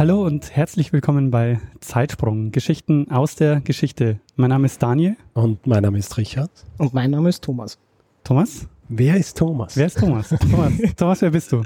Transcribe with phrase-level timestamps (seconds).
[0.00, 4.18] Hallo und herzlich willkommen bei Zeitsprung, Geschichten aus der Geschichte.
[4.34, 5.14] Mein Name ist Daniel.
[5.34, 6.50] Und mein Name ist Richard.
[6.78, 7.78] Und mein Name ist Thomas.
[8.24, 8.66] Thomas?
[8.88, 9.76] Wer ist Thomas?
[9.76, 10.30] Wer ist Thomas?
[10.50, 11.64] Thomas, Thomas, wer bist du?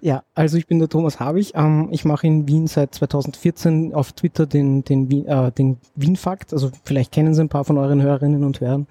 [0.00, 1.52] Ja, also ich bin der Thomas Habich.
[1.54, 6.52] Ähm, ich mache in Wien seit 2014 auf Twitter den, den, Wien, äh, den Wien-Fakt.
[6.52, 8.88] Also vielleicht kennen Sie ein paar von euren Hörerinnen und Hörern.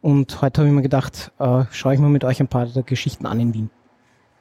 [0.00, 2.84] Und heute habe ich mir gedacht, äh, schaue ich mal mit euch ein paar der
[2.84, 3.70] Geschichten an in Wien.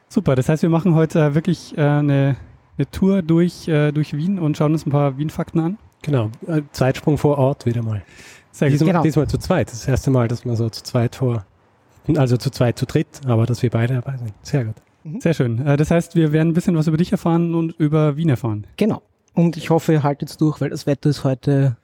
[0.08, 2.36] Super, das heißt, wir machen heute wirklich äh, eine
[2.82, 5.78] eine Tour durch, äh, durch Wien und schauen uns ein paar Wien-Fakten an.
[6.02, 8.02] Genau, äh, Zeitsprung vor Ort wieder mal.
[8.52, 9.04] Sehr diesmal, genau.
[9.04, 9.68] diesmal zu zweit.
[9.68, 11.46] Das, ist das erste Mal, dass man so zu zweit vor,
[12.18, 14.34] also zu zweit, zu dritt, aber dass wir beide dabei sind.
[14.42, 14.76] Sehr gut.
[15.04, 15.22] Mhm.
[15.22, 15.66] Sehr schön.
[15.66, 18.66] Äh, das heißt, wir werden ein bisschen was über dich erfahren und über Wien erfahren.
[18.78, 19.04] Genau.
[19.34, 21.78] Und ich hoffe, ihr haltet es durch, weil das Wetter ist heute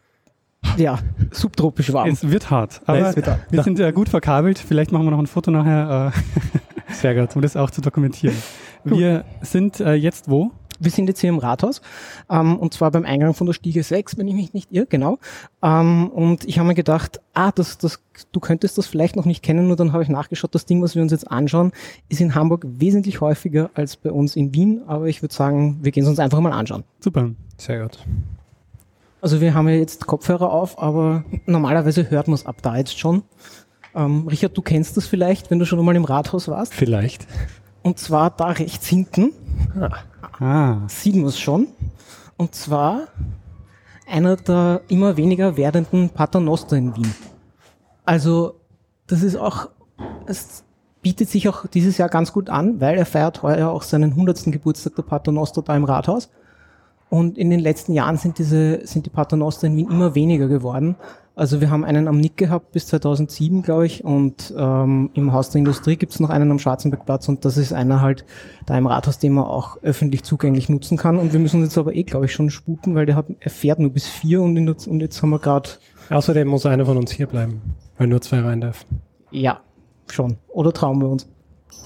[0.76, 1.00] ja,
[1.32, 2.10] subtropisch warm.
[2.10, 2.82] Es wird hart.
[2.86, 3.42] Aber ja, wird hart.
[3.52, 4.58] wir sind ja gut verkabelt.
[4.58, 6.12] Vielleicht machen wir noch ein Foto nachher.
[6.92, 7.28] Sehr gut.
[7.36, 8.36] Um das auch zu dokumentieren.
[8.84, 10.52] Wir sind äh, jetzt wo?
[10.80, 11.82] Wir sind jetzt hier im Rathaus
[12.30, 15.20] ähm, und zwar beim Eingang von der Stiege 6, wenn ich mich nicht irre, genau.
[15.62, 18.00] Ähm, und ich habe mir gedacht, ah, das, das,
[18.32, 20.96] du könntest das vielleicht noch nicht kennen, nur dann habe ich nachgeschaut, das Ding, was
[20.96, 21.72] wir uns jetzt anschauen,
[22.10, 25.92] ist in Hamburg wesentlich häufiger als bei uns in Wien, aber ich würde sagen, wir
[25.92, 26.84] gehen es uns einfach mal anschauen.
[27.00, 27.32] Super.
[27.58, 28.00] Sehr gut.
[29.22, 32.98] Also wir haben ja jetzt Kopfhörer auf, aber normalerweise hört man es ab da jetzt
[32.98, 33.24] schon.
[33.96, 36.74] Ähm, Richard, du kennst das vielleicht, wenn du schon einmal im Rathaus warst?
[36.74, 37.28] Vielleicht.
[37.82, 39.32] Und zwar da rechts hinten.
[39.80, 39.90] Ah.
[40.40, 40.82] Ah.
[40.88, 41.68] Sieht man es schon.
[42.38, 43.08] Und zwar
[44.10, 47.14] einer der immer weniger werdenden Paternoster in Wien.
[48.06, 48.56] Also,
[49.08, 49.70] das ist auch,
[50.26, 50.64] es
[51.02, 54.46] bietet sich auch dieses Jahr ganz gut an, weil er feiert heuer auch seinen 100.
[54.46, 56.30] Geburtstag der Paternoster da im Rathaus.
[57.10, 60.96] Und in den letzten Jahren sind diese, sind die Paternoster in Wien immer weniger geworden.
[61.38, 65.52] Also wir haben einen am Nick gehabt bis 2007, glaube ich, und ähm, im Haus
[65.52, 68.26] der Industrie gibt es noch einen am Schwarzenbergplatz und das ist einer halt
[68.66, 71.20] da im Rathaus, den man auch öffentlich zugänglich nutzen kann.
[71.20, 73.52] Und wir müssen uns jetzt aber eh, glaube ich, schon sputen, weil der hat, er
[73.52, 75.70] fährt nur bis vier und, in, und jetzt haben wir gerade...
[76.10, 77.62] Außerdem muss einer von uns hier bleiben,
[78.00, 79.00] weil nur zwei rein dürfen.
[79.30, 79.60] Ja,
[80.08, 80.38] schon.
[80.48, 81.28] Oder trauen wir uns?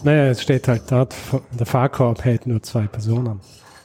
[0.05, 1.13] Naja, es steht halt dort,
[1.59, 3.41] der Fahrkorb hält nur zwei Personen.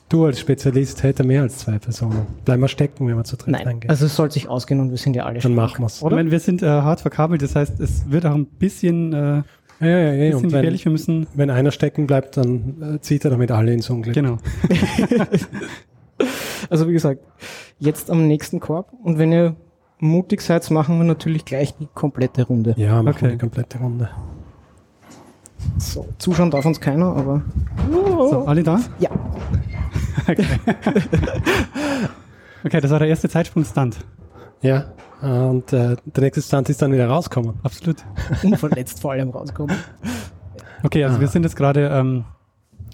[0.09, 2.27] Du als Spezialist hätte mehr als zwei Personen.
[2.45, 3.91] Bleiben wir stecken, wenn wir zu dritt Nein, reingehen.
[3.91, 6.01] Also es soll sich ausgehen und wir sind ja alle Dann machen wir es.
[6.01, 9.17] Ich meine, wir sind äh, hart verkabelt, das heißt, es wird auch ein bisschen, äh,
[9.17, 9.45] ja,
[9.81, 10.85] ja, ja, bisschen und gefährlich.
[10.85, 14.15] Wenn, wir müssen wenn einer stecken bleibt, dann äh, zieht er damit alle ins Unglück.
[14.15, 14.39] Genau.
[16.71, 17.21] also wie gesagt,
[17.81, 19.57] jetzt am nächsten Korb und wenn ihr
[19.99, 22.75] mutig seid, machen wir natürlich gleich die komplette Runde.
[22.77, 23.23] Ja, machen okay.
[23.23, 24.09] wir die komplette Runde.
[25.79, 27.43] So, zuschauen darf uns keiner, aber.
[27.91, 28.81] So, alle da?
[29.01, 29.11] Ja.
[30.23, 30.47] Okay.
[32.65, 33.99] okay, das war der erste Zeitsprung-Stunt.
[34.63, 37.55] Ja, und äh, der nächste Stunt ist dann wieder rauskommen.
[37.63, 38.05] Absolut.
[38.43, 39.77] Unverletzt vor allem rauskommen.
[40.83, 41.21] Okay, also ah.
[41.21, 42.25] wir sind jetzt gerade ähm,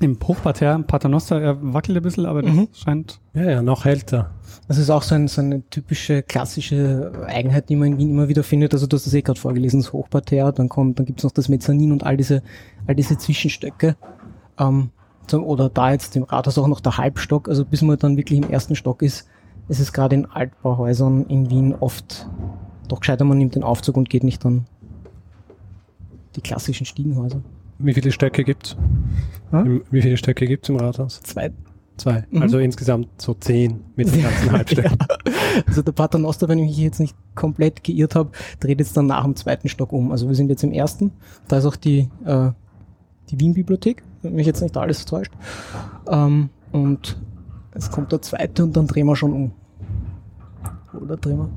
[0.01, 0.83] im Hochparterre.
[0.83, 2.69] Paternoster, er wackelt ein bisschen, aber das mhm.
[2.73, 3.21] scheint...
[3.35, 4.31] Ja, ja, noch älter.
[4.69, 8.29] Das ist auch so, ein, so, eine typische klassische Eigenheit, die man in Wien immer
[8.29, 8.73] wieder findet.
[8.75, 11.49] Also du hast das eh gerade vorgelesen, das Hochparterre, dann kommt, dann gibt's noch das
[11.49, 12.43] Mezzanin und all diese,
[12.87, 13.97] all diese Zwischenstöcke.
[14.59, 14.91] Ähm,
[15.33, 18.51] oder da jetzt im Rathaus auch noch der Halbstock, also bis man dann wirklich im
[18.51, 19.29] ersten Stock ist,
[19.69, 22.29] ist es gerade in Altbauhäusern in Wien oft
[22.89, 24.67] doch gescheiter, man nimmt den Aufzug und geht nicht dann
[26.37, 27.41] die klassischen Stiegenhäuser.
[27.79, 28.77] Wie viele Stöcke gibt's?
[29.51, 29.83] Hm?
[29.91, 31.21] Wie viele Stöcke gibt's im Rathaus?
[31.23, 31.53] Zwei.
[31.97, 32.25] Zwei.
[32.31, 32.43] Mhm.
[32.43, 34.99] Also insgesamt so zehn mit den ganzen Halbstöcken.
[35.27, 35.33] ja.
[35.67, 39.25] Also der Paternoster, wenn ich mich jetzt nicht komplett geirrt habe, dreht jetzt dann nach
[39.25, 40.11] dem zweiten Stock um.
[40.11, 41.13] Also wir sind jetzt im ersten.
[41.49, 42.51] Da ist auch die, äh,
[43.31, 45.33] die Wien-Bibliothek mich jetzt nicht alles täuscht.
[46.09, 47.17] Ähm, und
[47.73, 49.53] es kommt der zweite und dann drehen wir schon um.
[51.01, 51.49] Oder drehen wir?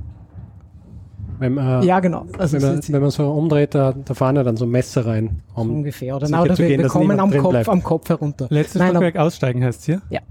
[1.40, 2.26] Wenn, äh, ja, genau.
[2.38, 5.42] Also wenn, man, wenn man so umdreht, da, da fahren ja dann so Messer rein.
[5.54, 6.16] Um so ungefähr.
[6.16, 8.48] Oder, na, oder wir, gehen, wir kommen am Kopf, am Kopf herunter.
[8.50, 10.02] Letztes Stockwerk aussteigen heißt es hier?
[10.10, 10.22] Ja.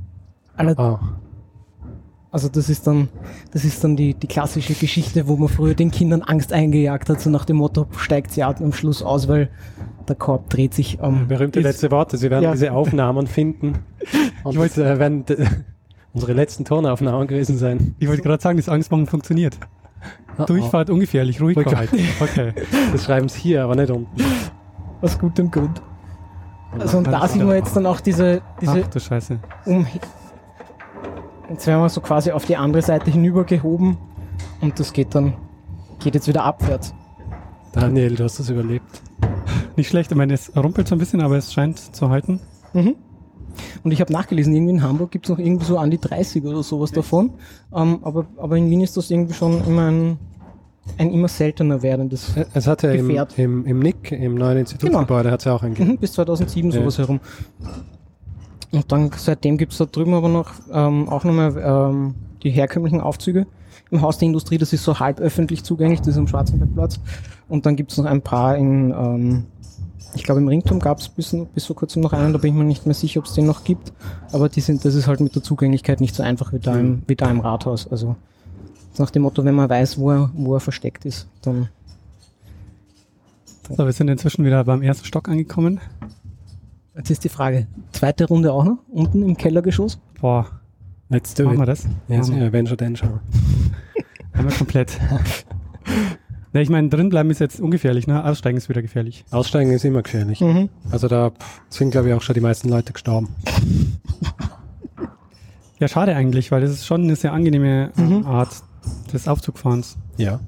[0.56, 0.98] Alle, oh.
[2.34, 3.10] Also das ist dann,
[3.52, 7.20] das ist dann die, die klassische Geschichte, wo man früher den Kindern Angst eingejagt hat,
[7.20, 9.50] so nach dem Motto, steigt sie am Schluss aus, weil
[10.08, 11.14] der Korb dreht sich um.
[11.14, 12.16] Ähm, Berühmte letzte Worte.
[12.16, 12.50] Sie werden ja.
[12.50, 13.74] diese Aufnahmen finden.
[14.42, 15.24] Und das äh, werden
[16.12, 17.94] unsere letzten Tonaufnahmen gewesen sein.
[18.00, 19.56] Ich wollte gerade sagen, das Angstmachen funktioniert.
[20.36, 20.94] Oh, Durchfahrt oh.
[20.94, 21.56] ungefährlich, ruhig.
[22.20, 22.52] Okay.
[22.90, 24.10] Das schreiben sie hier, aber nicht unten.
[25.02, 25.80] Aus gutem Grund.
[26.80, 29.38] Also und da sehen wir jetzt dann auch diese, diese Ach, du Scheiße.
[29.66, 29.86] Um
[31.50, 33.96] Jetzt werden wir so quasi auf die andere Seite hinübergehoben
[34.60, 35.34] und das geht dann,
[36.02, 36.94] geht jetzt wieder abwärts.
[37.72, 39.02] Daniel, du hast das überlebt.
[39.76, 42.40] Nicht schlecht, ich meine, es rumpelt so ein bisschen, aber es scheint zu halten.
[42.72, 42.94] Mhm.
[43.82, 46.44] Und ich habe nachgelesen, irgendwie in Hamburg gibt es noch irgendwie so an die 30
[46.44, 46.96] oder sowas Echt?
[46.96, 47.34] davon.
[47.74, 50.18] Ähm, aber, aber in Wien ist das irgendwie schon immer ein,
[50.98, 55.32] ein immer seltener werdendes Es hat ja im, im, im NIC, im neuen Institutsgebäude, genau.
[55.32, 56.80] hat es ja auch ein mhm, Bis 2007 ja.
[56.80, 57.20] sowas herum.
[58.74, 63.00] Und dann seitdem gibt es da drüben aber noch ähm, auch nochmal ähm, die herkömmlichen
[63.00, 63.46] Aufzüge
[63.90, 64.58] im Haus der Industrie.
[64.58, 66.98] Das ist so halb öffentlich zugänglich, das ist am Schwarzenbergplatz.
[67.48, 69.44] Und dann gibt es noch ein paar in, ähm,
[70.14, 72.56] ich glaube im Ringturm gab es bis, bis vor kurzem noch einen, da bin ich
[72.56, 73.92] mir nicht mehr sicher, ob es den noch gibt.
[74.32, 77.02] Aber die sind, das ist halt mit der Zugänglichkeit nicht so einfach wie da im,
[77.06, 77.86] wie da im Rathaus.
[77.88, 78.16] Also
[78.98, 81.68] nach dem Motto, wenn man weiß, wo er, wo er versteckt ist, dann.
[83.68, 85.80] So, wir sind inzwischen wieder beim ersten Stock angekommen.
[86.96, 89.98] Jetzt ist die Frage, zweite Runde auch noch, unten im Kellergeschoss?
[90.20, 90.46] Boah,
[91.08, 91.60] let's do Machen it.
[91.60, 91.84] wir das?
[92.08, 93.20] Ja, yes, yeah, Avenger Danger.
[94.32, 94.98] Einmal komplett.
[96.52, 98.24] Ja, ich meine, drin bleiben ist jetzt ungefährlich, ne?
[98.24, 99.24] Aussteigen ist wieder gefährlich.
[99.32, 100.40] Aussteigen ist immer gefährlich.
[100.40, 100.68] Mhm.
[100.88, 101.32] Also da
[101.68, 103.34] sind, glaube ich, auch schon die meisten Leute gestorben.
[105.80, 108.24] Ja, schade eigentlich, weil das ist schon eine sehr angenehme äh, mhm.
[108.24, 108.62] Art
[109.12, 109.96] des Aufzugfahrens.
[110.16, 110.38] Ja.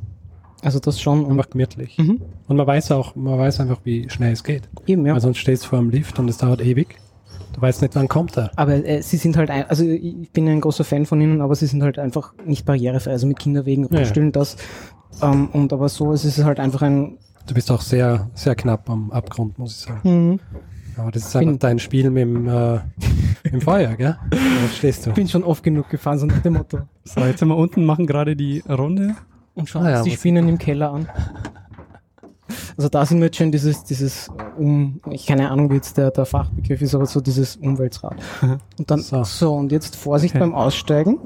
[0.67, 1.31] Also das schon.
[1.31, 1.97] Einfach gemütlich.
[1.97, 2.21] Mhm.
[2.49, 4.69] Und man weiß auch, man weiß einfach, wie schnell es geht.
[4.89, 5.15] Eben, ja.
[5.15, 6.97] Weil sonst stehst du vor dem Lift und es dauert ewig.
[7.53, 8.51] Du weißt nicht, wann kommt er.
[8.57, 11.55] Aber äh, sie sind halt, ein, also ich bin ein großer Fan von ihnen, aber
[11.55, 13.13] sie sind halt einfach nicht barrierefrei.
[13.13, 14.31] Also mit Kinderwegen, ja.
[14.31, 14.57] das.
[15.23, 17.17] Ähm, und aber so ist es halt einfach ein.
[17.47, 20.01] Du bist auch sehr, sehr knapp am Abgrund, muss ich sagen.
[20.33, 20.41] Mhm.
[20.97, 22.81] Aber das ist einfach dein Spiel mit dem, äh,
[23.45, 24.17] mit dem Feuer, gell?
[24.31, 24.39] Da
[24.75, 25.11] stehst du.
[25.11, 26.81] Ich bin schon oft genug gefahren, so nach dem Motto.
[27.05, 29.15] So, jetzt sind wir unten, machen gerade die Runde.
[29.57, 31.09] Und schauen ah, ja, uns die Spinnen im Keller an.
[32.77, 36.11] Also da sind wir jetzt schon dieses, dieses um, ich keine Ahnung, wie jetzt der,
[36.11, 38.17] der Fachbegriff ist, aber so dieses Umweltrad.
[38.79, 40.41] Und dann, so, so und jetzt Vorsicht okay.
[40.41, 41.19] beim Aussteigen.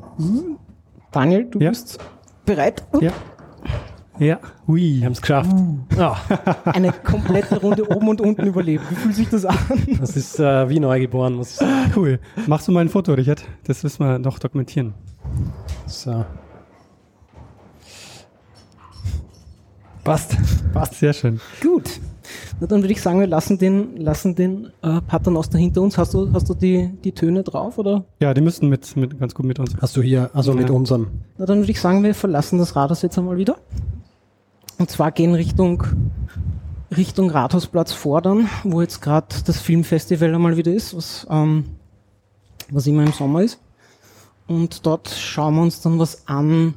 [1.10, 1.70] Daniel, du ja.
[1.70, 1.98] bist
[2.46, 2.84] bereit?
[3.00, 3.10] Ja.
[4.18, 4.38] Ja,
[4.68, 4.98] ui.
[4.98, 5.50] Wir haben es geschafft.
[5.50, 5.78] Uh.
[5.98, 6.14] Oh.
[6.66, 8.84] Eine komplette Runde oben und unten überlebt.
[8.90, 9.56] Wie fühlt sich das an?
[9.98, 11.92] Das ist äh, wie neugeboren, muss ich sagen.
[11.96, 12.20] Cool.
[12.46, 13.42] Machst du mal ein Foto, Richard?
[13.64, 14.92] Das müssen wir noch dokumentieren.
[15.86, 16.26] So.
[20.04, 20.36] Passt.
[20.72, 21.40] Passt, sehr schön.
[21.60, 22.00] Gut.
[22.60, 25.98] Na, dann würde ich sagen, wir lassen den, lassen den äh, Paternoster hinter uns.
[25.98, 28.04] Hast du, hast du die, die Töne drauf, oder?
[28.20, 29.76] Ja, die müssten mit, mit, ganz gut mit uns.
[29.80, 30.58] Hast du hier, also ja.
[30.58, 31.08] mit unserem?
[31.38, 33.56] Na, dann würde ich sagen, wir verlassen das Rathaus jetzt einmal wieder.
[34.78, 35.84] Und zwar gehen Richtung,
[36.96, 41.64] Richtung Rathausplatz fordern, wo jetzt gerade das Filmfestival einmal wieder ist, was, ähm,
[42.70, 43.60] was immer im Sommer ist.
[44.46, 46.74] Und dort schauen wir uns dann was an,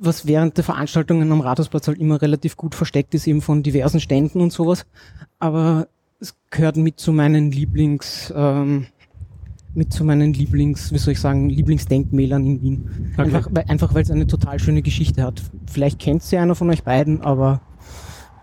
[0.00, 4.00] was während der Veranstaltungen am Rathausplatz halt immer relativ gut versteckt ist, eben von diversen
[4.00, 4.86] Ständen und sowas.
[5.38, 5.88] Aber
[6.18, 8.86] es gehört mit zu meinen Lieblings, ähm,
[9.74, 13.12] mit zu meinen Lieblings, wie soll ich sagen, Lieblingsdenkmälern in Wien.
[13.12, 13.22] Okay.
[13.22, 15.42] Einfach, weil, einfach weil es eine total schöne Geschichte hat.
[15.70, 17.60] Vielleicht kennt sie einer von euch beiden, aber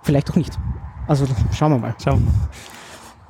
[0.04, 0.58] vielleicht auch nicht.
[1.08, 1.96] Also schauen wir mal.
[2.02, 2.50] Schauen wir mal.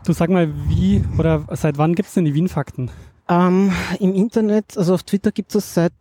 [0.06, 2.92] Du sag mal, wie oder seit wann gibt es denn die Wien-Fakten?
[3.30, 5.94] Ähm, Im Internet, also auf Twitter gibt es das seit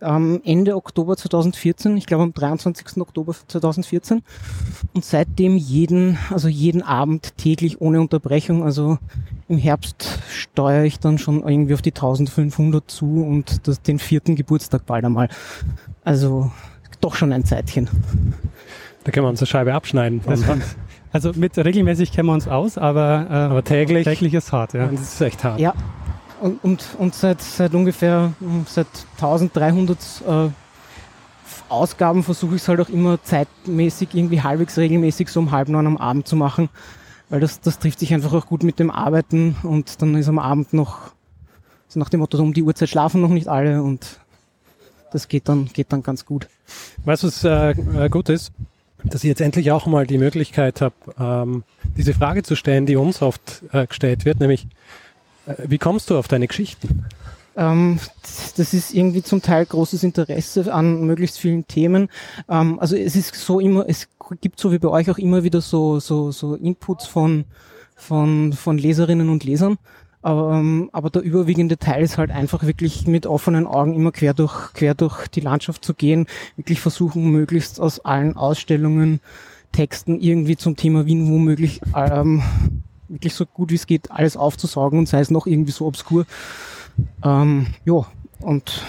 [0.00, 3.00] ähm, Ende Oktober 2014, ich glaube am 23.
[3.00, 4.22] Oktober 2014
[4.94, 8.98] und seitdem jeden, also jeden Abend täglich ohne Unterbrechung, also
[9.48, 14.36] im Herbst steuere ich dann schon irgendwie auf die 1500 zu und das, den vierten
[14.36, 15.28] Geburtstag bald einmal.
[16.02, 16.50] Also
[17.00, 17.88] doch schon ein Zeitchen.
[19.04, 20.22] Da können wir uns eine Scheibe abschneiden.
[21.12, 24.74] Also mit regelmäßig kennen wir uns aus, aber, äh, aber täglich, täglich ist hart.
[24.74, 24.88] Ja.
[24.88, 25.60] Das ist echt hart.
[25.60, 25.72] Ja,
[26.40, 28.86] und, und, und seit, seit ungefähr hm, seit
[29.16, 30.48] 1300 äh,
[31.68, 35.86] Ausgaben versuche ich es halt auch immer zeitmäßig, irgendwie halbwegs regelmäßig so um halb neun
[35.86, 36.68] am Abend zu machen,
[37.28, 40.38] weil das, das trifft sich einfach auch gut mit dem Arbeiten und dann ist am
[40.38, 41.12] Abend noch,
[41.88, 44.20] so nach dem Motto, um die Uhrzeit schlafen noch nicht alle und
[45.12, 46.48] das geht dann, geht dann ganz gut.
[47.04, 48.52] Weißt du, was äh, äh, gut ist?
[49.04, 51.64] Dass ich jetzt endlich auch mal die Möglichkeit habe, ähm,
[51.96, 54.66] diese Frage zu stellen, die uns oft äh, gestellt wird, nämlich
[55.46, 57.04] wie kommst du auf deine Geschichten?
[57.56, 57.98] Ähm,
[58.56, 62.08] das ist irgendwie zum Teil großes Interesse an möglichst vielen Themen.
[62.48, 64.08] Ähm, also es ist so immer, es
[64.40, 67.44] gibt so wie bei euch auch immer wieder so, so, so Inputs von,
[67.94, 69.78] von, von Leserinnen und Lesern.
[70.22, 74.32] Aber, ähm, aber der überwiegende Teil ist halt einfach wirklich mit offenen Augen immer quer
[74.32, 79.20] durch, quer durch die Landschaft zu gehen, wirklich versuchen, möglichst aus allen Ausstellungen,
[79.70, 82.42] Texten irgendwie zum Thema Wien womöglich ähm,
[83.08, 86.26] wirklich so gut wie es geht alles aufzusaugen und sei es noch irgendwie so obskur.
[87.24, 88.06] Ähm, ja,
[88.40, 88.82] und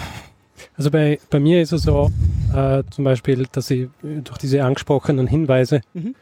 [0.76, 2.10] also bei, bei mir ist es so,
[2.54, 6.14] äh, zum Beispiel, dass ich durch diese angesprochenen Hinweise mhm.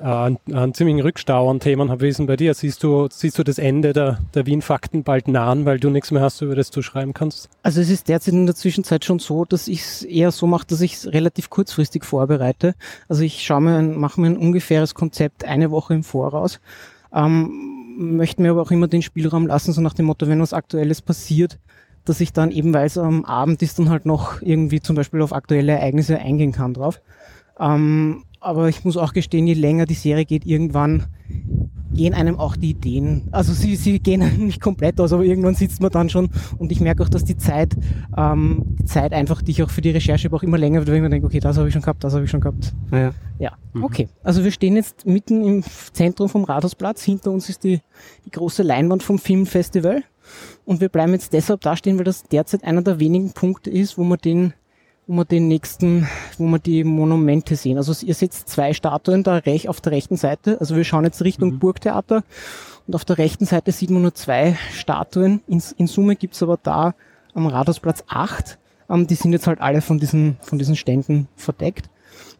[0.00, 2.02] einen, einen ziemlichen Rückstau an Themen habe.
[2.02, 2.54] Wie ist denn bei dir?
[2.54, 6.22] Siehst du, siehst du das Ende der, der Wien-Fakten bald nahen, weil du nichts mehr
[6.22, 7.48] hast, über das du schreiben kannst?
[7.62, 10.66] Also es ist derzeit in der Zwischenzeit schon so, dass ich es eher so mache,
[10.68, 12.74] dass ich es relativ kurzfristig vorbereite.
[13.08, 16.60] Also ich schaue mir, mache mir ein ungefähres Konzept eine Woche im Voraus.
[17.12, 20.52] Ähm, möchte mir aber auch immer den Spielraum lassen, so nach dem Motto, wenn was
[20.52, 21.58] Aktuelles passiert,
[22.04, 25.22] dass ich dann eben, weil es am Abend ist, dann halt noch irgendwie zum Beispiel
[25.22, 27.00] auf aktuelle Ereignisse eingehen kann drauf.
[27.58, 31.06] Ähm, aber ich muss auch gestehen, je länger die Serie geht, irgendwann
[31.96, 35.80] gehen einem auch die Ideen, also sie, sie gehen nicht komplett aus, aber irgendwann sitzt
[35.80, 37.76] man dann schon und ich merke auch, dass die Zeit,
[38.16, 40.96] ähm, die Zeit einfach, die ich auch für die Recherche brauche, immer länger wird, wenn
[40.96, 42.72] ich mir denke, okay, das habe ich schon gehabt, das habe ich schon gehabt.
[42.92, 43.52] Ja, ja.
[43.72, 43.84] Mhm.
[43.84, 44.08] okay.
[44.22, 47.80] Also wir stehen jetzt mitten im Zentrum vom Rathausplatz, hinter uns ist die,
[48.24, 50.02] die große Leinwand vom Filmfestival
[50.64, 53.98] und wir bleiben jetzt deshalb da stehen, weil das derzeit einer der wenigen Punkte ist,
[53.98, 54.52] wo man den
[55.06, 57.78] wo wir den nächsten, wo wir die Monumente sehen.
[57.78, 60.60] Also ihr seht zwei Statuen da recht auf der rechten Seite.
[60.60, 61.58] Also wir schauen jetzt Richtung mhm.
[61.58, 62.24] Burgtheater
[62.86, 65.42] und auf der rechten Seite sieht man nur zwei Statuen.
[65.46, 66.94] In, in Summe gibt's aber da
[67.34, 68.58] am Rathausplatz acht.
[68.88, 71.88] Ähm, die sind jetzt halt alle von diesen, von diesen Ständen verdeckt.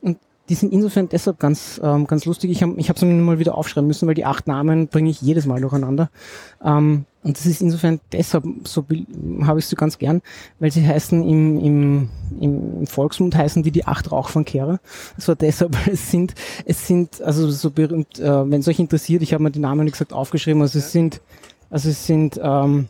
[0.00, 0.18] Und
[0.48, 2.50] die sind insofern deshalb ganz, ähm, ganz lustig.
[2.50, 5.20] Ich habe ich hab mir mal wieder aufschreiben müssen, weil die acht Namen bringe ich
[5.20, 6.10] jedes Mal durcheinander.
[6.64, 8.86] Ähm, und das ist insofern deshalb so
[9.42, 10.22] habe ich so ganz gern,
[10.60, 14.78] weil sie heißen im, im, im Volksmund heißen die die acht Rauchfangkehrer.
[15.16, 18.78] Das war deshalb, weil es sind, es sind, also so berühmt, äh, wenn es euch
[18.78, 21.20] interessiert, ich habe mir die Namen, wie gesagt, aufgeschrieben, also es sind,
[21.68, 22.86] also es sind, ähm,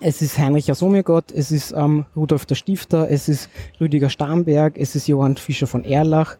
[0.00, 3.48] es ist Heinrich Asomiergott, es ist ähm, Rudolf der Stifter, es ist
[3.80, 6.38] Rüdiger Starnberg, es ist Johann Fischer von Erlach,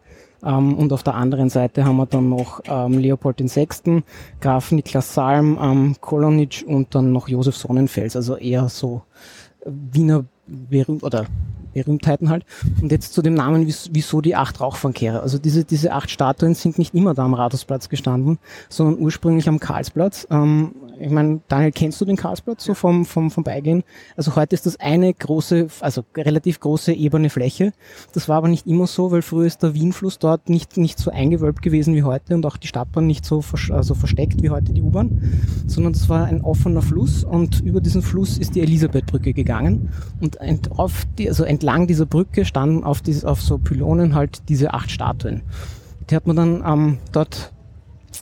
[0.53, 4.03] und auf der anderen Seite haben wir dann noch ähm, Leopold VI.,
[4.41, 9.01] Graf Niklas Salm, ähm, Kolonitsch und dann noch Josef Sonnenfels, also eher so
[9.65, 11.25] Wiener berühmt oder
[11.73, 12.45] Berühmtheiten halt.
[12.81, 15.21] Und jetzt zu dem Namen, wieso die acht Rauchfangkehrer.
[15.21, 19.59] Also diese, diese acht Statuen sind nicht immer da am Rathausplatz gestanden, sondern ursprünglich am
[19.59, 20.27] Karlsplatz.
[20.31, 23.83] Ähm, ich meine, Daniel, kennst du den Karlsplatz so vom, vom, vom Beigehen?
[24.15, 27.73] Also heute ist das eine große, also relativ große ebene Fläche.
[28.13, 31.11] Das war aber nicht immer so, weil früher ist der Wienfluss dort nicht, nicht so
[31.11, 34.73] eingewölbt gewesen wie heute und auch die Stadtbahn nicht so vers also versteckt wie heute
[34.73, 35.21] die U-Bahn,
[35.67, 39.89] sondern das war ein offener Fluss und über diesen Fluss ist die Elisabethbrücke gegangen
[40.21, 44.49] und ent, auf die, also entlang dieser Brücke standen auf, dieses, auf so Pylonen halt
[44.49, 45.41] diese acht Statuen.
[46.09, 47.54] Die hat man dann ähm, dort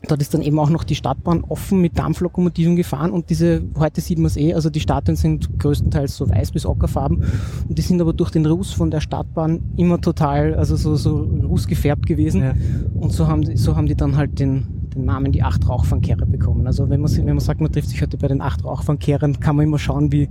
[0.07, 4.01] Dort ist dann eben auch noch die Stadtbahn offen mit Dampflokomotiven gefahren und diese, heute
[4.01, 7.23] sieht man es eh, also die Statuen sind größtenteils so weiß bis ockerfarben
[7.69, 11.21] und die sind aber durch den Ruß von der Stadtbahn immer total, also so, so
[11.21, 12.53] rußgefärbt gewesen ja.
[12.95, 16.67] und so haben, so haben die dann halt den, den Namen die acht Rauchfangkehrer bekommen.
[16.67, 19.55] Also wenn man, wenn man sagt, man trifft sich heute bei den acht Rauchfangkehrern, kann
[19.55, 20.29] man immer schauen, wie,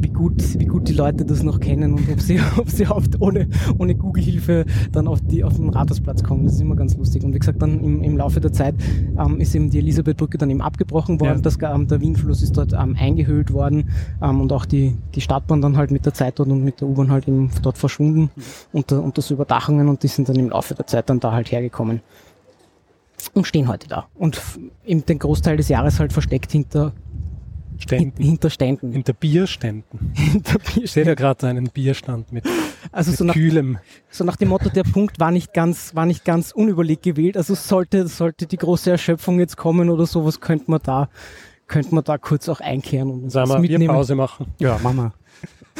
[0.00, 3.20] wie, gut, wie gut die Leute das noch kennen und ob sie, ob sie oft
[3.20, 6.44] ohne, ohne Google-Hilfe dann auf, die, auf den Rathausplatz kommen.
[6.44, 7.24] Das ist immer ganz lustig.
[7.24, 8.74] Und wie gesagt, dann im, im Laufe der Zeit
[9.18, 11.36] ähm, ist eben die Elisabethbrücke dann eben abgebrochen worden.
[11.36, 11.40] Ja.
[11.42, 13.88] Das, ähm, der Wienfluss ist dort ähm, eingehüllt worden
[14.22, 16.88] ähm, und auch die, die Stadtbahn dann halt mit der Zeit dort und mit der
[16.88, 18.42] U-Bahn halt eben dort verschwunden mhm.
[18.72, 21.52] unter, unter so Überdachungen und die sind dann im Laufe der Zeit dann da halt
[21.52, 22.00] hergekommen
[23.34, 24.08] und stehen heute da.
[24.14, 24.40] Und
[24.84, 26.92] eben den Großteil des Jahres halt versteckt hinter
[27.80, 28.22] Ständen.
[28.22, 28.92] Hinter Ständen.
[28.92, 30.12] Hinter Bierständen.
[30.14, 30.84] Hinter Bierständen.
[30.84, 32.44] Ich sehe da gerade einen Bierstand mit,
[32.92, 33.78] also mit so nach, kühlem.
[34.10, 37.36] So nach dem Motto, der Punkt war nicht ganz, war nicht ganz unüberlegt gewählt.
[37.36, 41.08] Also sollte, sollte die große Erschöpfung jetzt kommen oder sowas, könnte man da,
[41.68, 43.86] könnte man da kurz auch einkehren und Sollen wir mitnehmen.
[43.86, 44.46] Bierpause machen?
[44.58, 45.12] Ja, machen wir.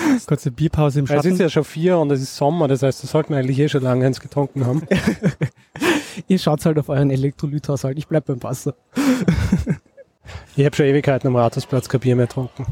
[0.26, 1.28] Kurze Bierpause im Schatten.
[1.28, 3.58] Es ist ja schon vier und es ist Sommer, das heißt, das sollten wir eigentlich
[3.58, 4.82] eh schon lange eins getrunken haben.
[6.28, 7.98] Ihr schaut halt auf euren Elektrolythaushalt.
[7.98, 8.74] Ich bleib beim Wasser.
[10.56, 12.66] ich habe schon Ewigkeiten am Rathausplatz kein Bier mehr getrunken.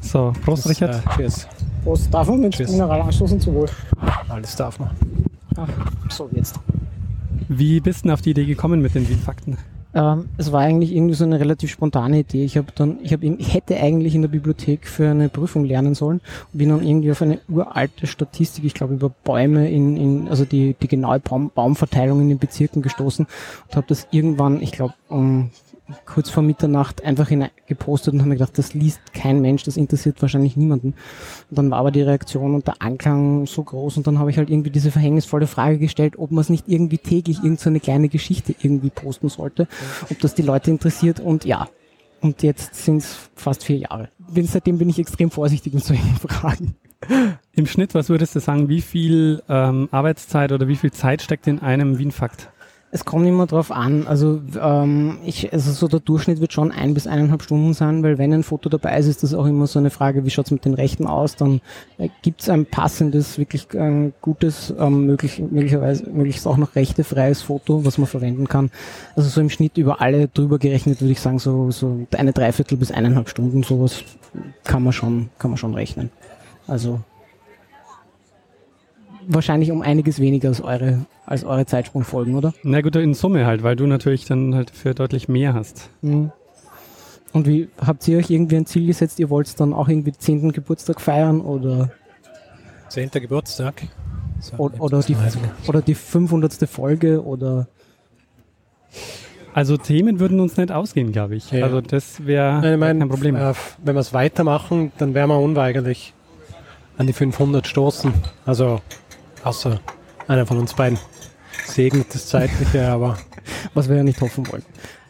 [0.00, 0.94] So, Prost, das, Richard.
[0.94, 1.46] Äh, cheers.
[1.84, 2.12] Prost.
[2.12, 2.70] Darf man mit cheers.
[2.70, 3.68] Mineral anstoßen zu wohl?
[4.28, 4.90] Alles darf man.
[5.56, 5.68] Ach,
[6.10, 6.58] so, jetzt.
[7.48, 9.58] Wie bist du auf die Idee gekommen mit den Wien-Fakten?
[9.92, 12.44] Ähm, es war eigentlich irgendwie so eine relativ spontane Idee.
[12.44, 15.94] Ich habe dann, ich habe, ich hätte eigentlich in der Bibliothek für eine Prüfung lernen
[15.94, 16.20] sollen
[16.52, 20.44] und bin dann irgendwie auf eine uralte Statistik, ich glaube über Bäume in, in also
[20.44, 23.26] die die genaue Baum, Baumverteilung in den Bezirken gestoßen
[23.68, 25.50] und habe das irgendwann, ich glaube um
[26.06, 27.30] kurz vor Mitternacht einfach
[27.66, 30.94] gepostet und habe mir gedacht, das liest kein Mensch, das interessiert wahrscheinlich niemanden.
[31.50, 34.38] Und dann war aber die Reaktion und der Anklang so groß und dann habe ich
[34.38, 38.08] halt irgendwie diese verhängnisvolle Frage gestellt, ob man es nicht irgendwie täglich irgendeine so kleine
[38.08, 39.68] Geschichte irgendwie posten sollte,
[40.10, 41.68] ob das die Leute interessiert und ja.
[42.22, 44.10] Und jetzt sind es fast vier Jahre.
[44.18, 46.76] Bin, seitdem bin ich extrem vorsichtig mit solchen Fragen.
[47.54, 51.46] Im Schnitt, was würdest du sagen, wie viel ähm, Arbeitszeit oder wie viel Zeit steckt
[51.46, 52.50] in einem Wien-Fakt?
[52.92, 54.08] Es kommt immer drauf an.
[54.08, 58.18] Also, ähm, ich, also so der Durchschnitt wird schon ein bis eineinhalb Stunden sein, weil
[58.18, 60.64] wenn ein Foto dabei ist, ist das auch immer so eine Frage, wie schaut's mit
[60.64, 61.36] den Rechten aus?
[61.36, 61.60] Dann
[61.98, 67.84] äh, gibt's ein passendes, wirklich äh, gutes, ähm, möglich, möglicherweise möglichst auch noch rechtefreies Foto,
[67.84, 68.72] was man verwenden kann.
[69.14, 72.76] Also so im Schnitt über alle drüber gerechnet würde ich sagen, so, so eine Dreiviertel
[72.76, 74.02] bis eineinhalb Stunden sowas
[74.64, 76.10] kann man schon, kann man schon rechnen.
[76.66, 77.00] Also
[79.26, 82.54] wahrscheinlich um einiges weniger als eure, als eure Zeitsprungfolgen, oder?
[82.62, 85.90] Na gut, in Summe halt, weil du natürlich dann halt für deutlich mehr hast.
[86.02, 86.32] Mhm.
[87.32, 89.20] Und wie habt ihr euch irgendwie ein Ziel gesetzt?
[89.20, 90.52] Ihr wollt dann auch irgendwie 10.
[90.52, 91.90] Geburtstag feiern oder?
[92.88, 93.10] 10.
[93.10, 93.82] Geburtstag.
[94.40, 95.16] So, oder, oder, die,
[95.68, 96.68] oder die 500.
[96.68, 97.68] Folge oder?
[99.52, 101.50] Also Themen würden uns nicht ausgehen, glaube ich.
[101.50, 101.64] Ja.
[101.64, 103.36] Also das wäre kein Problem.
[103.36, 106.14] Äh, wenn wir es weitermachen, dann wären wir unweigerlich
[106.98, 108.12] an die 500 stoßen.
[108.46, 108.80] Also
[109.44, 109.80] Außer
[110.28, 110.98] einer von uns beiden
[111.64, 113.18] segnet das Zeitliche, aber.
[113.74, 114.62] Was wir ja nicht hoffen wollen.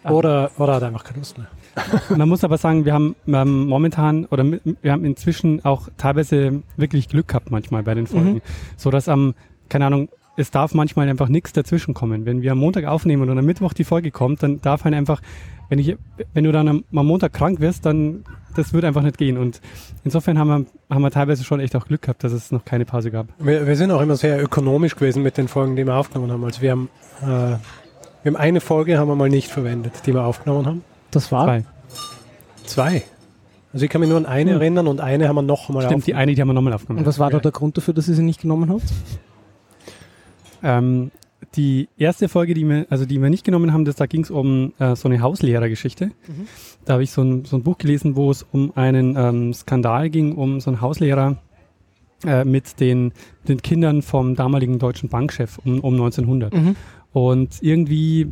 [0.04, 1.48] Oder, oder hat einfach keine Lust mehr.
[2.16, 6.62] Man muss aber sagen, wir haben, wir haben momentan oder wir haben inzwischen auch teilweise
[6.76, 8.34] wirklich Glück gehabt manchmal bei den Folgen.
[8.34, 8.42] Mhm.
[8.76, 9.34] So dass am,
[9.68, 12.24] keine Ahnung, es darf manchmal einfach nichts dazwischen kommen.
[12.24, 15.20] Wenn wir am Montag aufnehmen und am Mittwoch die Folge kommt, dann darf halt einfach,
[15.70, 15.96] wenn ich,
[16.34, 18.24] wenn du dann am, am Montag krank wirst, dann
[18.56, 19.38] das würde einfach nicht gehen.
[19.38, 19.60] Und
[20.04, 22.84] insofern haben wir, haben wir teilweise schon echt auch Glück gehabt, dass es noch keine
[22.84, 23.28] Pause gab.
[23.38, 26.44] Wir, wir sind auch immer sehr ökonomisch gewesen mit den Folgen, die wir aufgenommen haben.
[26.44, 26.90] Also wir haben,
[27.22, 27.58] äh, wir
[28.26, 30.84] haben eine Folge haben wir mal nicht verwendet, die wir aufgenommen haben.
[31.12, 31.44] Das war?
[31.46, 31.64] Zwei.
[32.64, 33.02] Zwei.
[33.72, 34.60] Also ich kann mich nur an eine hm.
[34.60, 37.00] erinnern und eine haben wir noch mal Stimmt, die eine, die haben wir nochmal aufgenommen.
[37.00, 37.36] Und was war ja.
[37.36, 38.82] da der Grund dafür, dass ihr sie nicht genommen habt?
[40.62, 41.12] Ähm,
[41.56, 44.30] die erste Folge, die wir, also die wir nicht genommen haben, das, da ging es
[44.30, 46.06] um äh, so eine Hauslehrergeschichte.
[46.06, 46.46] Mhm.
[46.84, 50.10] Da habe ich so ein, so ein Buch gelesen, wo es um einen ähm, Skandal
[50.10, 51.38] ging, um so einen Hauslehrer
[52.24, 53.12] äh, mit den,
[53.48, 56.54] den Kindern vom damaligen deutschen Bankchef um, um 1900.
[56.54, 56.76] Mhm.
[57.12, 58.28] Und irgendwie,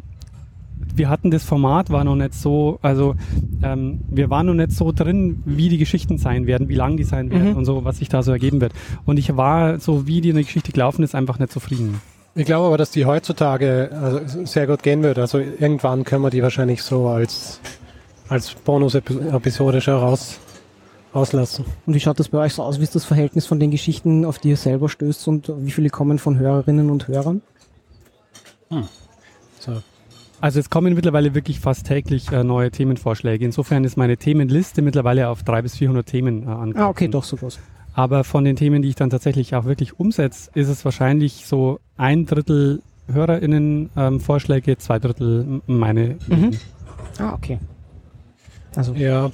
[0.95, 3.17] wir hatten das Format, war noch nicht so, also
[3.63, 7.05] ähm, wir waren noch nicht so drin, wie die Geschichten sein werden, wie lang die
[7.05, 7.57] sein werden mhm.
[7.57, 8.73] und so, was sich da so ergeben wird.
[9.05, 12.01] Und ich war so, wie die, Geschichte gelaufen ist, einfach nicht zufrieden.
[12.39, 15.19] Ich glaube aber, dass die heutzutage also sehr gut gehen wird.
[15.19, 17.59] Also irgendwann können wir die wahrscheinlich so als,
[18.29, 20.39] als Bonus-Episode schon raus,
[21.13, 21.65] rauslassen.
[21.85, 22.79] Und wie schaut das bei euch so aus?
[22.79, 25.91] Wie ist das Verhältnis von den Geschichten, auf die ihr selber stößt und wie viele
[25.91, 27.43] kommen von Hörerinnen und Hörern?
[28.71, 28.87] Hm.
[29.59, 29.83] So.
[30.41, 33.45] Also es kommen mittlerweile wirklich fast täglich äh, neue Themenvorschläge.
[33.45, 36.85] Insofern ist meine Themenliste mittlerweile auf 300 bis 400 Themen äh, angekommen.
[36.87, 37.59] Ah, okay, doch so groß.
[37.99, 41.81] Aber von den Themen, die ich dann tatsächlich auch wirklich umsetze, ist es wahrscheinlich so
[41.97, 42.81] ein Drittel
[43.13, 46.17] HörerInnen-Vorschläge, ähm, zwei Drittel meine.
[46.29, 46.57] Mhm.
[47.19, 47.59] Ah, okay.
[48.77, 48.93] Also.
[48.93, 49.33] Ja.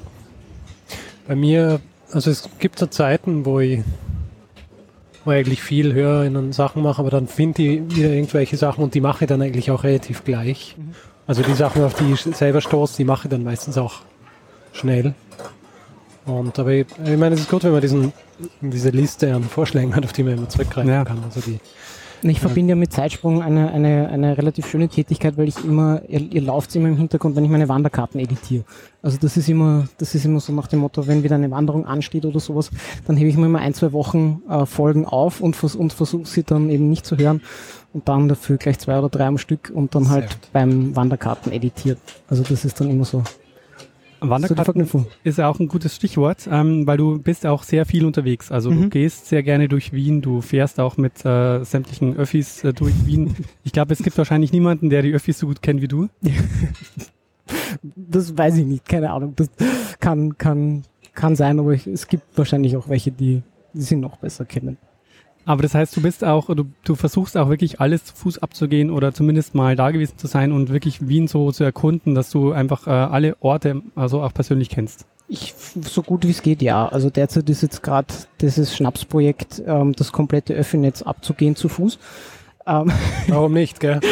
[1.29, 1.79] Bei mir,
[2.11, 3.81] also es gibt so Zeiten, wo ich,
[5.27, 8.95] wo ich eigentlich viel HörerInnen Sachen mache, aber dann finde ich wieder irgendwelche Sachen und
[8.95, 10.75] die mache ich dann eigentlich auch relativ gleich.
[10.79, 10.95] Mhm.
[11.27, 13.97] Also die Sachen, auf die ich selber stoße, die mache ich dann meistens auch
[14.73, 15.13] schnell.
[16.27, 18.13] Und aber ich, ich meine, es ist gut, wenn man diesen,
[18.61, 21.05] diese Liste an Vorschlägen hat, auf die man immer zurückgreifen ja.
[21.05, 21.19] kann.
[21.25, 21.59] Also die,
[22.31, 26.21] ich verbinde ja mit Zeitsprung eine, eine, eine relativ schöne Tätigkeit, weil ich immer, ihr,
[26.21, 28.65] ihr lauft immer im Hintergrund, wenn ich meine Wanderkarten editiere.
[29.03, 31.85] Also das ist immer, das ist immer so nach dem Motto, wenn wieder eine Wanderung
[31.85, 32.71] ansteht oder sowas,
[33.07, 36.27] dann hebe ich mir immer ein, zwei Wochen äh, Folgen auf und, vers und versuche
[36.27, 37.43] sie dann eben nicht zu hören
[37.93, 41.99] und dann dafür gleich zwei oder drei am Stück und dann halt beim Wanderkarten editiert.
[42.29, 43.23] Also das ist dann immer so
[44.21, 44.87] Wanderkarten
[45.25, 48.51] ist auch ein gutes Stichwort, ähm, weil du bist auch sehr viel unterwegs.
[48.51, 48.83] Also mhm.
[48.83, 53.07] du gehst sehr gerne durch Wien, du fährst auch mit äh, sämtlichen Öffis äh, durch
[53.07, 53.35] Wien.
[53.63, 56.09] Ich glaube, es gibt wahrscheinlich niemanden, der die Öffis so gut kennt wie du.
[57.95, 59.35] das weiß ich nicht, keine Ahnung.
[59.37, 59.51] Das
[60.01, 60.83] kann, kann,
[61.15, 64.79] kann sein, aber ich, es gibt wahrscheinlich auch welche, die, die sie noch besser kennen.
[65.45, 68.91] Aber das heißt, du bist auch, du, du versuchst auch wirklich alles zu Fuß abzugehen
[68.91, 72.53] oder zumindest mal da gewesen zu sein und wirklich Wien so zu erkunden, dass du
[72.53, 75.07] einfach äh, alle Orte also auch persönlich kennst.
[75.29, 76.87] Ich so gut wie es geht, ja.
[76.89, 81.99] Also derzeit ist jetzt gerade dieses Schnapsprojekt, ähm, das komplette Öffinetz abzugehen zu Fuß.
[82.67, 82.91] Ähm
[83.29, 84.01] Warum nicht, gell?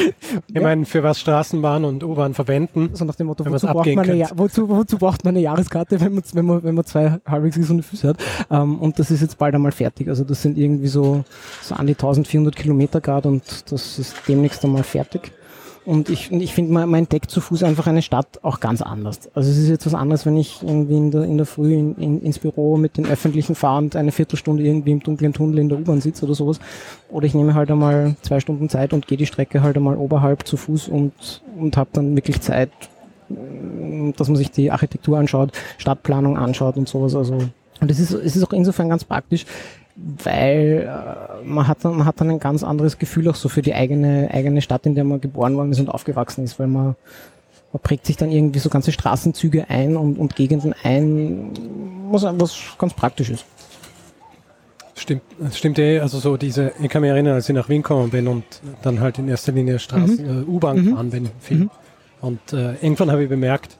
[0.48, 0.62] Ich ja.
[0.62, 2.90] meine, für was Straßenbahn und U-Bahn verwenden.
[2.94, 6.14] So nach dem Motto, wozu braucht, man eine, wozu, wozu braucht man eine Jahreskarte, wenn
[6.14, 8.16] man, wenn man, wenn man zwei halbwegs gesunde Füße hat?
[8.50, 10.08] Ähm, und das ist jetzt bald einmal fertig.
[10.08, 11.24] Also das sind irgendwie so,
[11.60, 15.32] so an die 1400 Kilometer Grad und das ist demnächst einmal fertig.
[15.84, 19.30] Und ich, ich finde, man, man entdeckt zu Fuß einfach eine Stadt auch ganz anders.
[19.34, 21.96] Also es ist jetzt was anderes, wenn ich irgendwie in der, in der Früh in,
[21.96, 25.68] in, ins Büro mit den Öffentlichen fahre und eine Viertelstunde irgendwie im dunklen Tunnel in
[25.68, 26.60] der U-Bahn sitze oder sowas.
[27.10, 30.46] Oder ich nehme halt einmal zwei Stunden Zeit und gehe die Strecke halt einmal oberhalb
[30.46, 32.70] zu Fuß und, und habe dann wirklich Zeit,
[33.30, 37.16] äh, dass man sich die Architektur anschaut, Stadtplanung anschaut und sowas.
[37.16, 37.38] Also
[37.82, 39.44] und es ist, es ist auch insofern ganz praktisch,
[40.24, 43.62] weil äh, man, hat dann, man hat dann ein ganz anderes Gefühl auch so für
[43.62, 46.96] die eigene, eigene Stadt, in der man geboren worden ist und aufgewachsen ist, weil man,
[47.72, 51.50] man prägt sich dann irgendwie so ganze Straßenzüge ein und, und Gegenden ein,
[52.10, 53.44] was, was ganz praktisch ist.
[54.94, 58.10] Stimmt, stimmt eh, also so diese, ich kann mich erinnern, als ich nach Wien gekommen
[58.10, 58.44] bin und
[58.82, 60.42] dann halt in erster Linie Straßen, mhm.
[60.42, 60.84] äh, U-Bahn mhm.
[60.84, 61.56] gefahren bin, viel.
[61.58, 61.70] Mhm.
[62.20, 63.78] Und äh, irgendwann habe ich bemerkt,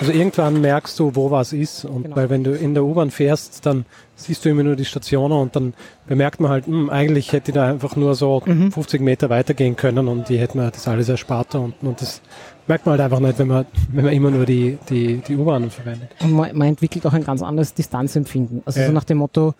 [0.00, 1.84] also irgendwann merkst du, wo was ist.
[1.84, 2.16] Und genau.
[2.16, 3.84] weil wenn du in der U-Bahn fährst, dann
[4.16, 5.74] siehst du immer nur die Stationen und dann
[6.06, 8.72] bemerkt man halt, mh, hm, eigentlich hätte ich da einfach nur so mhm.
[8.72, 12.20] 50 Meter weitergehen können und die hätten mir das alles erspart und, und das
[12.66, 15.70] merkt man halt einfach nicht, wenn man, wenn man immer nur die, die, die U-Bahnen
[15.70, 16.10] verwendet.
[16.20, 18.62] Und man, man, entwickelt auch ein ganz anderes Distanzempfinden.
[18.64, 18.86] Also ja.
[18.86, 19.54] so nach dem Motto,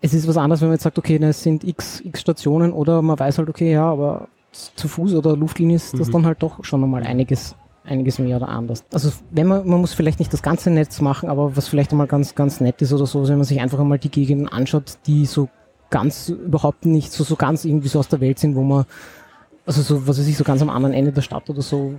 [0.00, 3.02] es ist was anderes, wenn man jetzt sagt, okay, es sind x, x Stationen oder
[3.02, 6.12] man weiß halt, okay, ja, aber zu Fuß oder Luftlinie ist das mhm.
[6.12, 8.84] dann halt doch schon nochmal einiges einiges mehr oder anders.
[8.92, 12.06] Also wenn man, man muss vielleicht nicht das ganze Netz machen, aber was vielleicht einmal
[12.06, 15.26] ganz, ganz nett ist oder so, wenn man sich einfach einmal die Gegenden anschaut, die
[15.26, 15.48] so
[15.90, 18.84] ganz überhaupt nicht so, so ganz irgendwie so aus der Welt sind, wo man,
[19.66, 21.94] also so, was weiß ich, so ganz am anderen Ende der Stadt oder so,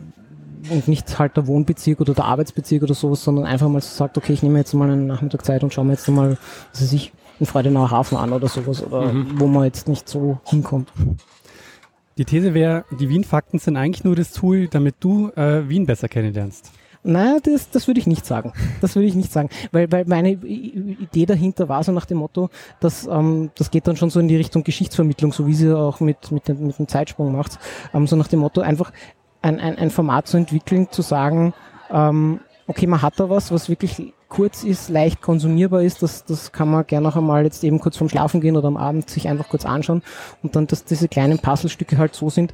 [0.70, 4.18] und nicht halt der Wohnbezirk oder der Arbeitsbezirk oder sowas, sondern einfach mal so sagt,
[4.18, 6.38] okay, ich nehme jetzt mal einen Nachmittag Zeit und schaue mir jetzt mal,
[6.72, 9.40] was weiß ich, einen Freudenauer Hafen an oder sowas, oder mhm.
[9.40, 10.90] wo man jetzt nicht so hinkommt.
[12.18, 16.08] Die These wäre, die Wien-Fakten sind eigentlich nur das Tool, damit du äh, Wien besser
[16.08, 16.72] kennenlernst.
[17.04, 18.54] Nein, das, das würde ich nicht sagen.
[18.80, 19.50] Das würde ich nicht sagen.
[19.72, 22.50] Weil, weil meine Idee dahinter war so nach dem Motto,
[22.80, 26.00] dass ähm, das geht dann schon so in die Richtung Geschichtsvermittlung, so wie sie auch
[26.00, 27.60] mit, mit, dem, mit dem Zeitsprung macht.
[27.94, 28.94] Ähm, so nach dem Motto, einfach
[29.42, 31.54] ein, ein, ein Format zu entwickeln, zu sagen,
[31.92, 36.52] ähm, okay, man hat da was, was wirklich kurz ist, leicht konsumierbar ist, das, das
[36.52, 39.28] kann man gerne noch einmal jetzt eben kurz vorm Schlafen gehen oder am Abend sich
[39.28, 40.02] einfach kurz anschauen
[40.42, 42.52] und dann, dass diese kleinen Puzzlestücke halt so sind,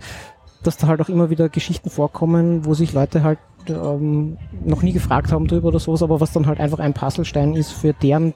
[0.62, 3.40] dass da halt auch immer wieder Geschichten vorkommen, wo sich Leute halt
[3.70, 7.56] ähm, noch nie gefragt haben drüber oder sowas, aber was dann halt einfach ein Puzzlestein
[7.56, 8.34] ist für deren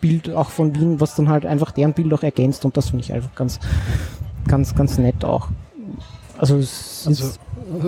[0.00, 3.04] Bild auch von Wien, was dann halt einfach deren Bild auch ergänzt und das finde
[3.04, 3.60] ich einfach ganz,
[4.48, 5.48] ganz, ganz nett auch.
[6.38, 7.30] Also, also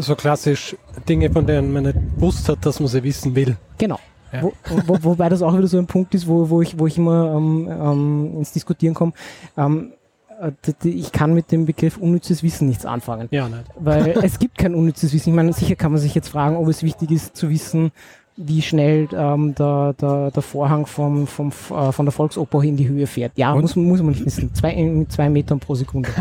[0.00, 0.76] so klassisch
[1.08, 3.56] Dinge, von denen man nicht gewusst hat, dass man sie wissen will.
[3.78, 3.98] Genau.
[4.32, 4.42] Ja.
[4.42, 4.52] Wo,
[4.86, 7.34] wo, wobei das auch wieder so ein Punkt ist, wo, wo, ich, wo ich immer
[7.36, 9.12] ähm, ähm, ins Diskutieren komme.
[9.56, 9.92] Ähm,
[10.40, 10.52] äh,
[10.88, 13.28] ich kann mit dem Begriff unnützes Wissen nichts anfangen.
[13.30, 13.64] Ja, nicht.
[13.78, 15.30] Weil es gibt kein unnützes Wissen.
[15.30, 17.90] Ich meine, sicher kann man sich jetzt fragen, ob es wichtig ist zu wissen,
[18.36, 22.88] wie schnell ähm, der, der, der Vorhang vom, vom, äh, von der Volksoper in die
[22.88, 23.32] Höhe fährt.
[23.36, 24.54] Ja, muss, muss man nicht wissen.
[24.54, 26.10] Zwei, mit zwei Metern pro Sekunde.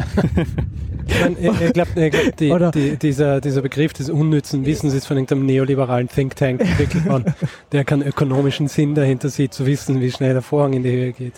[1.07, 5.45] ich, ich glaube, glaub, die, die, dieser, dieser Begriff des unnützen Wissens ist von einem
[5.45, 7.33] neoliberalen Think Tank entwickelt worden,
[7.71, 11.13] der keinen ökonomischen Sinn dahinter sieht, zu wissen, wie schnell der Vorhang in die Höhe
[11.13, 11.33] geht.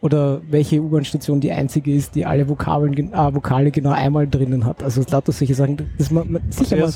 [0.00, 4.82] Oder welche U-Bahn-Station die einzige ist, die alle Vokabeln, äh, Vokale genau einmal drinnen hat.
[4.82, 5.90] Also lauter solche Sachen.
[5.98, 6.92] Das man, man, sicher mal,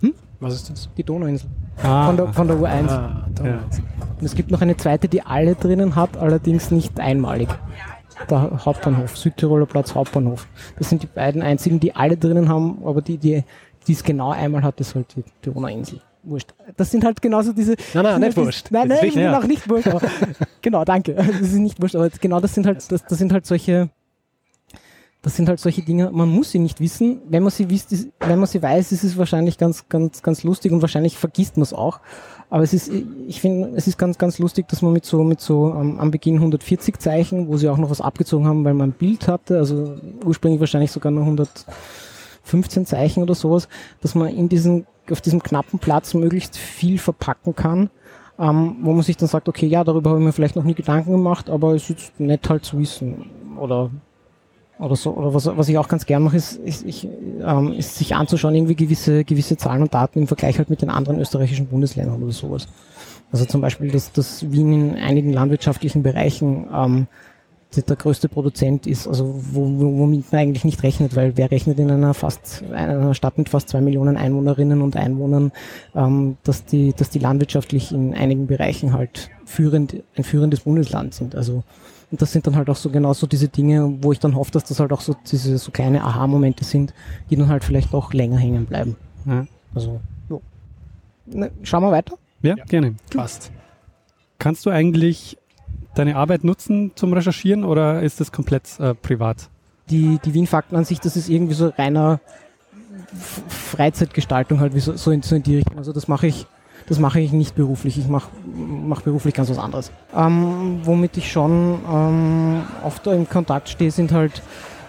[0.00, 0.14] hm?
[0.40, 0.88] Was ist das?
[0.96, 1.48] Die Donauinsel.
[1.82, 2.88] Ah, von, der, von der U1.
[2.88, 3.60] Ah, ja.
[4.18, 7.48] Und es gibt noch eine zweite, die alle drinnen hat, allerdings nicht einmalig.
[8.30, 10.46] Der Hauptbahnhof, Südtiroler Platz Hauptbahnhof.
[10.78, 13.44] Das sind die beiden einzigen, die alle drinnen haben, aber die, die,
[13.88, 16.00] es genau einmal hat, ist halt die, Donauinsel.
[16.24, 16.52] Wurscht.
[16.76, 17.76] Das sind halt genauso diese.
[17.94, 18.66] Nein, nein, nicht wurscht.
[18.70, 19.88] Nein, nein, nein, auch nicht wurscht.
[20.60, 21.14] Genau, danke.
[21.14, 23.88] Das ist nicht wurscht, aber genau das sind halt, das, das sind halt solche,
[25.22, 27.20] das sind halt solche Dinge, man muss sie nicht wissen.
[27.28, 30.44] Wenn man sie wisst, ist, wenn man sie weiß, ist es wahrscheinlich ganz, ganz, ganz
[30.44, 32.00] lustig und wahrscheinlich vergisst man es auch.
[32.50, 32.90] Aber es ist,
[33.26, 36.10] ich finde, es ist ganz, ganz lustig, dass man mit so, mit so um, am
[36.10, 39.58] Beginn 140 Zeichen, wo sie auch noch was abgezogen haben, weil man ein Bild hatte,
[39.58, 43.68] also ursprünglich wahrscheinlich sogar nur 115 Zeichen oder sowas,
[44.00, 47.90] dass man in diesen, auf diesem knappen Platz möglichst viel verpacken kann.
[48.40, 50.74] Ähm, wo man sich dann sagt, okay, ja, darüber habe ich mir vielleicht noch nie
[50.74, 53.28] Gedanken gemacht, aber es ist nett halt zu wissen.
[53.58, 53.90] Oder
[54.78, 57.08] oder so, oder was, was ich auch ganz gern mache, ist, ist, ich,
[57.44, 60.90] ähm, ist sich anzuschauen, irgendwie gewisse, gewisse Zahlen und Daten im Vergleich halt mit den
[60.90, 62.68] anderen österreichischen Bundesländern oder sowas.
[63.32, 67.06] Also zum Beispiel, dass, dass Wien in einigen landwirtschaftlichen Bereichen ähm,
[67.76, 71.90] der größte Produzent ist, also wo, womit man eigentlich nicht rechnet, weil wer rechnet in
[71.90, 75.52] einer fast einer Stadt mit fast zwei Millionen Einwohnerinnen und Einwohnern,
[75.94, 81.34] ähm, dass die, dass die landwirtschaftlich in einigen Bereichen halt führend, ein führendes Bundesland sind.
[81.34, 81.62] Also
[82.10, 84.64] und das sind dann halt auch so genauso diese Dinge, wo ich dann hoffe, dass
[84.64, 86.94] das halt auch so diese so kleine Aha-Momente sind,
[87.28, 88.96] die dann halt vielleicht auch länger hängen bleiben.
[89.26, 89.46] Ja.
[89.74, 90.40] Also, jo.
[91.26, 92.16] Ne, schauen wir weiter.
[92.42, 92.64] Ja, ja.
[92.64, 92.94] gerne.
[93.14, 93.52] Passt.
[94.38, 95.36] Kannst du eigentlich
[95.94, 99.50] deine Arbeit nutzen zum Recherchieren oder ist das komplett äh, privat?
[99.90, 102.20] Die, die Wien-Fakten an sich, das ist irgendwie so reiner
[103.48, 105.76] Freizeitgestaltung halt, wie so, so, in, so in die Richtung.
[105.78, 106.46] Also das mache ich
[106.88, 107.98] das mache ich nicht beruflich.
[107.98, 109.92] Ich mache mach beruflich ganz was anderes.
[110.16, 114.42] Ähm, womit ich schon ähm, oft im Kontakt stehe, sind halt,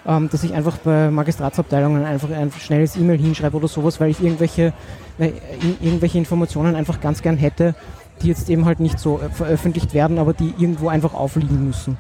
[0.08, 4.22] ähm, dass ich einfach bei Magistratsabteilungen einfach ein schnelles E-Mail hinschreibe oder sowas, weil ich
[4.22, 4.74] irgendwelche,
[5.18, 5.34] weil
[5.82, 7.76] irgendwelche Informationen einfach ganz gern hätte,
[8.22, 11.98] die jetzt eben halt nicht so äh, veröffentlicht werden, aber die irgendwo einfach aufliegen müssen.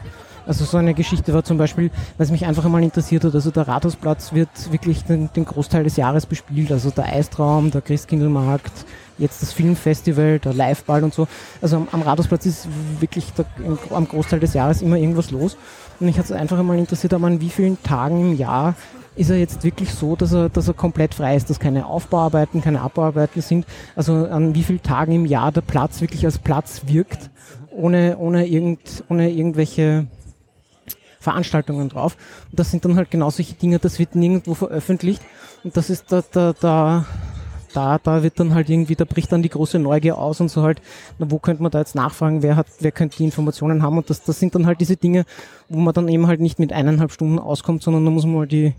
[0.47, 3.67] Also so eine Geschichte war zum Beispiel, was mich einfach einmal interessiert hat, also der
[3.67, 8.85] Rathausplatz wird wirklich den, den Großteil des Jahres bespielt, also der Eistraum, der Christkindlmarkt,
[9.19, 11.27] jetzt das Filmfestival, der Liveball und so.
[11.61, 12.67] Also am, am Rathausplatz ist
[12.99, 15.57] wirklich der, im, am Großteil des Jahres immer irgendwas los.
[15.99, 18.75] Und mich hat es einfach einmal interessiert, an wie vielen Tagen im Jahr
[19.15, 22.61] ist er jetzt wirklich so, dass er, dass er komplett frei ist, dass keine Aufbauarbeiten,
[22.61, 23.65] keine Abbauarbeiten sind.
[23.95, 27.29] Also an wie vielen Tagen im Jahr der Platz wirklich als Platz wirkt,
[27.69, 30.07] ohne, ohne, irgend, ohne irgendwelche
[31.19, 32.15] Veranstaltungen drauf.
[32.49, 35.21] Und das sind dann halt genau solche Dinge, das wird nirgendwo veröffentlicht.
[35.63, 37.05] Und das ist da, da, da,
[37.73, 40.63] da, da wird dann halt irgendwie, da bricht dann die große Neugier aus und so
[40.63, 40.81] halt,
[41.17, 44.09] na, wo könnte man da jetzt nachfragen, wer hat, wer könnte die Informationen haben und
[44.09, 45.25] das, das sind dann halt diese Dinge,
[45.67, 48.47] wo man dann eben halt nicht mit eineinhalb Stunden auskommt, sondern da muss man mal
[48.47, 48.73] die,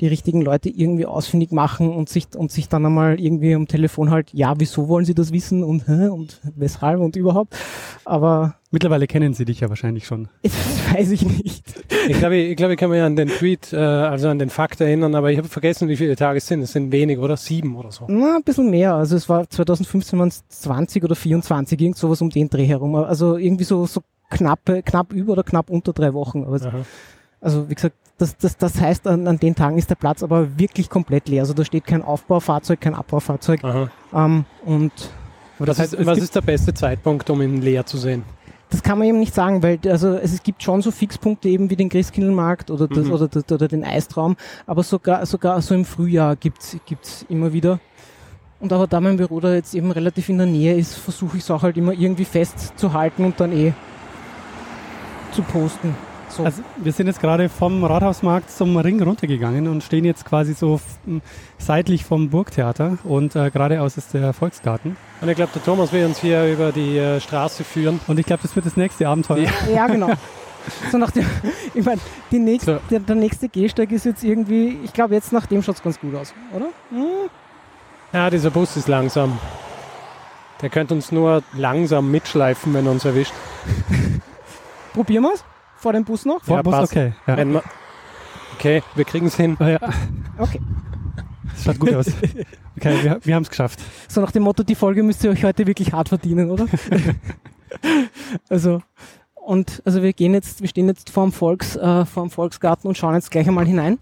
[0.00, 4.10] die richtigen Leute irgendwie ausfindig machen und sich, und sich dann einmal irgendwie am Telefon
[4.10, 7.56] halt, ja, wieso wollen sie das wissen und, und weshalb und überhaupt.
[8.04, 8.54] Aber.
[8.72, 10.28] Mittlerweile kennen sie dich ja wahrscheinlich schon.
[10.42, 11.64] Das weiß ich nicht.
[12.08, 14.80] Ich glaube, ich, glaube, ich kann mich an den Tweet, äh, also an den Fakt
[14.80, 16.62] erinnern, aber ich habe vergessen, wie viele Tage es sind.
[16.62, 17.36] Es sind wenig, oder?
[17.36, 18.06] Sieben oder so.
[18.08, 18.94] Na, ein bisschen mehr.
[18.94, 22.96] Also es war 2015 waren es 20 oder 24, irgend sowas um den Dreh herum.
[22.96, 26.44] Also irgendwie so, so knappe, knapp über oder knapp unter drei Wochen.
[26.44, 26.58] Aber
[27.40, 30.58] also wie gesagt, das, das, das heißt, an, an den Tagen ist der Platz aber
[30.58, 31.42] wirklich komplett leer.
[31.42, 33.62] Also da steht kein Aufbaufahrzeug, kein Abbaufahrzeug.
[34.12, 34.92] Ähm, und
[35.58, 38.24] das heißt, was ist der beste Zeitpunkt, um ihn leer zu sehen?
[38.70, 41.76] Das kann man eben nicht sagen, weil also es gibt schon so Fixpunkte eben wie
[41.76, 43.12] den Christkindlmarkt oder, das, mhm.
[43.12, 47.80] oder, oder, oder den Eistraum, aber sogar sogar so im Frühjahr gibt's gibt's immer wieder.
[48.60, 51.42] Und aber da mein Büro da jetzt eben relativ in der Nähe ist, versuche ich
[51.42, 53.72] es auch halt immer irgendwie festzuhalten und dann eh
[55.32, 55.94] zu posten.
[56.30, 56.44] So.
[56.44, 60.80] Also wir sind jetzt gerade vom Rathausmarkt zum Ring runtergegangen und stehen jetzt quasi so
[61.58, 64.96] seitlich vom Burgtheater und äh, geradeaus ist der Volksgarten.
[65.20, 68.00] Und ich glaube, der Thomas will uns hier über die äh, Straße führen.
[68.06, 69.48] Und ich glaube, das wird das nächste Abenteuer.
[69.72, 70.10] Ja, genau.
[70.92, 71.24] So nach dem,
[71.72, 72.80] ich meine, nächste, so.
[72.90, 75.98] der, der, nächste Gehsteig ist jetzt irgendwie, ich glaube, jetzt nach dem schaut es ganz
[75.98, 76.66] gut aus, oder?
[76.90, 77.30] Hm?
[78.12, 79.38] Ja, dieser Bus ist langsam.
[80.60, 83.32] Der könnte uns nur langsam mitschleifen, wenn er uns erwischt.
[84.92, 85.44] Probieren wir es?
[85.80, 86.44] Vor dem Bus noch?
[86.44, 86.92] Vor ja, dem Bus, passt.
[86.92, 87.12] okay.
[87.26, 87.36] Ja.
[87.36, 87.62] Wir,
[88.54, 89.56] okay, wir kriegen es hin.
[89.58, 89.78] Ja.
[90.38, 90.60] Okay.
[91.52, 92.06] Das schaut gut aus.
[92.76, 93.80] Okay, wir, wir haben es geschafft.
[94.08, 96.66] So nach dem Motto, die Folge müsst ihr euch heute wirklich hart verdienen, oder?
[98.48, 98.82] also,
[99.34, 103.14] und also wir gehen jetzt, wir stehen jetzt vorm Volks, äh, vorm Volksgarten und schauen
[103.14, 103.98] jetzt gleich einmal hinein.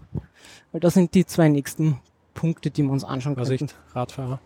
[0.71, 1.99] Weil das sind die zwei nächsten
[2.33, 3.69] Punkte, die wir uns anschauen können.
[3.93, 4.39] Radfahrer.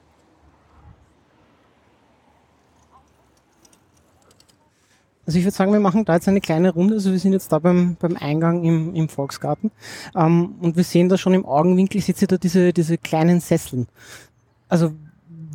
[5.26, 6.96] Also ich würde sagen, wir machen da jetzt eine kleine Runde.
[6.96, 9.72] Also wir sind jetzt da beim, beim Eingang im, im Volksgarten.
[10.16, 13.88] Ähm, und wir sehen da schon im Augenwinkel, seht ihr da diese, diese kleinen Sesseln.
[14.68, 14.94] Also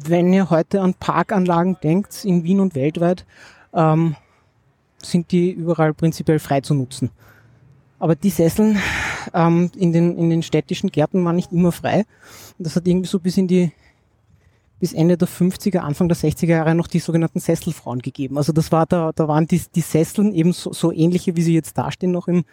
[0.06, 3.26] wenn ihr heute an Parkanlagen denkt, in Wien und weltweit,
[3.74, 4.16] ähm,
[5.02, 7.10] sind die überall prinzipiell frei zu nutzen.
[7.98, 8.78] Aber die Sesseln
[9.34, 12.04] ähm, in, den, in den städtischen Gärten waren nicht immer frei.
[12.58, 13.72] Das hat irgendwie so bis in die
[14.80, 18.36] bis Ende der 50er, Anfang der 60er Jahre noch die sogenannten Sesselfrauen gegeben.
[18.36, 21.54] Also das war da, da waren die, die Sesseln eben so, so ähnliche, wie sie
[21.54, 22.44] jetzt dastehen noch im,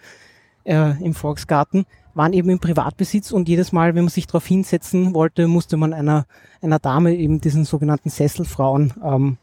[0.63, 5.13] äh, im Volksgarten, waren eben im Privatbesitz und jedes Mal, wenn man sich darauf hinsetzen
[5.13, 6.25] wollte, musste man einer,
[6.61, 9.37] einer Dame eben diesen sogenannten Sesselfrauen ähm,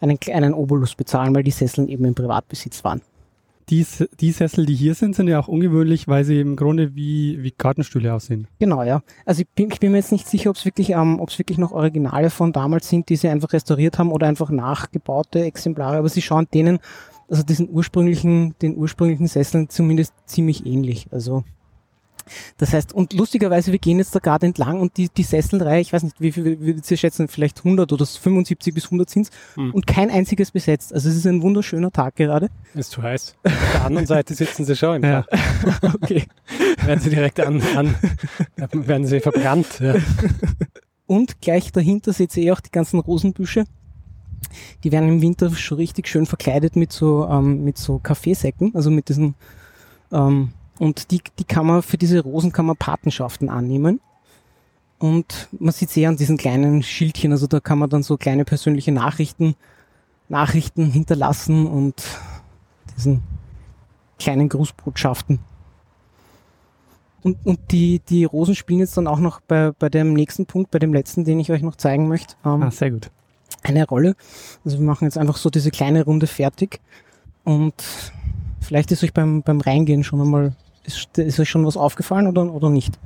[0.00, 3.00] einen, einen Obolus bezahlen, weil die Sesseln eben im Privatbesitz waren
[3.68, 3.84] die,
[4.20, 7.50] die Sessel, die hier sind, sind ja auch ungewöhnlich, weil sie im Grunde wie, wie
[7.50, 8.46] Kartenstühle aussehen.
[8.58, 9.02] Genau, ja.
[9.24, 11.72] Also ich bin, ich bin mir jetzt nicht sicher, ob es wirklich, ähm, wirklich noch
[11.72, 16.22] Originale von damals sind, die sie einfach restauriert haben oder einfach nachgebaute Exemplare, aber sie
[16.22, 16.78] schauen denen,
[17.28, 21.08] also diesen ursprünglichen, den ursprünglichen Sesseln zumindest ziemlich ähnlich.
[21.10, 21.42] Also
[22.58, 25.92] das heißt, und lustigerweise, wir gehen jetzt da gerade entlang und die, die Sesselreihe, ich
[25.92, 29.72] weiß nicht, wie viel würdet ihr schätzen, vielleicht 100 oder 75 bis 100 sind hm.
[29.72, 30.92] und kein einziges besetzt.
[30.92, 32.48] Also es ist ein wunderschöner Tag gerade.
[32.74, 33.36] Ist zu heiß.
[33.44, 35.24] Auf der anderen Seite sitzen sie schon im ja.
[35.82, 36.24] okay.
[36.84, 37.94] werden sie direkt an, an
[38.72, 39.80] werden sie verbrannt.
[39.80, 39.94] Ja.
[41.06, 43.64] Und gleich dahinter seht ihr eh auch die ganzen Rosenbüsche.
[44.84, 48.90] Die werden im Winter schon richtig schön verkleidet mit so, ähm, mit so Kaffeesäcken, also
[48.90, 49.34] mit diesen
[50.12, 54.00] ähm, und die, die kann man, für diese Rosen kann man Patenschaften annehmen.
[54.98, 58.44] Und man sieht sehr an diesen kleinen Schildchen, also da kann man dann so kleine
[58.44, 59.54] persönliche Nachrichten,
[60.28, 62.02] Nachrichten hinterlassen und
[62.96, 63.22] diesen
[64.18, 65.38] kleinen Grußbotschaften.
[67.22, 70.70] Und, und die, die Rosen spielen jetzt dann auch noch bei, bei dem nächsten Punkt,
[70.70, 72.36] bei dem letzten, den ich euch noch zeigen möchte.
[72.44, 73.10] Ähm, ah, sehr gut.
[73.62, 74.14] Eine Rolle.
[74.64, 76.80] Also wir machen jetzt einfach so diese kleine Runde fertig.
[77.44, 77.74] Und
[78.60, 80.54] vielleicht ist euch beim, beim Reingehen schon einmal
[80.86, 82.98] ist, ist euch schon was aufgefallen oder, oder nicht?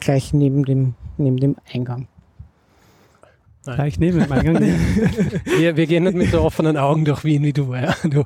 [0.00, 2.08] Gleich neben dem, neben dem Eingang.
[3.64, 3.76] Nein.
[3.76, 4.60] Gleich neben dem Eingang.
[5.44, 7.74] wir, wir gehen nicht mit so offenen Augen durch Wien wie du.
[7.74, 7.94] Ja.
[8.02, 8.24] Du,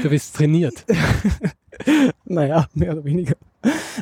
[0.00, 0.84] du bist trainiert.
[2.24, 3.34] naja, mehr oder weniger.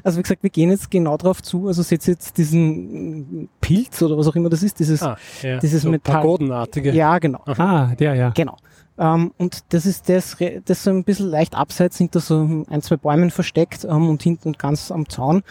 [0.04, 1.68] Also wie gesagt, wir gehen jetzt genau drauf zu.
[1.68, 5.58] Also setzt jetzt diesen Pilz oder was auch immer das ist, dieses, ah, ja.
[5.58, 6.16] dieses so Metall.
[6.16, 6.92] Pagodenartige.
[6.92, 7.40] Ja, genau.
[7.46, 8.30] Ah, der, ja.
[8.30, 8.56] Genau.
[8.98, 12.96] Ähm, und das ist das, das so ein bisschen leicht abseits, da so ein, zwei
[12.96, 15.42] Bäumen versteckt ähm, und hinten ganz am Zaun.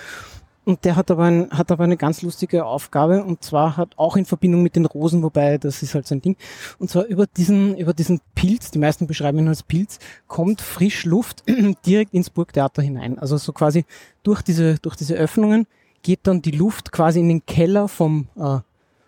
[0.64, 4.16] Und der hat aber, ein, hat aber eine ganz lustige Aufgabe und zwar hat auch
[4.16, 6.38] in Verbindung mit den Rosen, wobei das ist halt sein Ding.
[6.78, 11.06] Und zwar über diesen, über diesen Pilz, die meisten beschreiben ihn als Pilz, kommt frisch
[11.06, 11.44] Luft
[11.86, 13.18] direkt ins Burgtheater hinein.
[13.18, 13.86] Also so quasi
[14.22, 15.66] durch diese, durch diese Öffnungen
[16.04, 18.60] geht dann die Luft quasi in den Keller vom, äh,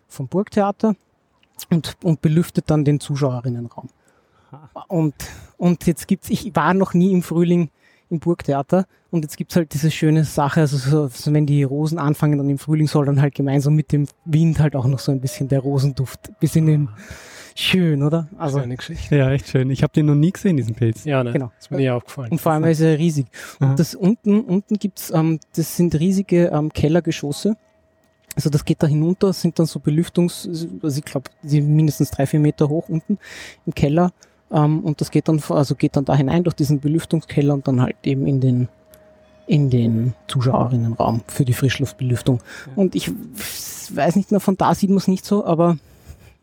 [0.08, 0.96] vom Burgtheater
[1.69, 3.89] und, und belüftet dann den Zuschauerinnenraum.
[4.88, 5.16] Und,
[5.58, 7.70] und jetzt gibt's, ich war noch nie im Frühling
[8.10, 11.98] im Burgtheater und jetzt gibt's halt diese schöne Sache, also so, so, wenn die Rosen
[11.98, 15.12] anfangen, dann im Frühling soll dann halt gemeinsam mit dem Wind halt auch noch so
[15.12, 16.89] ein bisschen der Rosenduft bis in den
[17.56, 18.28] Schön, oder?
[18.38, 19.16] Also Schöne Geschichte.
[19.16, 19.70] Ja, echt schön.
[19.70, 21.06] Ich habe den noch nie gesehen, diesen Pilz.
[21.06, 21.32] Ja, ne?
[21.32, 21.52] genau.
[21.60, 22.32] ist mir nie aufgefallen.
[22.32, 23.28] Und vor allem ist er riesig.
[23.60, 23.70] Aha.
[23.70, 27.56] Und das unten, unten gibt's, ähm, das sind riesige ähm, Kellergeschosse.
[28.36, 30.50] Also das geht da hinunter, sind dann so Belüftungs,
[30.82, 33.20] also ich glaube, die mindestens drei, vier Meter hoch unten
[33.68, 34.12] im Keller.
[34.54, 37.82] Ähm, und das geht dann, also geht dann da hinein durch diesen Belüftungskeller und dann
[37.82, 38.68] halt eben in den,
[39.48, 42.39] in den Zuschauerinnenraum für die Frischluftbelüftung.
[42.68, 42.74] Ja.
[42.76, 43.12] Und ich
[43.92, 45.78] weiß nicht mehr, von da sieht man es nicht so, aber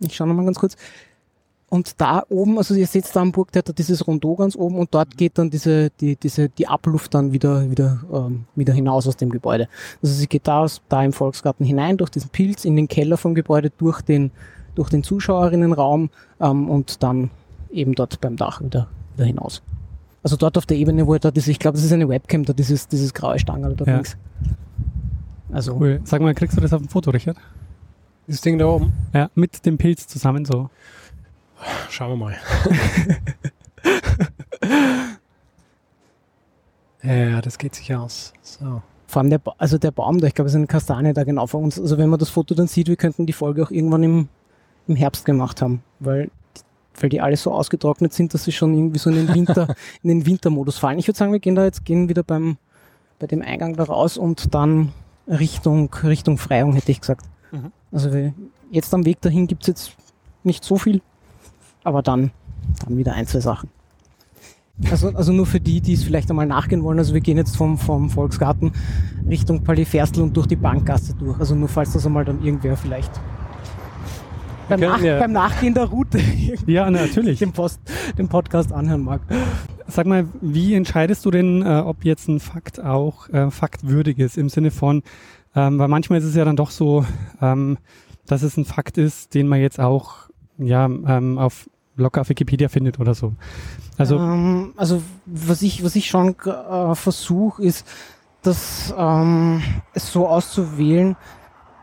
[0.01, 0.77] ich schaue nochmal ganz kurz.
[1.69, 5.17] Und da oben, also ihr seht da am Burgtheater dieses Rondeau ganz oben und dort
[5.17, 9.31] geht dann diese, die, diese, die Abluft dann wieder, wieder, ähm, wieder hinaus aus dem
[9.31, 9.69] Gebäude.
[10.03, 13.17] Also sie geht da, aus, da im Volksgarten hinein, durch diesen Pilz, in den Keller
[13.17, 14.33] vom Gebäude, durch den,
[14.75, 17.31] durch den Zuschauerinnenraum ähm, und dann
[17.73, 19.63] eben dort beim Dach wieder, wieder hinaus.
[20.23, 22.45] Also dort auf der Ebene, wo er dort ist, ich glaube, das ist eine Webcam,
[22.45, 23.95] da dieses, dieses graue Stange da ja.
[23.95, 24.17] links.
[25.53, 25.77] Also.
[25.77, 26.01] Cool.
[26.05, 27.37] Sag mal, kriegst du das auf dem Foto, Richard?
[28.27, 28.93] Dieses Ding da oben?
[29.13, 30.71] Ja, mit dem Pilz zusammen so.
[31.89, 32.37] Schauen wir mal.
[37.03, 38.33] ja, das geht sich aus.
[38.43, 38.83] So.
[39.07, 41.25] Vor allem der, ba also der Baum da, ich glaube, es ist eine Kastanie da
[41.25, 41.81] genau vor uns.
[41.81, 44.29] Also wenn man das Foto dann sieht, wir könnten die Folge auch irgendwann im,
[44.87, 46.31] im Herbst gemacht haben, weil
[46.99, 50.09] weil die alle so ausgetrocknet sind, dass sie schon irgendwie so in den Winter, in
[50.09, 50.99] den Wintermodus fallen.
[50.99, 52.57] Ich würde sagen, wir gehen da jetzt, gehen wieder beim,
[53.19, 54.93] bei dem Eingang da raus und dann
[55.29, 57.27] Richtung, Richtung Freiung, hätte ich gesagt.
[57.53, 57.73] Mhm.
[57.93, 58.33] Also
[58.71, 59.93] jetzt am Weg dahin gibt's jetzt
[60.43, 61.03] nicht so viel,
[61.85, 62.31] aber dann,
[62.85, 63.71] dann wieder ein, zwei Sachen.
[64.91, 66.99] Also, also nur für die, die es vielleicht einmal nachgehen wollen.
[66.99, 68.73] Also wir gehen jetzt vom, vom Volksgarten
[69.29, 71.39] Richtung Palais und durch die Bankgasse durch.
[71.39, 73.11] Also nur falls das einmal dann irgendwer vielleicht
[74.71, 75.19] beim, Nach ja.
[75.19, 76.19] beim Nachgehen der Route
[76.67, 77.39] ja, natürlich.
[77.39, 77.81] Den, Post,
[78.17, 79.21] den Podcast anhören mag.
[79.87, 84.39] Sag mal, wie entscheidest du denn, äh, ob jetzt ein Fakt auch äh, faktwürdig ist,
[84.39, 85.03] im Sinne von,
[85.55, 87.05] ähm, weil manchmal ist es ja dann doch so,
[87.43, 87.79] ähm,
[88.27, 92.69] dass es ein Fakt ist, den man jetzt auch ja, ähm, auf locker auf Wikipedia
[92.69, 93.35] findet oder so.
[93.99, 97.87] Also, ähm, also was ich, was ich schon äh, versuche, ist,
[98.43, 101.17] das ähm, es so auszuwählen,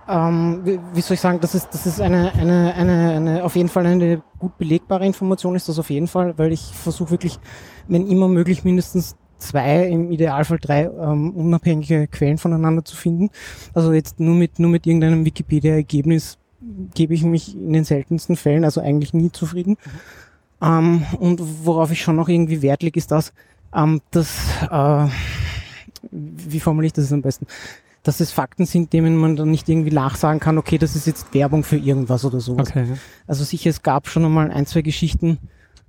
[0.07, 3.55] ähm, wie, wie, soll ich sagen, das ist, das ist eine, eine, eine, eine, auf
[3.55, 7.39] jeden Fall eine gut belegbare Information ist das auf jeden Fall, weil ich versuche wirklich,
[7.87, 13.29] wenn immer möglich, mindestens zwei, im Idealfall drei ähm, unabhängige Quellen voneinander zu finden.
[13.73, 16.37] Also jetzt nur mit, nur mit irgendeinem Wikipedia-Ergebnis
[16.93, 19.77] gebe ich mich in den seltensten Fällen, also eigentlich nie zufrieden.
[19.83, 19.99] Mhm.
[20.61, 23.33] Ähm, und worauf ich schon noch irgendwie Wert lege, ist das,
[23.75, 24.37] ähm, dass,
[24.71, 25.07] äh,
[26.11, 27.47] wie formuliere ich das am besten?
[28.03, 31.33] Dass es Fakten sind, denen man dann nicht irgendwie nachsagen kann, okay, das ist jetzt
[31.33, 32.69] Werbung für irgendwas oder sowas.
[32.69, 32.85] Okay.
[33.25, 35.39] Also sicher, es gab schon einmal ein, zwei Geschichten,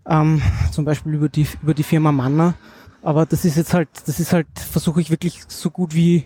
[0.08, 0.42] ähm,
[0.72, 2.54] zum Beispiel über die, über die Firma Manner,
[3.02, 6.24] aber das ist jetzt halt, das ist halt, versuche ich wirklich so gut wie,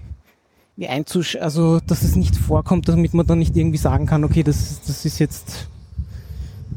[0.77, 4.43] wie einzusch, also, dass es nicht vorkommt, damit man dann nicht irgendwie sagen kann, okay,
[4.43, 5.69] das, das ist jetzt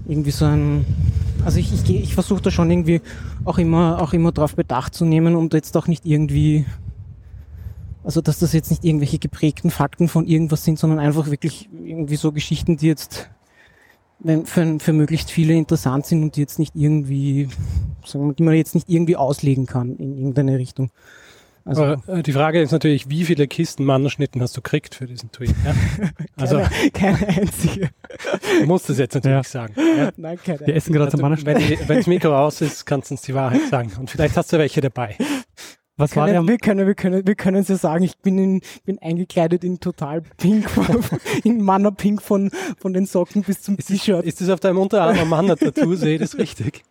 [0.07, 0.85] irgendwie so ein,
[1.45, 3.01] also ich, ich, ich versuche da schon irgendwie
[3.45, 6.65] auch immer, auch immer drauf Bedacht zu nehmen und jetzt auch nicht irgendwie
[8.05, 12.15] also, dass das jetzt nicht irgendwelche geprägten Fakten von irgendwas sind, sondern einfach wirklich irgendwie
[12.17, 13.29] so Geschichten, die jetzt
[14.45, 17.49] für, für möglichst viele interessant sind und die jetzt nicht irgendwie,
[18.05, 20.91] sagen wir, die man jetzt nicht irgendwie auslegen kann in irgendeine Richtung.
[21.67, 25.31] Also, äh, die Frage ist natürlich, wie viele Kisten Mannerschnitten hast du gekriegt für diesen
[25.31, 25.55] Tweet?
[25.65, 25.73] Ja?
[26.37, 26.57] Also
[26.93, 27.89] keine, keine einzige.
[28.59, 29.43] Du musst es jetzt natürlich ja.
[29.43, 29.73] sagen.
[29.77, 30.11] Ja?
[30.17, 31.87] Nein, keine Wir essen gerade also, zum Mannerschnitten.
[31.87, 33.91] Wenn das Mikro aus ist, kannst du uns die Wahrheit sagen.
[33.97, 35.15] Und vielleicht hast du welche dabei.
[35.97, 36.47] Was können, war der?
[36.47, 39.79] Wir können, wir können, wir können es ja sagen, ich bin in, bin eingekleidet in
[39.79, 40.69] total pink,
[41.43, 44.25] in Manner Pink von, von den Socken bis zum T-Shirt.
[44.25, 45.95] Ist das auf deinem Unterarm ein Manner-Tattoo?
[45.95, 46.83] Sehe ich das richtig?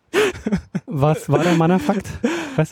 [0.87, 2.07] Was war der Manner-Fakt?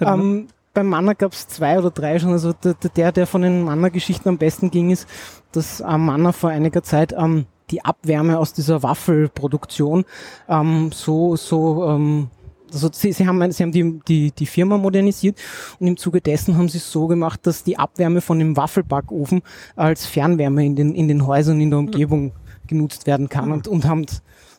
[0.01, 2.31] Um, beim Manner gab es zwei oder drei schon.
[2.31, 5.07] Also der, der, der von den Manner-Geschichten am besten ging, ist,
[5.51, 10.05] dass ähm, Manner vor einiger Zeit ähm, die Abwärme aus dieser Waffelproduktion
[10.49, 12.29] ähm, so, so ähm,
[12.73, 15.39] also sie, sie haben, sie haben die, die, die Firma modernisiert
[15.79, 19.41] und im Zuge dessen haben sie es so gemacht, dass die Abwärme von dem Waffelbackofen
[19.75, 22.33] als Fernwärme in den, in den Häusern in der Umgebung
[22.67, 24.05] genutzt werden kann und, und haben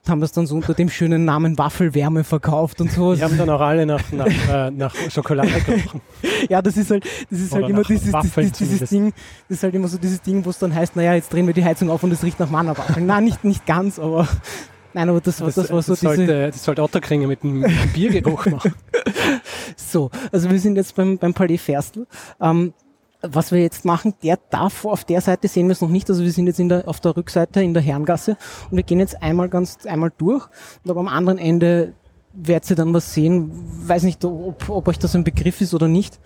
[0.08, 3.14] haben das dann so unter dem schönen Namen Waffelwärme verkauft und so.
[3.14, 6.00] Die haben dann auch alle nach, nach, äh, nach Schokolade gerochen.
[6.48, 9.12] ja, das ist halt, das ist halt immer dieses, dieses, dieses Ding,
[9.48, 11.54] das ist halt immer so dieses Ding, wo es dann heißt, naja, jetzt drehen wir
[11.54, 13.06] die Heizung auf und es riecht nach Mannerwaffeln.
[13.06, 14.28] Nein, nicht, nicht ganz, aber
[14.94, 16.14] Nein, aber das, das, das war so das diese...
[16.14, 18.74] Sollte, das sollte Otterkringer mit einem Biergeruch machen.
[19.76, 22.06] so, also wir sind jetzt beim, beim Palais Ferstl.
[22.40, 22.72] Ähm,
[23.20, 26.08] was wir jetzt machen, der darf auf der Seite sehen wir es noch nicht.
[26.10, 28.36] Also wir sind jetzt in der, auf der Rückseite in der Herrengasse
[28.70, 30.46] und wir gehen jetzt einmal ganz einmal durch
[30.84, 31.94] und aber am anderen Ende
[32.32, 33.50] werdet ihr dann was sehen.
[33.86, 36.20] Weiß nicht, ob, ob euch das ein Begriff ist oder nicht.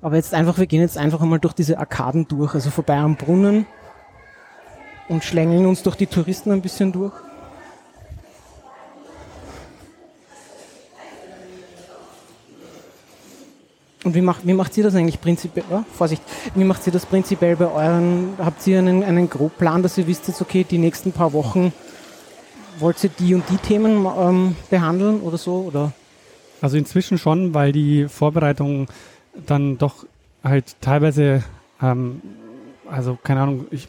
[0.00, 3.16] Aber jetzt einfach, wir gehen jetzt einfach einmal durch diese Arkaden durch, also vorbei am
[3.16, 3.66] Brunnen
[5.08, 7.14] und schlängeln uns durch die Touristen ein bisschen durch.
[14.04, 15.64] Und wie macht, wie macht ihr das eigentlich prinzipiell?
[15.70, 16.22] Oh, Vorsicht,
[16.54, 18.30] wie macht ihr das prinzipiell bei euren?
[18.38, 21.72] Habt ihr einen, einen Grobplan, dass ihr wisst jetzt, okay, die nächsten paar Wochen
[22.78, 25.64] wollt ihr die und die Themen ähm, behandeln oder so?
[25.68, 25.92] Oder?
[26.60, 28.88] Also inzwischen schon, weil die Vorbereitung
[29.46, 30.04] dann doch
[30.42, 31.44] halt teilweise,
[31.80, 32.22] ähm,
[32.90, 33.88] also keine Ahnung, ich,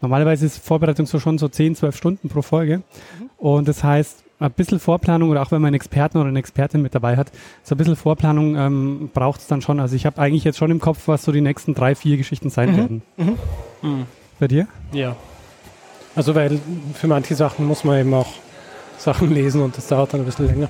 [0.00, 2.78] normalerweise ist Vorbereitung so schon so 10, 12 Stunden pro Folge.
[2.78, 3.30] Mhm.
[3.38, 6.82] Und das heißt, ein bisschen Vorplanung oder auch wenn man einen Experten oder eine Expertin
[6.82, 7.30] mit dabei hat,
[7.62, 9.80] so ein bisschen Vorplanung ähm, braucht es dann schon.
[9.80, 12.50] Also ich habe eigentlich jetzt schon im Kopf, was so die nächsten drei, vier Geschichten
[12.50, 12.76] sein mhm.
[12.76, 13.02] werden.
[13.16, 13.38] Mhm.
[13.82, 14.06] Mhm.
[14.38, 14.66] Bei dir?
[14.92, 15.16] Ja.
[16.14, 16.60] Also weil
[16.94, 18.32] für manche Sachen muss man eben auch
[18.98, 20.68] Sachen lesen und das dauert dann ein bisschen länger.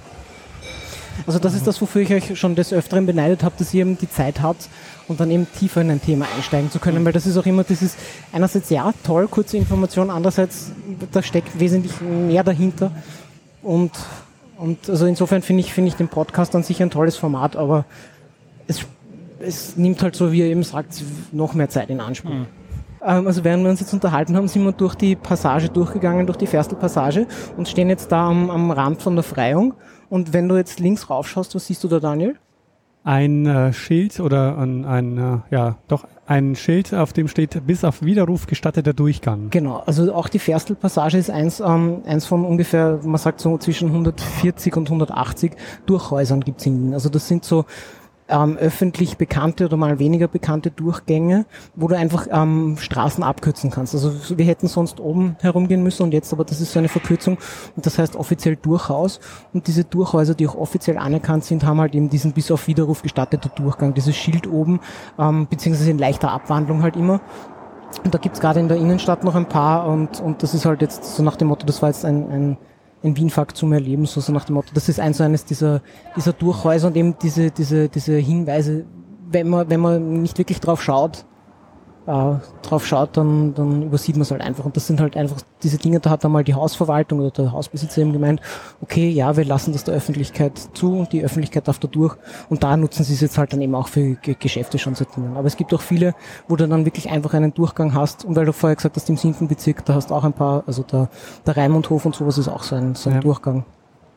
[1.27, 3.99] Also das ist das, wofür ich euch schon des Öfteren beneidet habe, dass ihr eben
[3.99, 4.68] die Zeit habt
[5.09, 7.64] und dann eben tiefer in ein Thema einsteigen zu können, weil das ist auch immer
[7.64, 7.97] dieses,
[8.33, 10.73] einerseits ja, toll, kurze Information, andererseits,
[11.12, 12.93] da steckt wesentlich mehr dahinter
[13.63, 13.91] und,
[14.59, 17.85] und also insofern finde ich, finde ich den Podcast an sich ein tolles Format, aber
[18.67, 18.87] es,
[19.41, 21.03] es nimmt halt so, wie ihr eben sagt,
[21.33, 22.31] noch mehr Zeit in Anspruch.
[22.31, 22.47] Mhm.
[23.01, 26.47] Also während wir uns jetzt unterhalten haben, sind wir durch die Passage durchgegangen, durch die
[26.47, 29.75] Ferstel-Passage und stehen jetzt da am, am Rand von der Freiung.
[30.09, 32.37] Und wenn du jetzt links raufschaust, was siehst du da, Daniel?
[33.05, 37.85] ein äh, Schild oder ein, ein äh, ja doch ein Schild, auf dem steht bis
[37.85, 39.51] auf Widerruf gestatteter Durchgang.
[39.51, 43.89] Genau, also auch die Ferstel-Passage ist eins, ähm, eins von ungefähr, man sagt so zwischen
[43.89, 45.53] 140 und 180
[45.87, 46.95] Durchhäusern gibt's in Wien.
[46.95, 47.64] Also das sind so
[48.29, 51.45] ähm, öffentlich bekannte oder mal weniger bekannte Durchgänge,
[51.75, 53.95] wo du einfach ähm, Straßen abkürzen kannst.
[53.95, 57.39] Also wir hätten sonst oben herumgehen müssen und jetzt aber das ist so eine Verkürzung
[57.77, 59.20] und das heißt offiziell Durchhaus
[59.53, 63.03] und diese Durchhäuser, die auch offiziell anerkannt sind, haben halt eben diesen bis auf Widerruf
[63.03, 64.81] gestarteter Durchgang, dieses Schild oben,
[65.18, 67.20] ähm, beziehungsweise in leichter Abwandlung halt immer.
[68.05, 70.81] Und da gibt's gerade in der Innenstadt noch ein paar und, und das ist halt
[70.81, 72.57] jetzt so nach dem Motto, das war jetzt ein, ein
[73.05, 74.70] ein Wienfakt zum Erleben, so, so nach dem Motto.
[74.74, 75.82] Das ist eins so eines dieser,
[76.16, 78.84] dieser Durchhäuser und eben diese, diese, diese Hinweise,
[79.30, 81.24] wenn man, wenn man nicht wirklich drauf schaut,
[82.07, 84.64] äh, drauf schaut, dann, dann übersieht man es halt einfach.
[84.64, 88.03] Und das sind halt einfach diese Dinge, da hat einmal die Hausverwaltung oder der Hausbesitzer
[88.03, 88.40] eben gemeint,
[88.80, 92.16] okay, ja, wir lassen das der Öffentlichkeit zu und die Öffentlichkeit darf da durch.
[92.48, 95.16] Und da nutzen sie es jetzt halt dann eben auch für G Geschäfte schon seit
[95.16, 95.36] Jahren.
[95.36, 96.14] Aber es gibt auch viele,
[96.48, 98.24] wo du dann wirklich einfach einen Durchgang hast.
[98.24, 100.64] Und weil du vorher gesagt hast, im siebten Bezirk, da hast du auch ein paar,
[100.66, 101.09] also der,
[101.46, 103.20] der Raimundhof und sowas ist auch so ein, so ein ja.
[103.20, 103.64] Durchgang.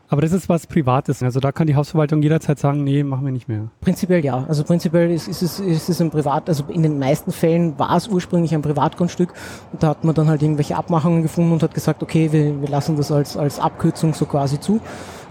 [0.08, 1.24] Aber das ist was Privates.
[1.24, 3.70] Also da kann die Hausverwaltung jederzeit sagen, nee, machen wir nicht mehr.
[3.82, 4.46] Prinzipiell ja.
[4.48, 7.96] Also prinzipiell ist, ist, es, ist es ein Privat, also in den meisten Fällen war
[7.96, 9.34] es ursprünglich ein Privatgrundstück
[9.72, 12.70] und da hat man dann halt irgendwelche Abmachungen gefunden und hat gesagt, okay, wir, wir
[12.70, 14.80] lassen das als, als Abkürzung so quasi zu.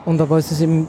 [0.04, 0.88] Und aber es ist eben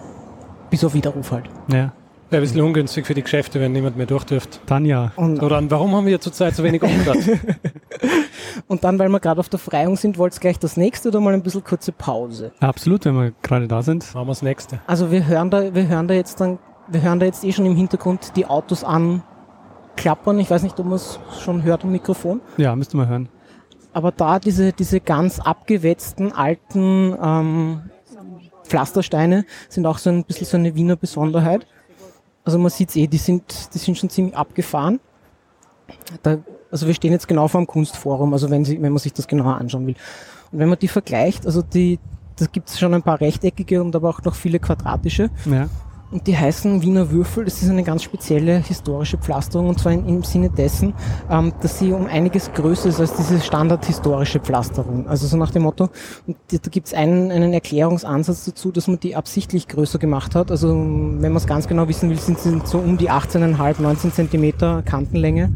[0.69, 1.45] bis auf Widerruf halt.
[1.67, 1.93] Ja.
[2.31, 4.59] Wäre ein bisschen ungünstig für die Geschäfte, wenn niemand mehr durchdürft.
[4.65, 5.11] Dann ja.
[5.15, 7.29] Und dann, warum haben wir zurzeit so wenig Umsatz?
[8.67, 11.19] Und dann, weil wir gerade auf der Freiung sind, wollt ihr gleich das nächste oder
[11.19, 12.51] mal ein bisschen kurze Pause?
[12.59, 14.13] Absolut, wenn wir gerade da sind.
[14.13, 14.79] Machen wir das nächste.
[14.87, 17.65] Also wir hören da, wir hören da jetzt dann, wir hören da jetzt eh schon
[17.65, 20.39] im Hintergrund die Autos anklappern.
[20.39, 22.41] Ich weiß nicht, ob man es schon hört am Mikrofon.
[22.57, 23.29] Ja, müsste man hören.
[23.93, 27.81] Aber da diese, diese ganz abgewetzten alten ähm,
[28.65, 31.65] Pflastersteine sind auch so ein bisschen so eine Wiener Besonderheit.
[32.43, 34.99] Also man sieht eh, die sind, die sind schon ziemlich abgefahren.
[36.23, 36.37] Da,
[36.71, 39.27] also wir stehen jetzt genau vor dem Kunstforum, also wenn, Sie, wenn man sich das
[39.27, 39.95] genauer anschauen will.
[40.51, 41.99] Und wenn man die vergleicht, also die,
[42.37, 45.29] da gibt es schon ein paar rechteckige und aber auch noch viele quadratische.
[45.45, 45.69] Ja.
[46.11, 47.45] Und die heißen Wiener Würfel.
[47.45, 50.93] Das ist eine ganz spezielle historische Pflasterung und zwar in, im Sinne dessen,
[51.31, 55.07] ähm, dass sie um einiges größer ist als diese standardhistorische Pflasterung.
[55.07, 55.89] Also so nach dem Motto,
[56.27, 60.51] und da gibt es einen, einen Erklärungsansatz dazu, dass man die absichtlich größer gemacht hat.
[60.51, 64.13] Also wenn man es ganz genau wissen will, sind sie so um die 18,5, 19
[64.13, 65.53] Zentimeter Kantenlänge.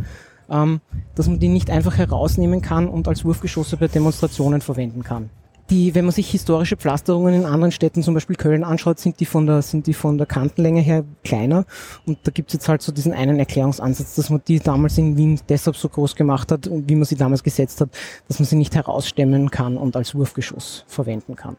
[0.52, 0.82] Ähm,
[1.16, 5.30] dass man die nicht einfach herausnehmen kann und als Wurfgeschosse bei Demonstrationen verwenden kann
[5.70, 9.26] die, wenn man sich historische Pflasterungen in anderen Städten, zum Beispiel Köln anschaut, sind die
[9.26, 11.66] von der, sind die von der Kantenlänge her kleiner.
[12.06, 15.39] Und da gibt's jetzt halt so diesen einen Erklärungsansatz, dass man die damals in Wien
[15.47, 17.89] deshalb so groß gemacht hat und wie man sie damals gesetzt hat,
[18.28, 21.58] dass man sie nicht herausstemmen kann und als Wurfgeschoss verwenden kann.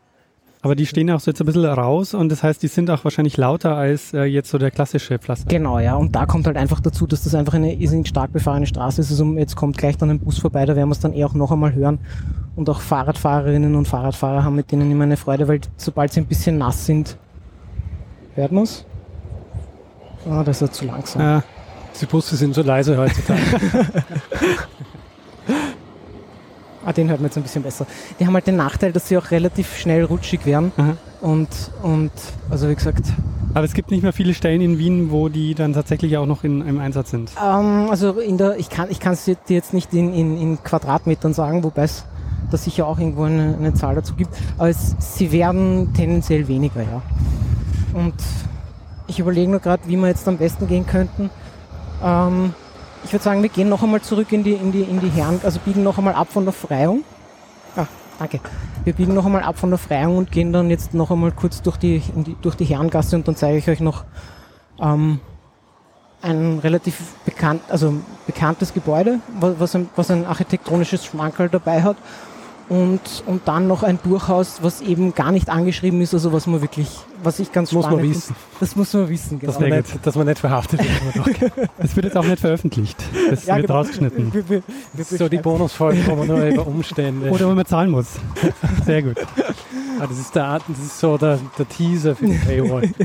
[0.62, 3.02] Aber die stehen auch so jetzt ein bisschen raus und das heißt, die sind auch
[3.04, 5.48] wahrscheinlich lauter als äh, jetzt so der klassische Pflaster.
[5.48, 5.94] Genau, ja.
[5.94, 9.10] Und da kommt halt einfach dazu, dass das einfach eine irrsinnig stark befahrene Straße ist.
[9.10, 11.32] Also jetzt kommt gleich dann ein Bus vorbei, da werden wir es dann eh auch
[11.32, 11.98] noch einmal hören.
[12.56, 16.26] Und auch Fahrradfahrerinnen und Fahrradfahrer haben mit denen immer eine Freude, weil sobald sie ein
[16.26, 17.16] bisschen nass sind,
[18.34, 18.84] hört man es?
[20.28, 21.22] Ah, das ist ja zu langsam.
[21.22, 21.42] Ja,
[21.98, 23.40] die Busse sind so leise heutzutage.
[26.84, 27.86] Ah, den hört man jetzt ein bisschen besser.
[28.18, 30.72] Die haben halt den Nachteil, dass sie auch relativ schnell rutschig werden.
[30.76, 30.96] Aha.
[31.20, 31.48] Und,
[31.82, 32.12] und,
[32.48, 33.04] also wie gesagt.
[33.52, 36.44] Aber es gibt nicht mehr viele Stellen in Wien, wo die dann tatsächlich auch noch
[36.44, 37.32] in, im Einsatz sind.
[37.36, 40.62] Ähm, also in der, ich kann, ich kann es dir jetzt nicht in, in, in
[40.62, 42.04] Quadratmetern sagen, wobei es
[42.50, 44.34] da sicher auch irgendwo eine, eine Zahl dazu gibt.
[44.56, 47.02] Aber es, sie werden tendenziell weniger, ja.
[47.92, 48.14] Und
[49.06, 51.30] ich überlege nur gerade, wie wir jetzt am besten gehen könnten.
[52.02, 52.54] Ähm,
[53.04, 55.40] ich würde sagen, wir gehen noch einmal zurück in die, in die, in die Herren,
[55.42, 57.04] also biegen noch einmal ab von der Freiung.
[57.76, 57.86] Ah,
[58.18, 58.40] danke.
[58.84, 61.62] Wir biegen noch einmal ab von der Freiung und gehen dann jetzt noch einmal kurz
[61.62, 64.04] durch die, die durch die Herrengasse und dann zeige ich euch noch
[64.80, 65.20] ähm,
[66.22, 67.94] ein relativ bekannt, also
[68.26, 71.96] bekanntes Gebäude, was ein, was ein architektonisches Schmankerl dabei hat
[72.70, 76.62] und, und dann noch ein Durchhaus, was eben gar nicht angeschrieben ist, also was man
[76.62, 76.88] wirklich,
[77.20, 78.36] was ich ganz muss spannend man wissen.
[78.60, 79.52] Das muss man wissen, genau.
[79.52, 81.52] Dass man, nicht, dass man nicht verhaftet wird.
[81.78, 82.96] das wird jetzt auch nicht veröffentlicht.
[83.28, 83.80] Das ja, wird genau.
[83.80, 84.32] rausgeschnitten.
[84.32, 84.62] Wir, wir,
[84.92, 87.28] wir so die Bonusfolgen kommen nur über Umstände.
[87.30, 88.06] Oder wenn man zahlen muss.
[88.86, 89.16] Sehr gut.
[89.98, 92.88] Ah, das, ist der, das ist so der, der Teaser für die Paywall.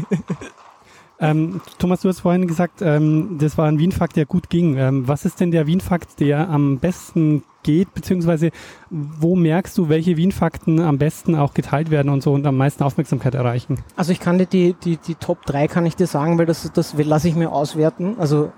[1.18, 4.76] Ähm, Thomas, du hast vorhin gesagt, ähm, das war ein Wien-Fakt, der gut ging.
[4.76, 8.52] Ähm, was ist denn der Wien-Fakt, der am besten geht, beziehungsweise
[8.90, 12.84] wo merkst du, welche Wien-Fakten am besten auch geteilt werden und so und am meisten
[12.84, 13.80] Aufmerksamkeit erreichen?
[13.98, 16.72] Also ich kann dir die, die, die Top 3 kann ich dir sagen, weil das,
[16.74, 18.16] das lasse ich mir auswerten.
[18.20, 18.54] Also,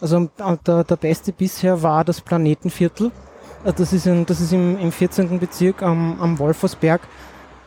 [0.00, 0.28] also
[0.66, 3.10] der, der beste bisher war das Planetenviertel.
[3.64, 5.38] Also das ist, in, das ist im, im 14.
[5.38, 7.00] Bezirk am, am Wolfersberg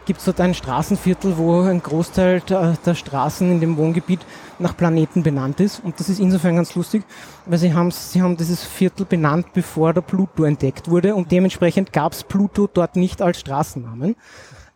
[0.05, 4.21] gibt es dort ein Straßenviertel, wo ein Großteil der, der, Straßen in dem Wohngebiet
[4.59, 5.83] nach Planeten benannt ist.
[5.83, 7.03] Und das ist insofern ganz lustig,
[7.45, 11.15] weil sie, sie haben dieses Viertel benannt, bevor der Pluto entdeckt wurde.
[11.15, 14.15] Und dementsprechend gab es Pluto dort nicht als Straßennamen.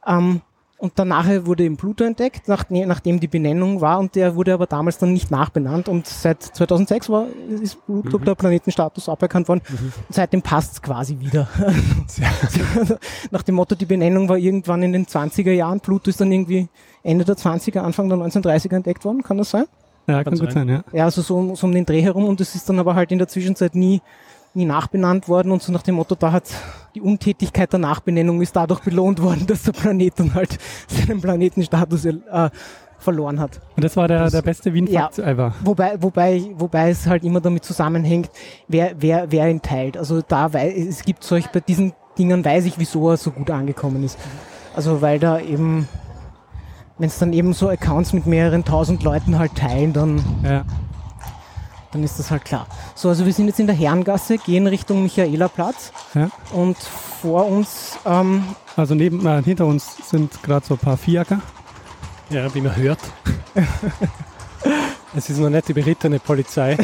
[0.05, 0.41] Ähm,
[0.79, 4.67] und danach wurde eben Pluto entdeckt, nach, nachdem die Benennung war und der wurde aber
[4.67, 7.25] damals dann nicht nachbenannt und seit 2006 war,
[7.61, 8.25] ist Pluto mhm.
[8.25, 9.91] der Planetenstatus aberkannt worden mhm.
[10.07, 11.47] und seitdem passt's quasi wieder.
[13.31, 16.69] nach dem Motto, die Benennung war irgendwann in den 20er Jahren, Pluto ist dann irgendwie
[17.01, 19.65] Ende der 20er, Anfang der 1930er entdeckt worden, kann das sein?
[20.07, 20.83] Ja, kann, kann gut sein, ja.
[20.93, 23.17] Ja, also so, so um den Dreh herum und es ist dann aber halt in
[23.17, 24.01] der Zwischenzeit nie
[24.57, 26.43] nie nachbenannt worden und so nach dem Motto, da hat
[26.95, 32.05] die Untätigkeit der Nachbenennung ist dadurch belohnt worden, dass der Planet dann halt seinen Planetenstatus
[32.05, 32.49] äh,
[32.97, 33.61] verloren hat.
[33.75, 35.53] Und das war der, das, der beste Wien-Fakt ja, ever.
[35.63, 38.29] Wobei, wobei, wobei es halt immer damit zusammenhängt,
[38.67, 39.95] wer, wer, wer ihn teilt.
[39.95, 43.51] Also da, weil es gibt solch, bei diesen Dingen weiß ich, wieso er so gut
[43.51, 44.17] angekommen ist.
[44.75, 45.87] Also weil da eben,
[46.97, 50.65] wenn es dann eben so Accounts mit mehreren tausend Leuten halt teilen, dann ja
[51.91, 52.67] dann ist das halt klar.
[52.95, 56.29] So, also wir sind jetzt in der Herrengasse, gehen Richtung Michaelerplatz ja.
[56.53, 57.97] und vor uns...
[58.05, 58.43] Ähm,
[58.75, 61.41] also neben, äh, hinter uns sind gerade so ein paar Fiaker.
[62.29, 62.99] Ja, wie man hört.
[65.17, 66.77] Es ist noch nicht die berittene Polizei.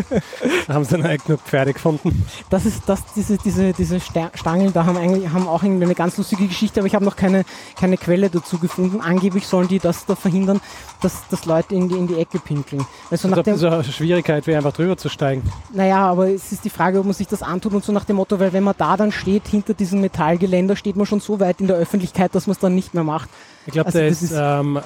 [0.66, 2.26] da haben sie dann eigentlich nur Pferde gefunden.
[2.48, 6.16] Das ist das, diese, diese, diese Stangen da haben eigentlich haben auch irgendwie eine ganz
[6.16, 7.44] lustige Geschichte, aber ich habe noch keine,
[7.78, 9.02] keine Quelle dazu gefunden.
[9.02, 10.62] Angeblich sollen die das da verhindern,
[11.02, 12.86] dass, dass Leute in die, in die Ecke pinkeln.
[13.10, 15.42] Also nach dem, so eine Schwierigkeit wäre einfach drüber zu steigen.
[15.74, 18.16] Naja, aber es ist die Frage, ob man sich das antut und so nach dem
[18.16, 21.60] Motto, weil wenn man da dann steht, hinter diesem Metallgeländer, steht man schon so weit
[21.60, 23.28] in der Öffentlichkeit, dass man es dann nicht mehr macht.
[23.66, 24.80] Ich glaube, also ist, ist ähm,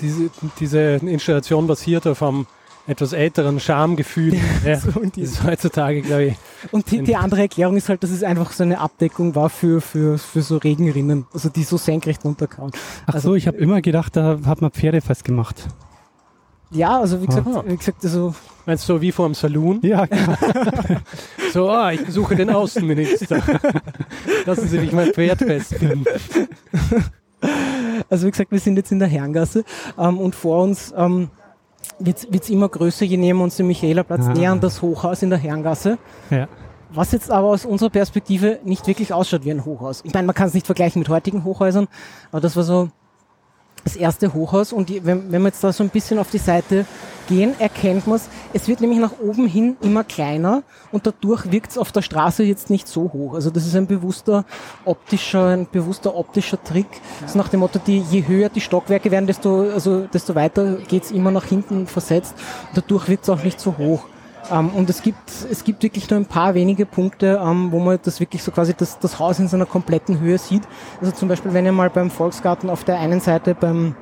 [0.00, 2.46] diese, diese Installation basiert auf einem
[2.86, 4.34] etwas älteren Schamgefühl.
[4.64, 6.36] ja, so das ist heutzutage, glaube ich.
[6.70, 9.80] Und die, die, andere Erklärung ist halt, dass es einfach so eine Abdeckung war für,
[9.80, 12.72] für, für so Regenrinnen, also die so senkrecht runterkauen.
[13.06, 15.66] Ach also, so, ich habe immer gedacht, da hat man Pferde festgemacht.
[16.70, 18.34] Ja, also wie gesagt, wie gesagt, also.
[18.66, 19.80] Meinst du so wie vor dem Saloon?
[19.82, 20.34] Ja, genau.
[21.52, 23.42] so, ah, ich besuche den Außenminister.
[24.46, 26.04] Lassen Sie mich mein Pferd festbinden.
[28.10, 29.64] Also wie gesagt, wir sind jetzt in der Herrengasse
[29.98, 31.30] ähm, und vor uns ähm,
[31.98, 34.32] wird es immer größer, je näher wir uns dem Michaelerplatz ah.
[34.32, 35.98] nähern, das Hochhaus in der Herrengasse.
[36.30, 36.48] Ja.
[36.90, 40.02] Was jetzt aber aus unserer Perspektive nicht wirklich ausschaut wie ein Hochhaus.
[40.04, 41.88] Ich meine, man kann es nicht vergleichen mit heutigen Hochhäusern,
[42.30, 42.88] aber das war so
[43.82, 46.38] das erste Hochhaus und die, wenn, wenn man jetzt da so ein bisschen auf die
[46.38, 46.86] Seite
[47.26, 48.28] gehen, erkennt man es.
[48.52, 50.62] Es wird nämlich nach oben hin immer kleiner
[50.92, 53.34] und dadurch wirkt es auf der Straße jetzt nicht so hoch.
[53.34, 54.44] Also das ist ein bewusster
[54.84, 56.86] optischer, ein bewusster optischer Trick.
[57.20, 57.28] Ja.
[57.28, 61.10] So nach dem Motto, die, je höher die Stockwerke werden, desto, also, desto weiter geht's
[61.10, 62.34] immer nach hinten versetzt.
[62.74, 64.04] Dadurch wirkt es auch nicht so hoch.
[64.50, 67.98] Ähm, und es gibt, es gibt wirklich nur ein paar wenige Punkte, ähm, wo man
[68.02, 70.62] das wirklich so quasi das, das Haus in seiner kompletten Höhe sieht.
[71.00, 73.94] Also zum Beispiel, wenn ihr mal beim Volksgarten auf der einen Seite beim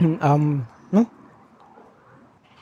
[0.00, 1.06] ähm, ne?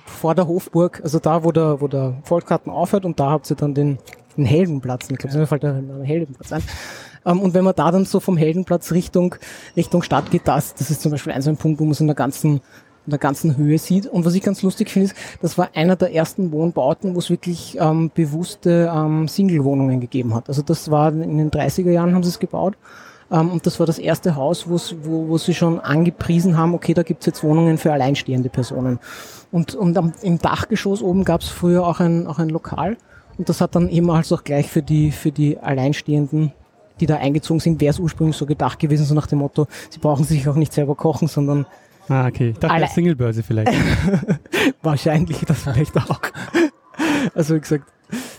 [0.05, 3.57] Vor der Hofburg, also da, wo der, wo der Volksgarten aufhört und da habt ihr
[3.57, 3.99] dann den,
[4.37, 5.11] den Heldenplatz.
[5.11, 6.63] Ich glaube, mir fällt der Heldenplatz ein.
[7.27, 9.35] Ähm, und wenn man da dann so vom Heldenplatz Richtung,
[9.77, 12.03] Richtung Stadt geht, das, das ist zum Beispiel ein so ein Punkt, wo man so
[12.03, 12.61] in der ganzen
[13.07, 14.07] in der ganzen Höhe sieht.
[14.07, 17.29] Und was ich ganz lustig finde, ist, das war einer der ersten Wohnbauten, wo es
[17.29, 20.49] wirklich ähm, bewusste ähm, Single-Wohnungen gegeben hat.
[20.49, 22.77] Also das war in den 30er Jahren haben sie es gebaut.
[23.31, 24.79] Ähm, und das war das erste Haus, wo,
[25.29, 28.99] wo sie schon angepriesen haben, okay, da gibt's jetzt Wohnungen für alleinstehende Personen.
[29.55, 32.97] Und, und am, im Dachgeschoss oben gab's früher auch ein, auch ein Lokal.
[33.39, 36.53] Und das hat dann eben also auch gleich für die, für die Alleinstehenden
[37.01, 39.99] die da eingezogen sind, wäre es ursprünglich so gedacht gewesen, so nach dem Motto, sie
[39.99, 41.67] brauchen sich auch nicht selber kochen, sondern
[42.09, 42.51] Ah, okay.
[42.51, 43.73] Ich dachte, Singlebörse vielleicht.
[44.83, 46.21] Wahrscheinlich das vielleicht auch.
[47.35, 47.91] Also wie gesagt.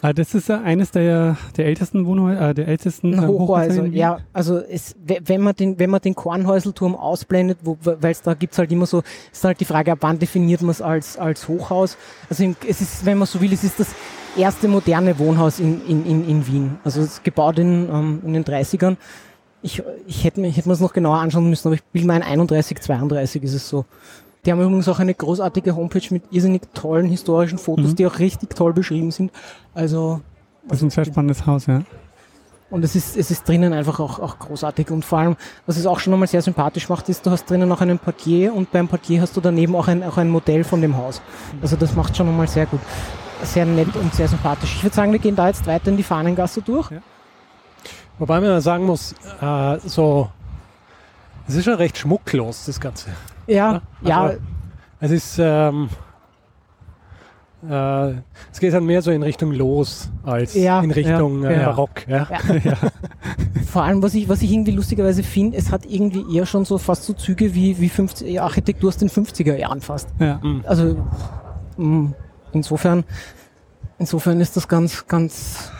[0.01, 3.85] Ah, das ist ja eines der, der ältesten Wohnhäuser, äh, der ältesten äh, Hochhäuser.
[3.87, 8.57] Ja, also es, wenn man den, wenn man den Kornhäuselturm ausblendet, weil es da gibt's
[8.57, 11.97] halt immer so, ist halt die Frage, ab wann definiert man es als, als Hochhaus?
[12.29, 13.89] Also es ist, wenn man so will, es ist das
[14.37, 16.77] erste moderne Wohnhaus in, in, in, in Wien.
[16.83, 18.97] Also es ist gebaut in, ähm, in den 30ern
[19.65, 22.79] ich, ich hätte mir, ich hätte noch genauer anschauen müssen, aber ich bin mein 31,
[22.79, 23.85] 32 ist es so.
[24.45, 27.95] Die haben übrigens auch eine großartige Homepage mit irrsinnig tollen historischen Fotos, mhm.
[27.95, 29.31] die auch richtig toll beschrieben sind.
[29.73, 30.21] Also.
[30.67, 31.81] Das ist ein sehr spannendes Haus, ja.
[32.71, 34.89] Und es ist, es ist drinnen einfach auch, auch großartig.
[34.89, 35.35] Und vor allem,
[35.65, 38.53] was es auch schon nochmal sehr sympathisch macht, ist, du hast drinnen auch einen Portier
[38.53, 41.21] und beim Portier hast du daneben auch ein, auch ein Modell von dem Haus.
[41.61, 42.79] Also das macht schon nochmal sehr gut.
[43.43, 44.75] Sehr nett und sehr sympathisch.
[44.75, 46.89] Ich würde sagen, wir gehen da jetzt weiter in die Fahnengasse durch.
[46.89, 46.97] Ja.
[48.17, 50.29] Wobei man sagen muss, äh, so,
[51.47, 53.09] es ist schon recht schmucklos, das Ganze.
[53.47, 54.31] Ja, ja.
[54.31, 54.33] ja.
[54.99, 55.89] Es ist, ähm,
[57.69, 58.13] äh,
[58.51, 62.07] es geht dann mehr so in Richtung Los als ja, in Richtung ja, äh, Barock.
[62.07, 62.27] Ja.
[63.65, 66.77] Vor allem, was ich, was ich irgendwie lustigerweise finde, es hat irgendwie eher schon so
[66.77, 70.09] fast so Züge wie, wie 50, Architektur aus den 50er Jahren fast.
[70.19, 70.39] Ja.
[70.41, 70.63] Mhm.
[70.65, 70.95] Also
[71.77, 72.15] mh, mm,
[72.53, 73.03] insofern,
[73.99, 75.71] insofern ist das ganz, ganz,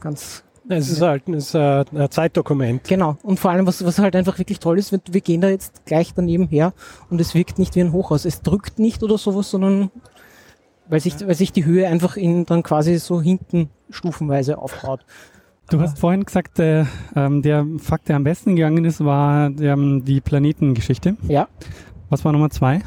[0.00, 0.44] ganz
[0.76, 2.84] es ist halt es ist ein Zeitdokument.
[2.84, 3.16] Genau.
[3.22, 6.12] Und vor allem, was, was halt einfach wirklich toll ist, wir gehen da jetzt gleich
[6.14, 6.72] daneben her
[7.10, 8.24] und es wirkt nicht wie ein Hochhaus.
[8.24, 9.90] Es drückt nicht oder sowas, sondern
[10.88, 15.04] weil sich, weil sich die Höhe einfach in dann quasi so hinten stufenweise aufbaut.
[15.70, 20.04] Du hast vorhin gesagt, äh, ähm, der Fakt, der am besten gegangen ist, war ähm,
[20.04, 21.16] die Planetengeschichte.
[21.28, 21.46] Ja.
[22.08, 22.80] Was war Nummer zwei?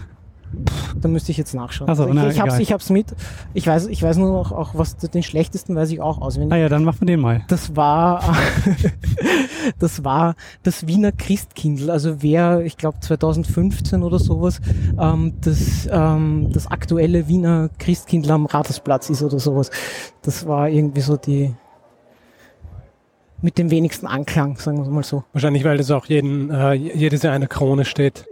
[1.00, 1.90] Da müsste ich jetzt nachschauen.
[1.90, 3.08] Also, ich, ich hab's, ich hab's mit.
[3.54, 6.54] Ich weiß, ich weiß nur noch auch, was den schlechtesten weiß ich auch auswendig.
[6.54, 7.44] Ah ja, dann machen wir den mal.
[7.48, 8.36] Das war,
[9.80, 11.90] das war das Wiener Christkindl.
[11.90, 14.62] Also wer, ich glaube 2015 oder sowas,
[15.00, 19.72] ähm, das, ähm, das aktuelle Wiener Christkindl am Rathausplatz ist oder sowas.
[20.22, 21.54] Das war irgendwie so die,
[23.44, 25.26] mit dem wenigsten Anklang, sagen wir mal so.
[25.34, 28.26] Wahrscheinlich, weil das auch jeden, äh, jedes Jahr eine Krone steht.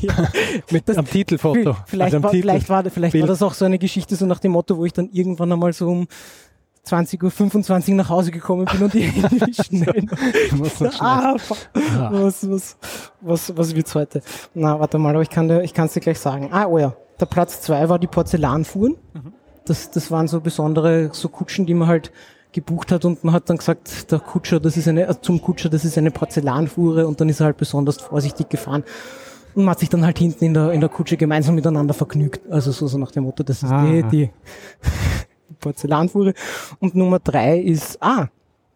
[0.00, 0.10] ja,
[0.70, 1.76] mit das, am Titelfoto.
[1.86, 4.38] Vielleicht, also war, Titel vielleicht, war, vielleicht war das auch so eine Geschichte so nach
[4.40, 6.08] dem Motto, wo ich dann irgendwann einmal so um
[6.86, 10.06] 20.25 Uhr nach Hause gekommen bin und die Hände schnell.
[10.98, 12.08] ah, ah.
[12.10, 12.76] Was, was,
[13.20, 14.22] was, was wird's heute?
[14.54, 16.48] Na, warte mal, aber ich kann dir, ich kann's dir gleich sagen.
[16.52, 16.96] Ah, oh ja.
[17.20, 18.96] Der Platz zwei war die Porzellanfuhren.
[19.12, 19.32] Mhm.
[19.66, 22.12] Das, das waren so besondere, so Kutschen, die man halt
[22.54, 25.68] gebucht hat und man hat dann gesagt, der Kutscher, das ist eine, äh, zum Kutscher,
[25.68, 28.84] das ist eine Porzellanfuhre und dann ist er halt besonders vorsichtig gefahren.
[29.54, 32.40] Und man hat sich dann halt hinten in der, in der Kutsche gemeinsam miteinander vergnügt.
[32.50, 34.30] Also so, so nach dem Motto, das ist die, die, die
[35.60, 36.32] Porzellanfuhre.
[36.80, 38.28] Und Nummer drei ist, ah,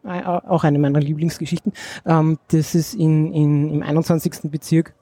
[0.04, 1.72] äh, auch eine meiner Lieblingsgeschichten.
[2.04, 4.50] Ähm, das ist in, in, im 21.
[4.50, 4.94] Bezirk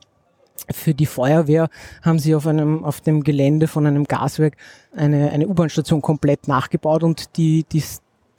[0.71, 1.69] für die Feuerwehr
[2.03, 4.57] haben sie auf einem, auf dem Gelände von einem Gaswerk
[4.95, 7.83] eine, eine U-Bahn-Station komplett nachgebaut und die, die,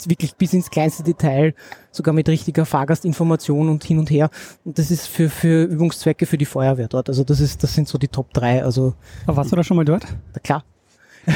[0.06, 1.54] wirklich bis ins kleinste Detail,
[1.92, 4.30] sogar mit richtiger Fahrgastinformation und hin und her.
[4.64, 7.10] Und das ist für, für Übungszwecke für die Feuerwehr dort.
[7.10, 8.64] Also das ist, das sind so die Top 3.
[8.64, 8.94] Also.
[9.26, 10.06] Aber warst du da schon mal dort?
[10.34, 10.64] Na klar.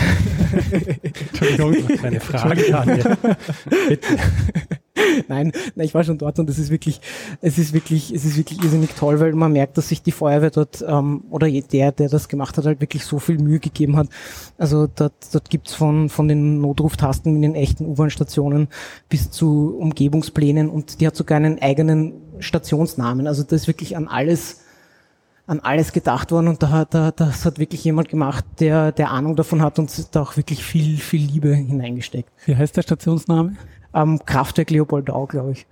[1.41, 3.18] Entschuldigung, eine Frage, Daniel.
[3.89, 4.18] Bitte.
[5.27, 7.01] nein, nein, ich war schon dort und es ist wirklich,
[7.41, 10.51] es ist wirklich, es ist wirklich irrsinnig toll, weil man merkt, dass sich die Feuerwehr
[10.51, 14.07] dort ähm, oder der, der das gemacht hat, halt wirklich so viel Mühe gegeben hat.
[14.57, 18.67] Also dort, dort gibt's von von den Notruftasten in den echten U-Bahn-Stationen
[19.09, 23.27] bis zu Umgebungsplänen und die hat sogar einen eigenen Stationsnamen.
[23.27, 24.61] Also das ist wirklich an alles
[25.51, 29.11] an alles gedacht worden und da hat, da, das hat wirklich jemand gemacht, der, der
[29.11, 32.31] Ahnung davon hat und da auch wirklich viel, viel Liebe hineingesteckt.
[32.45, 33.57] Wie heißt der Stationsname?
[33.93, 35.67] Ähm, Kraftwerk Leopoldau, glaube ich.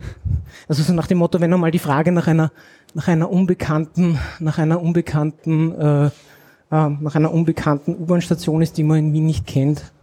[0.67, 2.51] Also so nach dem Motto, wenn einmal die Frage nach einer,
[2.93, 6.09] nach einer unbekannten, nach einer unbekannten, äh, äh,
[6.71, 9.93] nach einer unbekannten U-Bahn-Station ist, die man in Wien nicht kennt,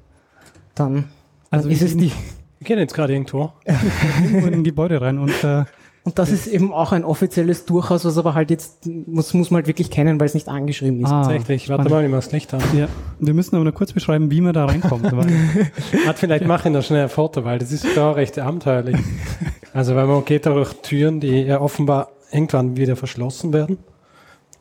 [0.75, 1.05] dann,
[1.51, 2.13] also ist es die.
[2.61, 3.53] Wir gehen jetzt gerade irgendwo.
[3.67, 5.67] irgendwo in ein Gebäude rein und äh,
[6.07, 9.59] und das ist eben auch ein offizielles Durchaus, was aber halt jetzt muss, muss man
[9.59, 11.11] halt wirklich kennen, weil es nicht angeschrieben ist.
[11.11, 12.63] Ah, Tatsächlich, warte mal, wir das Licht haben.
[12.79, 12.87] Ja,
[13.19, 15.05] wir müssen aber nur kurz beschreiben, wie man da reinkommt.
[16.07, 16.47] Hat vielleicht ja.
[16.47, 18.97] machen da schnell ein Foto, weil das ist da recht abenteuerlich.
[19.73, 23.79] also weil man geht da durch Türen, die ja offenbar irgendwann wieder verschlossen werden.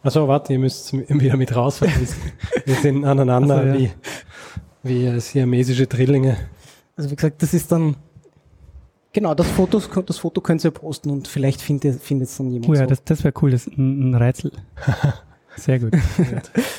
[0.01, 1.91] Also warte, ihr müsst wieder mit raus, weil
[2.65, 3.89] wir sind aneinander also, ja.
[4.81, 6.37] wie, wie siamesische Drillinge.
[6.97, 7.97] Also wie gesagt, das ist dann
[9.15, 12.67] Genau, das Foto, das Foto könnt ihr posten und vielleicht findet, es dann jemand.
[12.67, 12.87] Oh ja, so.
[12.87, 14.51] das, das wäre cool, das ist ein, ein Rätsel.
[15.55, 15.93] Sehr gut.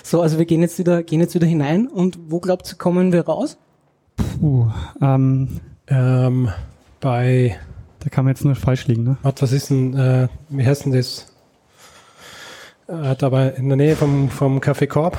[0.03, 3.11] so, also wir gehen jetzt wieder, gehen jetzt wieder hinein und wo glaubt ihr, kommen
[3.15, 3.57] wir raus?
[4.17, 4.71] Puh,
[5.01, 6.51] ähm, ähm,
[7.01, 7.59] bei.
[8.01, 9.17] Da kann man jetzt nur falsch liegen, ne?
[9.23, 11.33] Was ist denn, äh, wie heißt denn das?
[12.87, 15.19] Äh, da in der Nähe vom, vom Café Korb.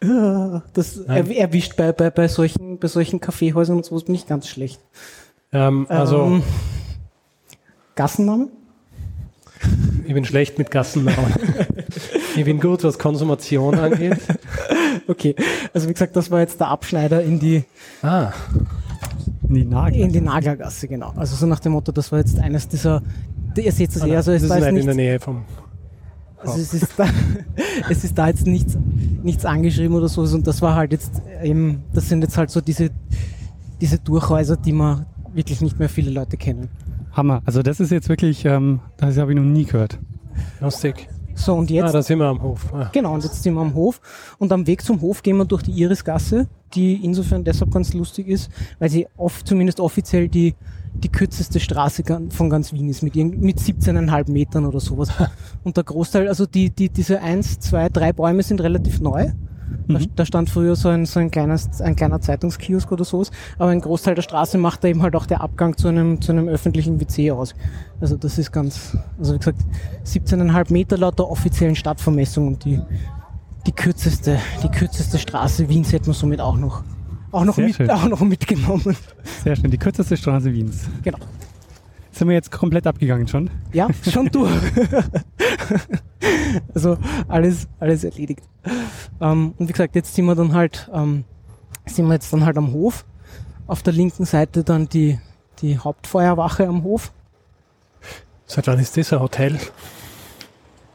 [0.00, 4.48] Das er, erwischt bei, bei, bei solchen, bei solchen Kaffeehäusern und sowas bin ich ganz
[4.48, 4.80] schlecht.
[5.52, 6.24] Ähm, also.
[6.24, 6.42] Ähm,
[7.94, 8.48] Gassenname?
[10.06, 11.34] Ich bin schlecht mit Gassennamen.
[12.36, 14.18] ich bin gut, was Konsumation angeht.
[15.06, 15.34] Okay,
[15.74, 17.64] also wie gesagt, das war jetzt der Abschneider in die,
[18.02, 18.32] ah.
[19.48, 20.00] in die, Nagel.
[20.00, 21.12] in die Naglergasse, genau.
[21.16, 23.02] Also so nach dem Motto, das war jetzt eines dieser,
[23.56, 25.44] ihr seht es ah, eher, also es das ist nicht in der Nähe vom
[26.40, 27.06] also es ist, da,
[27.90, 28.78] es ist da jetzt nichts,
[29.22, 32.60] nichts angeschrieben oder so und das war halt jetzt eben, das sind jetzt halt so
[32.60, 32.90] diese,
[33.80, 36.68] diese Durchhäuser, die man, wirklich nicht mehr viele Leute kennen.
[37.12, 37.42] Hammer.
[37.44, 39.98] Also das ist jetzt wirklich, ähm, das habe ich noch nie gehört.
[40.60, 41.08] Lustig.
[41.38, 41.90] So, und jetzt.
[41.90, 42.72] Ah, da sind wir am Hof.
[42.74, 42.90] Ah.
[42.92, 44.00] Genau, und jetzt sind wir am Hof.
[44.38, 48.26] Und am Weg zum Hof gehen wir durch die Irisgasse, die insofern deshalb ganz lustig
[48.26, 48.50] ist,
[48.80, 50.56] weil sie oft, zumindest offiziell die,
[50.94, 55.10] die kürzeste Straße von ganz Wien ist, mit, mit 17,5 Metern oder sowas.
[55.64, 59.30] Und der Großteil, also die, die, diese eins, zwei, drei Bäume sind relativ neu.
[59.88, 60.06] Da, mhm.
[60.16, 63.80] da, stand früher so ein, so ein, kleines, ein kleiner Zeitungskiosk oder sowas, aber ein
[63.80, 67.00] Großteil der Straße macht da eben halt auch der Abgang zu einem, zu einem öffentlichen
[67.00, 67.54] WC aus.
[68.00, 69.60] Also das ist ganz, also wie gesagt,
[70.04, 72.80] 17,5 Meter laut der offiziellen Stadtvermessung und die,
[73.66, 76.84] die kürzeste, die kürzeste Straße Wiens hätten wir somit auch noch,
[77.32, 78.96] auch noch, mit, auch noch mitgenommen.
[79.44, 80.88] Sehr schön, die kürzeste Straße Wiens.
[81.02, 81.18] Genau.
[82.18, 83.48] Sind wir jetzt komplett abgegangen schon?
[83.72, 84.50] Ja, schon durch.
[86.74, 86.98] also
[87.28, 88.42] alles, alles erledigt.
[89.20, 91.22] Ähm, und wie gesagt, jetzt sind wir dann halt, ähm,
[91.86, 93.04] sind wir jetzt dann halt am Hof.
[93.68, 95.20] Auf der linken Seite dann die,
[95.60, 97.12] die Hauptfeuerwache am Hof.
[98.46, 99.56] Seit wann ist das ein Hotel?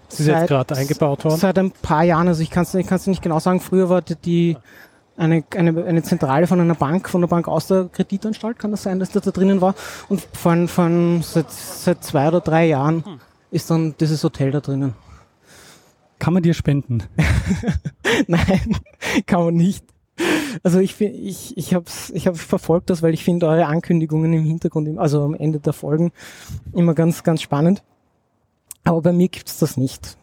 [0.10, 1.38] Das ist seit, jetzt gerade eingebaut worden?
[1.38, 4.58] Seit ein paar Jahren, also ich kann es ich nicht genau sagen, früher war die,
[5.16, 8.84] eine, eine, eine Zentrale von einer Bank, von der Bank aus der Kreditanstalt, kann das
[8.84, 9.76] sein, dass das da drinnen war.
[10.10, 13.20] Und von, von seit, seit zwei oder drei Jahren hm.
[13.52, 14.94] ist dann dieses Hotel da drinnen.
[16.20, 17.04] Kann man dir spenden?
[18.28, 18.78] Nein,
[19.26, 19.86] kann man nicht.
[20.62, 24.44] Also ich ich ich habe ich hab verfolgt das, weil ich finde eure Ankündigungen im
[24.44, 26.12] Hintergrund, also am Ende der Folgen
[26.72, 27.84] immer ganz ganz spannend.
[28.84, 30.18] Aber bei mir gibt's das nicht.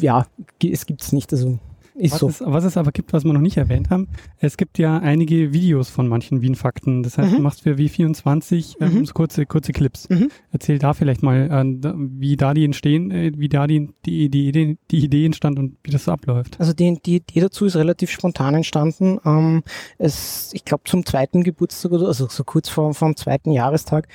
[0.00, 0.26] Ja,
[0.62, 1.32] es gibt's nicht.
[1.32, 1.58] Also
[1.94, 2.28] ist was, so.
[2.28, 5.52] es, was es aber gibt, was wir noch nicht erwähnt haben, es gibt ja einige
[5.52, 7.02] Videos von manchen Wien-Fakten.
[7.02, 7.36] Das heißt, mhm.
[7.36, 9.06] du machst für W24 ähm, mhm.
[9.06, 10.08] kurze, kurze Clips.
[10.08, 10.30] Mhm.
[10.50, 14.48] Erzähl da vielleicht mal, äh, wie da die entstehen, äh, wie da die, die, die,
[14.48, 16.58] Idee, die Idee entstand und wie das so abläuft.
[16.58, 19.18] Also die, die Idee dazu ist relativ spontan entstanden.
[19.24, 19.62] Ähm,
[19.98, 24.08] es, ich glaube zum zweiten Geburtstag oder also so kurz vor vom zweiten Jahrestag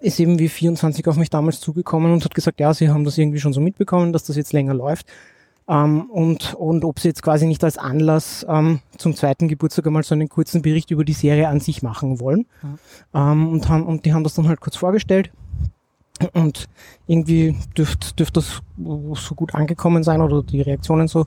[0.00, 3.16] ist eben wie 24 auf mich damals zugekommen und hat gesagt, ja, sie haben das
[3.16, 5.06] irgendwie schon so mitbekommen, dass das jetzt länger läuft.
[5.66, 10.02] Ähm, und, und ob sie jetzt quasi nicht als Anlass ähm, zum zweiten Geburtstag einmal
[10.02, 12.46] so einen kurzen Bericht über die Serie an sich machen wollen.
[12.62, 12.78] Mhm.
[13.14, 15.30] Ähm, und, haben, und die haben das dann halt kurz vorgestellt.
[16.32, 16.68] Und
[17.06, 21.26] irgendwie dürfte dürft das so gut angekommen sein oder die Reaktionen so,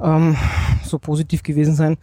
[0.00, 0.36] ähm,
[0.84, 1.98] so positiv gewesen sein,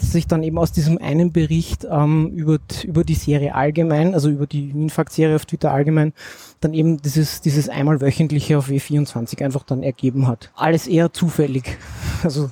[0.00, 4.46] sich dann eben aus diesem einen Bericht ähm, über, über die Serie allgemein, also über
[4.46, 6.12] die Minfact-Serie auf Twitter allgemein,
[6.60, 10.50] dann eben dieses, dieses einmal wöchentliche auf W24 einfach dann ergeben hat.
[10.54, 11.78] Alles eher zufällig.
[12.24, 12.50] Also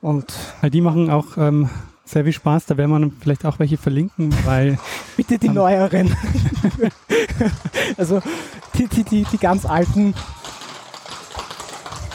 [0.00, 1.70] und weil die machen auch ähm,
[2.04, 4.78] sehr viel Spaß, da werden wir vielleicht auch welche verlinken, weil.
[5.16, 6.14] Bitte die ähm, neueren.
[7.96, 8.20] also
[8.76, 10.14] die, die, die, die ganz alten.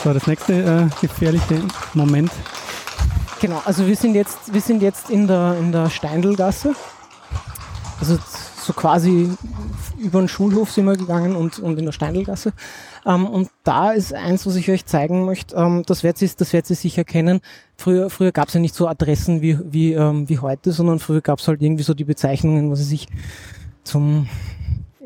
[0.03, 1.63] So, das nächste äh, gefährliche
[1.95, 2.32] Moment
[3.41, 6.75] Genau, also wir sind jetzt, wir sind jetzt in der, in der Steindelgasse.
[7.99, 8.17] Also
[8.61, 9.29] so quasi
[9.97, 12.53] über den Schulhof sind wir gegangen und, und in der Steindelgasse.
[13.05, 16.53] Ähm, und da ist eins, was ich euch zeigen möchte, ähm, das werdet ihr, das
[16.53, 17.39] werdet ihr sicher kennen.
[17.77, 21.21] Früher, früher gab es ja nicht so Adressen wie, wie, ähm, wie heute, sondern früher
[21.21, 23.07] gab es halt irgendwie so die Bezeichnungen, was sie sich
[23.83, 24.27] zum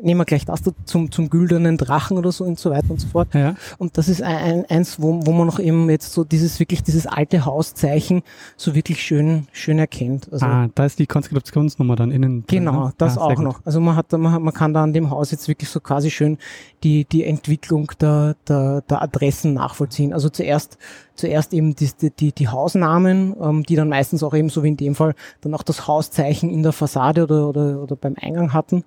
[0.04, 3.08] nehmen wir gleich das zum, zum güldenen Drachen oder so und so weiter und so
[3.08, 3.34] fort.
[3.34, 3.54] Ja.
[3.78, 7.06] Und das ist ein, eins, wo, wo man noch eben jetzt so dieses wirklich dieses
[7.06, 8.22] alte Hauszeichen
[8.56, 10.32] so wirklich schön, schön erkennt.
[10.32, 12.44] Also, ah, da ist die Konskriptionsnummer dann innen.
[12.46, 13.60] Genau, das ah, auch noch.
[13.64, 16.10] Also man hat, man, hat, man kann da an dem Haus jetzt wirklich so quasi
[16.10, 16.38] schön
[16.82, 20.12] die, die Entwicklung der, der, der Adressen nachvollziehen.
[20.12, 20.78] Also zuerst,
[21.14, 24.76] zuerst eben die, die, die Hausnamen, ähm, die dann meistens auch eben so wie in
[24.76, 28.84] dem Fall dann auch das Hauszeichen in der Fassade oder, oder, oder beim Eingang hatten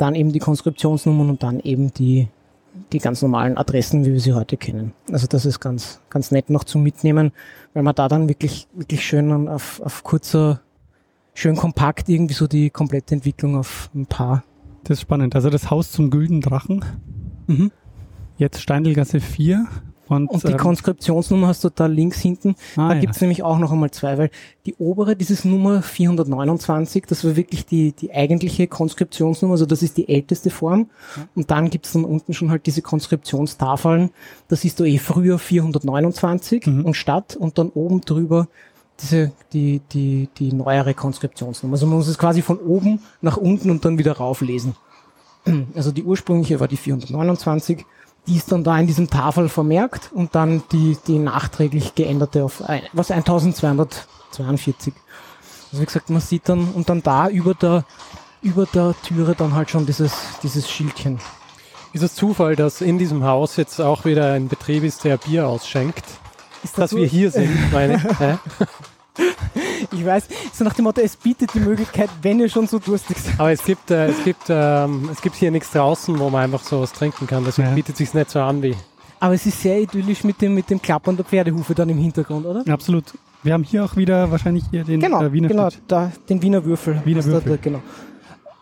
[0.00, 2.28] dann eben die Konskriptionsnummern und dann eben die,
[2.92, 4.92] die ganz normalen Adressen, wie wir sie heute kennen.
[5.10, 7.32] Also das ist ganz, ganz nett noch zum Mitnehmen,
[7.74, 10.60] weil man da dann wirklich, wirklich schön auf, auf kurzer,
[11.34, 14.44] schön kompakt irgendwie so die komplette Entwicklung auf ein paar.
[14.84, 15.34] Das ist spannend.
[15.34, 16.84] Also das Haus zum Gülden Drachen.
[17.46, 17.70] Mhm.
[18.38, 19.66] Jetzt Steindelgasse 4
[20.10, 22.56] und, und die ähm, Konskriptionsnummer hast du da links hinten.
[22.76, 23.00] Ah, da ja.
[23.00, 24.30] gibt's nämlich auch noch einmal zwei, weil
[24.66, 29.96] die obere, dieses Nummer 429, das war wirklich die, die eigentliche Konskriptionsnummer, also das ist
[29.96, 30.90] die älteste Form.
[31.16, 31.28] Ja.
[31.36, 34.10] Und dann gibt's dann unten schon halt diese Konskriptionstafeln.
[34.48, 36.84] Das ist du eh früher 429 mhm.
[36.84, 38.48] und Stadt und dann oben drüber
[39.00, 41.74] diese, die, die, die neuere Konskriptionsnummer.
[41.74, 44.74] Also man muss es quasi von oben nach unten und dann wieder rauflesen.
[45.74, 47.86] Also die ursprüngliche war die 429
[48.26, 52.62] die ist dann da in diesem Tafel vermerkt und dann die, die nachträglich geänderte auf
[52.92, 54.94] was 1242.
[55.70, 57.84] Also wie gesagt, man sieht dann und dann da über der,
[58.42, 60.12] über der Türe dann halt schon dieses,
[60.42, 61.18] dieses Schildchen.
[61.92, 65.48] Ist es Zufall, dass in diesem Haus jetzt auch wieder ein Betrieb ist, der Bier
[65.48, 66.04] ausschenkt?
[66.62, 66.96] Ist das dass so?
[66.98, 68.02] wir hier sind, meine ich
[70.10, 73.38] weiß, so nach dem Motto, es bietet die Möglichkeit, wenn ihr schon so durstig seid.
[73.38, 76.62] Aber es gibt, äh, es gibt, ähm, es gibt hier nichts draußen, wo man einfach
[76.62, 77.44] so was trinken kann.
[77.44, 77.74] Deswegen ja.
[77.74, 78.74] bietet sich nicht so an wie.
[79.20, 82.46] Aber es ist sehr idyllisch mit dem, mit dem Klappern der Pferdehufe dann im Hintergrund,
[82.46, 82.64] oder?
[82.72, 83.04] Absolut.
[83.42, 86.64] Wir haben hier auch wieder wahrscheinlich hier den genau, äh, Wiener Genau, da, den Wiener
[86.64, 87.00] Würfel.
[87.04, 87.50] Wiener Würfel.
[87.50, 87.82] Da, da, genau.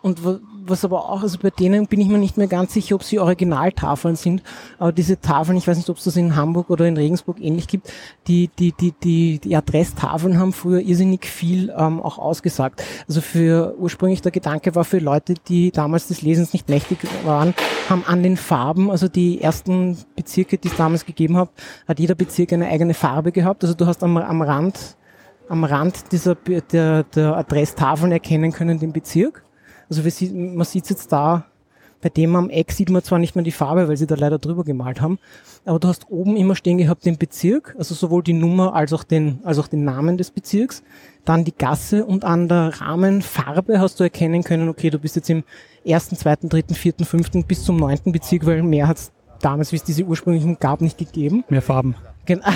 [0.03, 0.21] Und
[0.69, 3.19] was aber auch, also bei denen bin ich mir nicht mehr ganz sicher, ob sie
[3.19, 4.43] Originaltafeln sind,
[4.79, 7.69] aber diese Tafeln, ich weiß nicht, ob es das in Hamburg oder in Regensburg ähnlich
[7.69, 7.93] gibt,
[8.27, 12.83] die, die, die, die, die Adresstafeln haben früher irrsinnig viel ähm, auch ausgesagt.
[13.09, 17.55] Also für ursprünglich der Gedanke war für Leute, die damals des Lesens nicht mächtig waren,
[17.89, 21.51] haben an den Farben, also die ersten Bezirke, die es damals gegeben hat,
[21.87, 23.65] hat jeder Bezirk eine eigene Farbe gehabt.
[23.65, 24.97] Also du hast am, am Rand
[25.49, 29.43] am Rand dieser der, der Adresstafeln erkennen können den Bezirk
[29.89, 31.45] also man sieht jetzt da,
[32.01, 34.39] bei dem am Eck sieht man zwar nicht mehr die Farbe, weil sie da leider
[34.39, 35.19] drüber gemalt haben,
[35.65, 39.03] aber du hast oben immer stehen gehabt den Bezirk, also sowohl die Nummer als auch
[39.03, 40.83] den, als auch den Namen des Bezirks,
[41.25, 45.31] dann die Gasse und an der Rahmenfarbe hast du erkennen können, okay, du bist jetzt
[45.31, 45.43] im
[45.85, 49.77] ersten, zweiten, dritten, vierten, fünften bis zum neunten Bezirk, weil mehr hat es damals, wie
[49.77, 51.45] es diese ursprünglichen gab, nicht gegeben.
[51.49, 51.97] Mehr Farben.
[52.29, 52.47] Genau.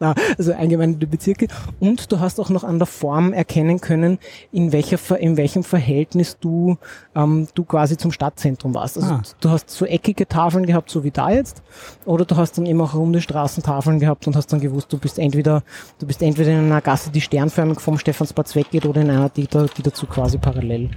[0.00, 1.46] Na, also eingemeindete Bezirke.
[1.78, 4.18] Und du hast auch noch an der Form erkennen können,
[4.50, 6.78] in, welcher, in welchem Verhältnis du,
[7.14, 8.96] ähm, du quasi zum Stadtzentrum warst.
[8.96, 9.22] Also ah.
[9.40, 11.62] du hast so eckige Tafeln gehabt, so wie da jetzt,
[12.06, 15.18] oder du hast dann eben auch runde Straßentafeln gehabt und hast dann gewusst, du bist
[15.18, 15.62] entweder,
[15.98, 19.46] du bist entweder in einer Gasse, die sternförmig vom Stephansplatz weggeht, oder in einer, die,
[19.46, 20.88] da, die dazu quasi parallel,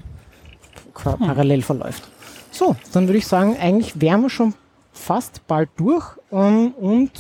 [1.03, 1.19] hm.
[1.19, 2.03] parallel verläuft.
[2.51, 4.53] So, dann würde ich sagen, eigentlich wären wir schon
[4.93, 6.05] fast bald durch.
[6.31, 7.11] Ähm, und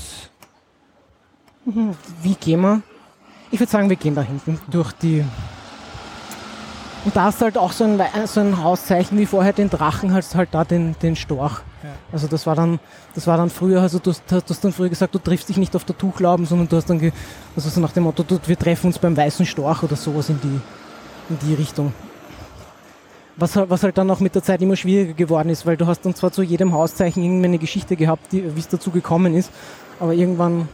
[2.21, 2.81] wie gehen wir?
[3.51, 5.23] Ich würde sagen, wir gehen da hinten durch die.
[7.05, 10.25] Und da ist halt auch so ein, so ein Hauszeichen wie vorher den Drachen, halt,
[10.35, 11.59] halt da den, den Storch.
[11.83, 11.89] Ja.
[12.13, 12.79] Also das war dann,
[13.13, 15.75] das war dann früher, also du, du hast dann früher gesagt, du triffst dich nicht
[15.75, 17.11] auf der Tuchlauben, sondern du hast dann,
[17.55, 20.39] also so nach dem Motto, du, wir treffen uns beim weißen Storch oder sowas in
[20.39, 20.61] die,
[21.29, 21.93] in die Richtung.
[23.35, 26.01] Was, was halt dann auch mit der Zeit immer schwieriger geworden ist, weil du hast
[26.05, 29.49] dann zwar zu jedem Hauszeichen irgendwie eine Geschichte gehabt, wie es dazu gekommen ist,
[29.99, 30.67] aber irgendwann...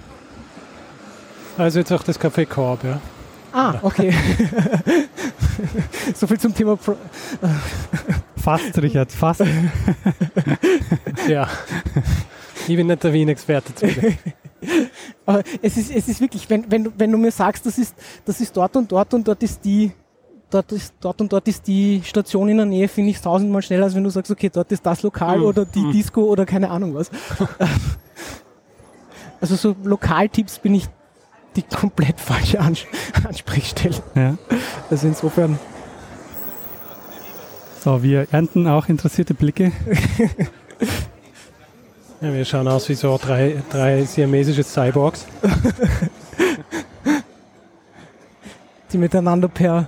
[1.57, 2.99] Also jetzt auch das Café Korb, ja.
[3.51, 4.13] Ah, okay.
[6.13, 6.75] so viel zum Thema...
[6.75, 6.95] Pro
[8.37, 9.43] fast, Richard, fast.
[11.27, 11.47] ja.
[12.67, 13.73] Ich bin nicht der Wien-Experte.
[15.25, 17.95] Aber es ist, es ist wirklich, wenn, wenn, du, wenn du mir sagst, das ist,
[18.25, 19.91] das ist dort und dort und dort ist die
[20.49, 23.85] dort, ist, dort und dort ist die Station in der Nähe, finde ich tausendmal schneller,
[23.85, 25.45] als wenn du sagst, okay, dort ist das Lokal mhm.
[25.45, 25.91] oder die mhm.
[25.91, 27.09] Disco oder keine Ahnung was.
[29.41, 30.87] also so Lokaltipps bin ich
[31.55, 32.85] die komplett falsche Ans
[33.27, 33.95] Ansprechstelle.
[34.15, 34.37] Ja.
[34.89, 35.59] Also insofern.
[37.83, 39.71] So, wir ernten auch interessierte Blicke.
[42.21, 45.25] ja, wir schauen aus wie so drei, drei siamesische Cyborgs.
[48.91, 49.87] die miteinander per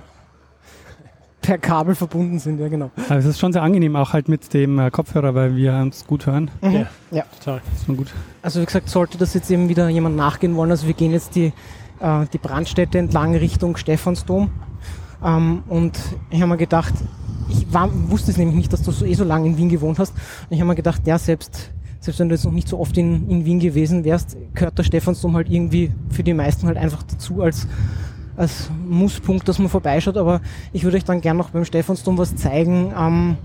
[1.42, 2.90] per Kabel verbunden sind, ja genau.
[3.08, 6.06] Aber es ist schon sehr angenehm, auch halt mit dem äh, Kopfhörer, weil wir uns
[6.06, 6.50] gut hören.
[6.62, 6.72] Mhm.
[6.72, 7.24] Ja, ja.
[7.38, 7.60] Total.
[7.74, 8.12] ist schon gut.
[8.40, 11.34] Also wie gesagt, sollte das jetzt eben wieder jemand nachgehen wollen, also wir gehen jetzt
[11.34, 11.52] die,
[12.00, 14.50] äh, die Brandstätte entlang Richtung Stephansdom
[15.24, 15.98] ähm, und
[16.30, 16.94] ich habe mir gedacht,
[17.48, 19.98] ich war, wusste es nämlich nicht, dass du so eh so lange in Wien gewohnt
[19.98, 20.12] hast.
[20.12, 21.70] Und ich habe mir gedacht, ja, selbst,
[22.00, 24.84] selbst wenn du jetzt noch nicht so oft in, in Wien gewesen wärst, gehört der
[24.84, 27.66] Stephansdom halt irgendwie für die meisten halt einfach dazu als,
[28.42, 30.16] als Musspunkt, dass man vorbeischaut.
[30.16, 30.40] Aber
[30.72, 33.36] ich würde euch dann gern noch beim Stephansdom was zeigen, ähm,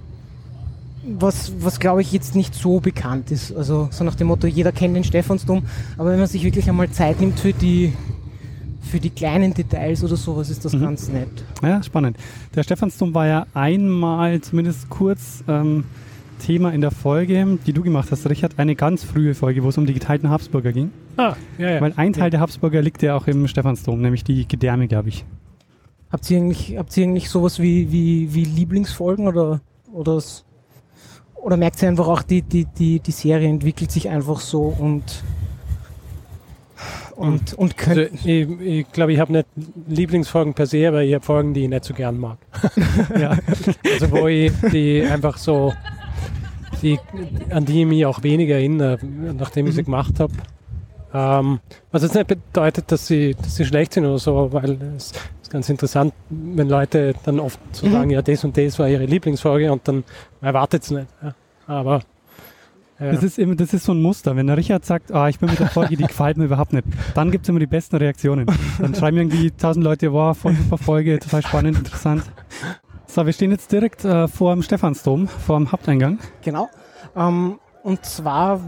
[1.08, 3.56] was, was glaube ich jetzt nicht so bekannt ist.
[3.56, 5.64] Also so nach dem Motto, jeder kennt den Stephansdom,
[5.98, 7.94] aber wenn man sich wirklich einmal Zeit nimmt für die,
[8.82, 10.82] für die kleinen Details oder sowas ist das mhm.
[10.82, 11.30] ganz nett.
[11.62, 12.18] Ja, spannend.
[12.56, 15.86] Der Stephansdom war ja einmal zumindest kurz ähm,
[16.38, 19.78] Thema in der Folge, die du gemacht hast, Richard, eine ganz frühe Folge, wo es
[19.78, 20.92] um die geteilten Habsburger ging.
[21.18, 21.82] Ah, ja, ja.
[21.82, 22.30] Weil ein Teil ja.
[22.32, 25.26] der Habsburger liegt ja auch im Stephansdom, nämlich die Gedärme, glaube ich.
[26.12, 29.62] Habt ihr eigentlich, habt ihr eigentlich sowas wie, wie, wie Lieblingsfolgen oder,
[29.92, 30.22] oder,
[31.36, 35.24] oder merkt ihr einfach auch, die, die, die, die Serie entwickelt sich einfach so und
[37.18, 39.48] und, und also ich glaube, ich, glaub, ich habe nicht
[39.88, 42.38] Lieblingsfolgen per se, aber ich habe Folgen, die ich nicht so gern mag.
[43.20, 43.36] ja.
[43.84, 45.74] Also wo ich die einfach so,
[46.82, 47.00] die,
[47.50, 49.00] an die ich mich auch weniger erinnere,
[49.38, 49.86] nachdem ich sie mhm.
[49.86, 50.34] gemacht habe.
[51.14, 51.60] Ähm,
[51.92, 55.52] was jetzt nicht bedeutet, dass sie, dass sie schlecht sind oder so, weil es ist
[55.52, 57.92] ganz interessant, wenn Leute dann oft so mhm.
[57.92, 60.04] sagen, ja, das und das war ihre Lieblingsfolge und dann
[60.42, 61.08] erwartet es nicht.
[61.22, 61.34] Ja.
[61.66, 62.02] Aber
[63.00, 63.12] ja.
[63.12, 64.36] Das, ist immer, das ist so ein Muster.
[64.36, 66.86] Wenn der Richard sagt, ah, ich bin mit der Folge, die gefällt mir überhaupt nicht,
[67.14, 68.48] dann gibt es immer die besten Reaktionen.
[68.80, 72.24] Dann schreiben irgendwie tausend Leute, wow, voll super Folge, total spannend, interessant.
[73.08, 76.20] So, wir stehen jetzt direkt äh, vor dem Stephansdom, vor dem Haupteingang.
[76.44, 76.70] Genau.
[77.16, 78.60] Ähm, und zwar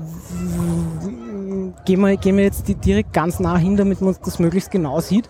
[1.86, 5.28] gehen wir, gehen wir jetzt direkt ganz nah hin, damit man das möglichst genau sieht.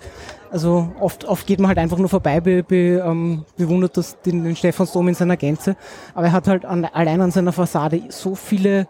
[0.51, 4.43] Also oft, oft geht man halt einfach nur vorbei, be, be, ähm, bewundert das, den,
[4.43, 5.75] den Stephansdom in seiner Gänze.
[6.13, 8.87] Aber er hat halt an, allein an seiner Fassade so viele,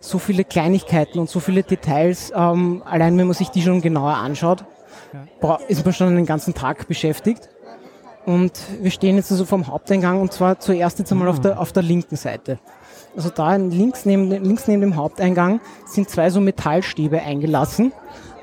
[0.00, 2.32] so viele Kleinigkeiten und so viele Details.
[2.34, 4.64] Ähm, allein wenn man sich die schon genauer anschaut,
[5.12, 5.58] ja.
[5.68, 7.48] ist man schon einen ganzen Tag beschäftigt.
[8.26, 11.42] Und wir stehen jetzt also vom Haupteingang und zwar zuerst jetzt einmal auf ah.
[11.42, 12.58] der, auf der linken Seite.
[13.16, 17.92] Also da links neben, links neben dem Haupteingang sind zwei so Metallstäbe eingelassen.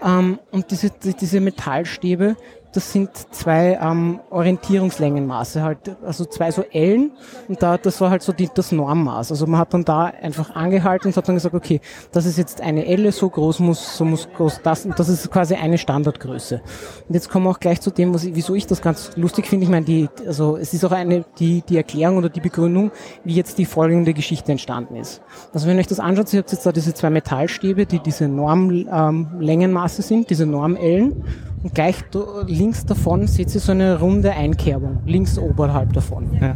[0.04, 2.36] Ähm, und diese, diese Metallstäbe
[2.78, 7.12] das sind zwei ähm, Orientierungslängenmaße halt, also zwei so Ellen
[7.48, 9.32] und da, das war halt so die, das Normmaß.
[9.32, 12.62] Also man hat dann da einfach angehalten und hat dann gesagt, okay, das ist jetzt
[12.62, 16.62] eine Elle, so groß muss, so muss groß das, und das ist quasi eine Standardgröße.
[17.08, 19.48] Und jetzt kommen wir auch gleich zu dem, was ich, wieso ich das ganz lustig
[19.48, 19.64] finde.
[19.64, 22.92] Ich meine, die, also es ist auch eine, die, die Erklärung oder die Begründung,
[23.24, 25.24] wie jetzt die folgende Geschichte entstanden ist.
[25.52, 28.28] Also wenn ihr euch das anschaut, ihr habt jetzt da diese zwei Metallstäbe, die diese
[28.28, 31.24] Normlängenmaße ähm, sind, diese Normellen
[31.64, 31.98] und gleich
[32.46, 36.38] links davon seht ihr so eine runde Einkerbung, links oberhalb davon.
[36.40, 36.56] Ja.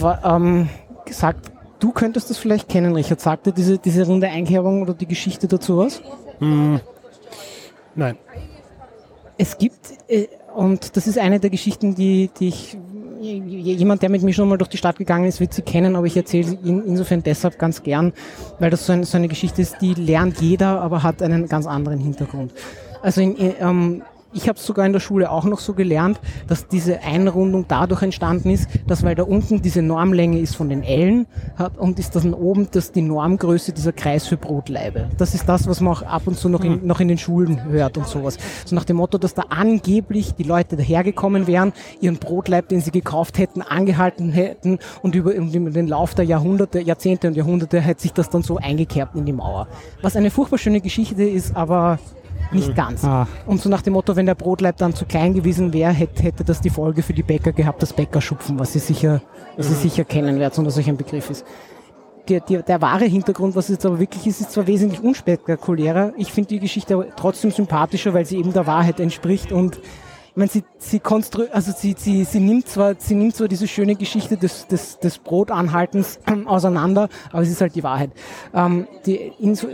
[0.00, 0.68] War, ähm,
[1.04, 3.20] gesagt, du könntest das vielleicht kennen, Richard.
[3.20, 6.00] Sagt dir diese, diese runde Einkerbung oder die Geschichte dazu was?
[6.40, 6.76] Mm,
[7.94, 8.16] nein.
[9.36, 12.76] Es gibt, äh, und das ist eine der Geschichten, die, die ich,
[13.20, 16.06] jemand, der mit mir schon mal durch die Stadt gegangen ist, wird sie kennen, aber
[16.06, 18.12] ich erzähle ihn insofern deshalb ganz gern,
[18.58, 21.66] weil das so, ein, so eine Geschichte ist, die lernt jeder, aber hat einen ganz
[21.66, 22.52] anderen Hintergrund.
[23.02, 26.66] Also in, ähm, ich habe es sogar in der Schule auch noch so gelernt, dass
[26.66, 31.26] diese Einrundung dadurch entstanden ist, dass weil da unten diese Normlänge ist von den Ellen
[31.56, 35.08] hat, und ist dann oben das die Normgröße dieser Kreis für Brotleibe.
[35.18, 36.86] Das ist das, was man auch ab und zu noch in, mhm.
[36.86, 38.38] noch in den Schulen hört und sowas.
[38.64, 42.90] So nach dem Motto, dass da angeblich die Leute dahergekommen wären, ihren Brotleib, den sie
[42.90, 48.00] gekauft hätten, angehalten hätten und über, über den Lauf der Jahrhunderte, Jahrzehnte und Jahrhunderte hat
[48.00, 49.68] sich das dann so eingekerbt in die Mauer.
[50.00, 51.98] Was eine furchtbar schöne Geschichte ist, aber
[52.54, 52.74] nicht mhm.
[52.74, 53.04] ganz.
[53.04, 53.26] Ah.
[53.46, 56.44] Und so nach dem Motto, wenn der Brotleib dann zu klein gewesen wäre, hätte, hätte
[56.44, 59.22] das die Folge für die Bäcker gehabt, das Bäckerschupfen, was sie sicher,
[59.56, 59.78] was sie mhm.
[59.78, 61.44] sicher kennen werden, sondern solch ein Begriff ist.
[62.28, 66.12] Der, der, der wahre Hintergrund, was jetzt aber wirklich ist, ist zwar wesentlich unspektakulärer.
[66.16, 69.80] Ich finde die Geschichte aber trotzdem sympathischer, weil sie eben der Wahrheit entspricht und
[70.32, 73.68] ich meine, sie, sie konstruiert, also sie, sie, sie nimmt zwar, sie nimmt zwar diese
[73.68, 78.12] schöne Geschichte des, des, des Brotanhaltens auseinander, aber es ist halt die Wahrheit.
[78.54, 79.66] Ähm, die, inso,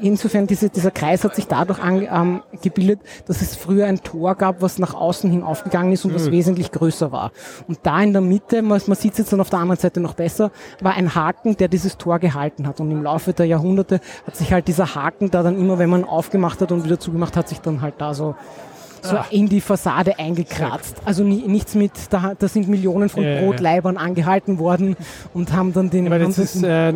[0.00, 4.36] insofern diese, dieser Kreis hat sich dadurch an, ähm, gebildet, dass es früher ein Tor
[4.36, 6.32] gab, was nach außen hin aufgegangen ist und was mhm.
[6.32, 7.30] wesentlich größer war.
[7.68, 10.00] Und da in der Mitte, man, man sieht es jetzt dann auf der anderen Seite
[10.00, 10.50] noch besser,
[10.80, 12.80] war ein Haken, der dieses Tor gehalten hat.
[12.80, 16.04] Und im Laufe der Jahrhunderte hat sich halt dieser Haken da dann immer, wenn man
[16.04, 18.34] aufgemacht hat und wieder zugemacht hat, sich dann halt da so
[19.02, 19.30] so Ach.
[19.30, 20.96] in die Fassade eingekratzt.
[21.04, 24.00] Also nie, nichts mit, da, da sind Millionen von ja, Brotleibern ja.
[24.00, 24.96] angehalten worden
[25.34, 26.06] und haben dann den...
[26.06, 26.92] Aber das ist, äh,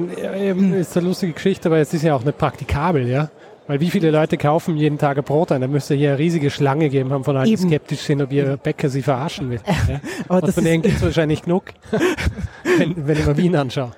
[0.80, 3.30] ist eine lustige Geschichte, aber es ist ja auch nicht praktikabel, ja.
[3.70, 5.60] Weil wie viele Leute kaufen jeden Tag ein Brot ein?
[5.60, 8.56] Da müsste hier eine riesige Schlange geben haben von allen, die skeptisch sind, ob ihr
[8.56, 9.60] Bäcker sie verarschen will.
[9.88, 10.00] Ja?
[10.28, 11.66] Aber Und von denen gibt es wahrscheinlich genug,
[12.78, 13.92] wenn, wenn ich mir Wien anschaue.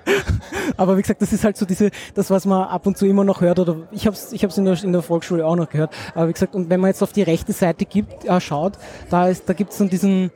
[0.77, 3.23] Aber wie gesagt, das ist halt so diese, das, was man ab und zu immer
[3.23, 5.67] noch hört, oder ich habe es ich hab's in, der, in der Volksschule auch noch
[5.67, 5.91] gehört.
[6.13, 8.73] Aber wie gesagt, und wenn man jetzt auf die rechte Seite gibt, äh, schaut,
[9.09, 10.29] da, ist, da gibt es dann diesen,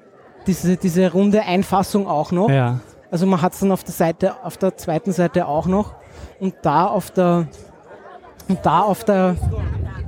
[0.47, 2.49] diese, diese runde Einfassung auch noch.
[2.49, 2.79] Ja.
[3.11, 5.93] Also man hat es dann auf der Seite, auf der zweiten Seite auch noch.
[6.39, 7.47] Und da auf der
[8.47, 9.35] und da auf der,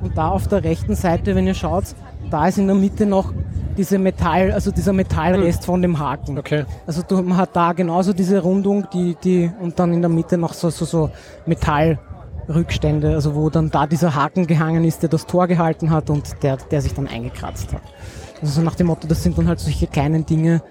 [0.01, 1.83] und da auf der rechten Seite, wenn ihr schaut,
[2.29, 3.33] da ist in der Mitte noch
[3.77, 6.37] diese Metall, also dieser Metallrest von dem Haken.
[6.37, 6.65] Okay.
[6.85, 10.37] Also du, man hat da genauso diese Rundung, die, die, und dann in der Mitte
[10.37, 11.09] noch so, so, so
[11.45, 16.43] Metallrückstände, also wo dann da dieser Haken gehangen ist, der das Tor gehalten hat und
[16.43, 17.81] der, der sich dann eingekratzt hat.
[18.41, 20.61] Also so nach dem Motto, das sind dann halt solche kleinen Dinge.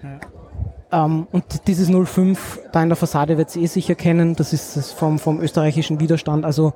[0.90, 4.34] Ähm, und dieses 05 da in der Fassade wird sie eh sicher kennen.
[4.36, 6.44] Das ist das vom, vom österreichischen Widerstand.
[6.44, 6.72] Also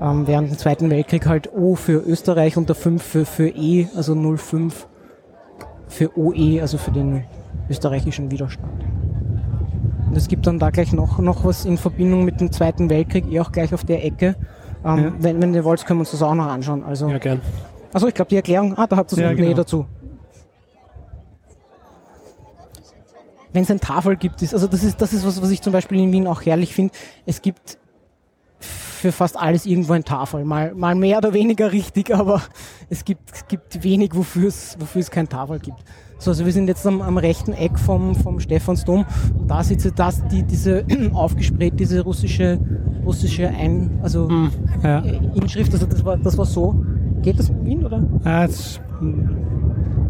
[0.00, 3.88] ähm, während dem Zweiten Weltkrieg halt O für Österreich und der 5 für, für E,
[3.94, 4.88] also 05
[5.88, 7.24] für OE, also für den
[7.68, 8.84] österreichischen Widerstand.
[10.08, 13.30] Und es gibt dann da gleich noch, noch was in Verbindung mit dem Zweiten Weltkrieg,
[13.30, 14.36] eh auch gleich auf der Ecke.
[14.84, 15.12] Ähm, ja.
[15.20, 16.82] wenn, wenn ihr wollt, können wir uns das auch noch anschauen.
[16.82, 17.40] Also, ja, gern.
[17.92, 19.54] Also ich glaube, die Erklärung, ah, da habt ihr es ja, genau.
[19.54, 19.86] dazu.
[23.52, 25.72] Wenn es eine Tafel gibt, ist, also das ist, das ist was, was ich zum
[25.72, 26.94] Beispiel in Wien auch herrlich finde.
[27.26, 27.78] Es gibt
[28.60, 30.44] für fast alles irgendwo eine Tafel.
[30.44, 32.40] Mal, mal mehr oder weniger richtig, aber
[32.88, 35.78] es gibt, es gibt wenig, wofür es, wofür es keine Tafel gibt.
[36.18, 39.04] So, also wir sind jetzt am, am rechten Eck vom, vom Stephansdom
[39.36, 42.60] und da sitzt das, die, diese aufgespräht, diese russische,
[43.04, 44.50] russische Ein, also hm,
[44.84, 45.00] ja.
[45.34, 46.76] Inschrift, also das war, das war so.
[47.22, 48.04] Geht das in Wien, oder?
[48.24, 48.80] Ja, es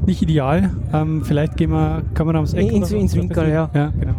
[0.07, 0.70] nicht ideal.
[0.92, 2.72] Ähm, vielleicht gehen wir, kann man da ums Eck.
[2.72, 3.70] Ins, ins Winkel, ja.
[3.74, 4.14] Ja, genau.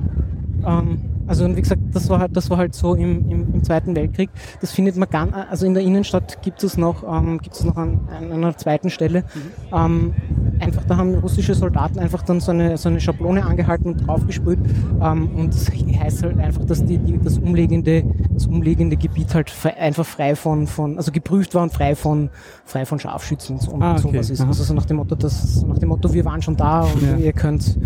[0.65, 3.95] Ähm, also wie gesagt, das war halt, das war halt so im, im, im Zweiten
[3.95, 4.29] Weltkrieg.
[4.61, 7.77] Das findet man ganz, also in der Innenstadt gibt es noch, ähm, gibt es noch
[7.77, 9.21] an, an, einer zweiten Stelle.
[9.21, 9.75] Mhm.
[9.75, 10.13] Ähm,
[10.59, 14.59] einfach, da haben russische Soldaten einfach dann so eine, so eine Schablone angehalten und draufgesprüht.
[15.01, 18.03] Ähm, und das heißt halt einfach, dass die, die, das, umliegende,
[18.33, 22.29] das umliegende Gebiet halt frei, einfach frei von, von, also geprüft war und frei von,
[22.65, 24.01] frei von Scharfschützen und, ah, okay.
[24.01, 24.41] sowas ist.
[24.41, 24.47] Aha.
[24.47, 27.17] Also so nach dem Motto, das, nach dem Motto, wir waren schon da und ja.
[27.17, 27.77] ihr könnt,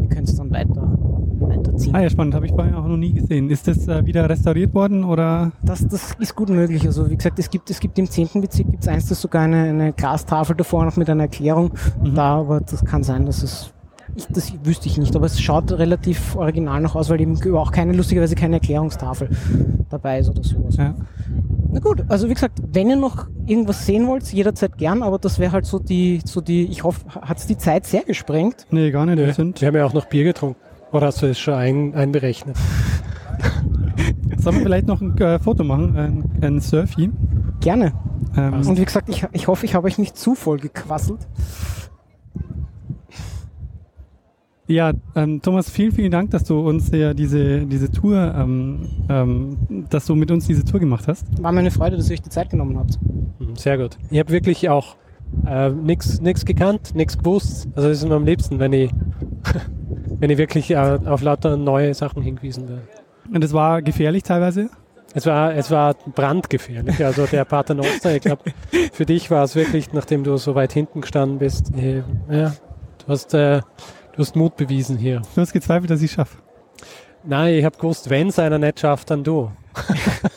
[0.00, 0.98] ihr könnt es dann weiter
[1.40, 1.94] weiterziehen.
[1.94, 3.50] Ah ja, spannend, habe ich vorher auch noch nie gesehen.
[3.50, 5.52] Ist das äh, wieder restauriert worden oder?
[5.62, 6.86] Das, das ist gut möglich.
[6.86, 8.40] Also wie gesagt, es gibt, es gibt im 10.
[8.40, 11.72] Bezirk gibt's eins, das sogar eine, eine Glastafel davor noch mit einer Erklärung.
[12.02, 12.14] Mhm.
[12.14, 13.73] Da, aber das kann sein, dass es
[14.16, 17.72] ich, das wüsste ich nicht, aber es schaut relativ original noch aus, weil eben auch
[17.72, 19.28] keine, lustigerweise keine Erklärungstafel
[19.90, 20.76] dabei ist oder sowas.
[20.76, 20.94] Ja.
[21.70, 25.38] Na gut, also wie gesagt, wenn ihr noch irgendwas sehen wollt, jederzeit gern, aber das
[25.38, 28.66] wäre halt so die, so die, ich hoffe, hat es die Zeit sehr gesprengt?
[28.70, 29.18] Nee, gar nicht.
[29.18, 30.60] Wir, sind wir haben ja auch noch Bier getrunken.
[30.92, 32.56] Oder hast du es schon ein, einberechnet?
[34.38, 37.10] Sollen wir vielleicht noch ein äh, Foto machen, ein, ein Surfy?
[37.60, 37.92] Gerne.
[38.36, 41.26] Ähm, Und wie gesagt, ich, ich hoffe, ich habe euch nicht zu voll gequasselt.
[44.66, 49.86] Ja, ähm, Thomas, vielen, vielen Dank, dass du uns ja diese, diese Tour, ähm, ähm,
[49.90, 51.26] dass du mit uns diese Tour gemacht hast.
[51.42, 52.98] War mir eine Freude, dass ihr euch die Zeit genommen habt.
[53.38, 53.98] Mhm, sehr gut.
[54.10, 54.96] Ich habe wirklich auch
[55.46, 57.68] äh, nichts gekannt, nichts gewusst.
[57.74, 58.90] Also das ist mir am liebsten, wenn ich
[60.18, 62.82] wenn ich wirklich äh, auf lauter neue Sachen hingewiesen werde.
[63.32, 64.70] Und es war gefährlich teilweise?
[65.14, 67.04] Es war, es war brandgefährlich.
[67.04, 68.52] Also der Paternoster, ich glaube,
[68.92, 72.54] für dich war es wirklich, nachdem du so weit hinten gestanden bist, äh, ja,
[72.98, 73.60] du hast, äh,
[74.14, 75.22] du hast Mut bewiesen hier.
[75.34, 76.38] Du hast gezweifelt, dass ich es schaffe.
[77.24, 79.50] Nein, ich habe gewusst, wenn es einer nicht schafft, dann du.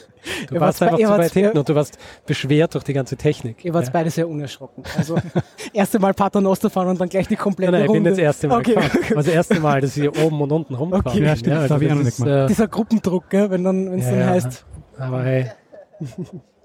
[0.48, 3.64] Du ihr warst einfach zu weit hinten und du warst beschwert durch die ganze Technik.
[3.64, 3.92] Ihr wart ja.
[3.92, 4.84] beide sehr unerschrocken.
[4.98, 5.18] Also
[5.74, 8.10] erste Mal Paternoster fahren und dann gleich die komplette nein, nein, Runde.
[8.10, 8.76] ich bin das erste Mal okay.
[8.76, 9.04] gefahren.
[9.04, 11.08] Also das erste Mal, dass ich hier oben und unten rumfahre.
[11.08, 11.24] Okay.
[11.24, 11.56] Ja, stimmt.
[11.56, 14.30] Ja, also das das ist, äh, Dieser Gruppendruck, gell, wenn dann, wenn es ja, dann
[14.30, 14.66] heißt.
[14.98, 15.52] Aber hey.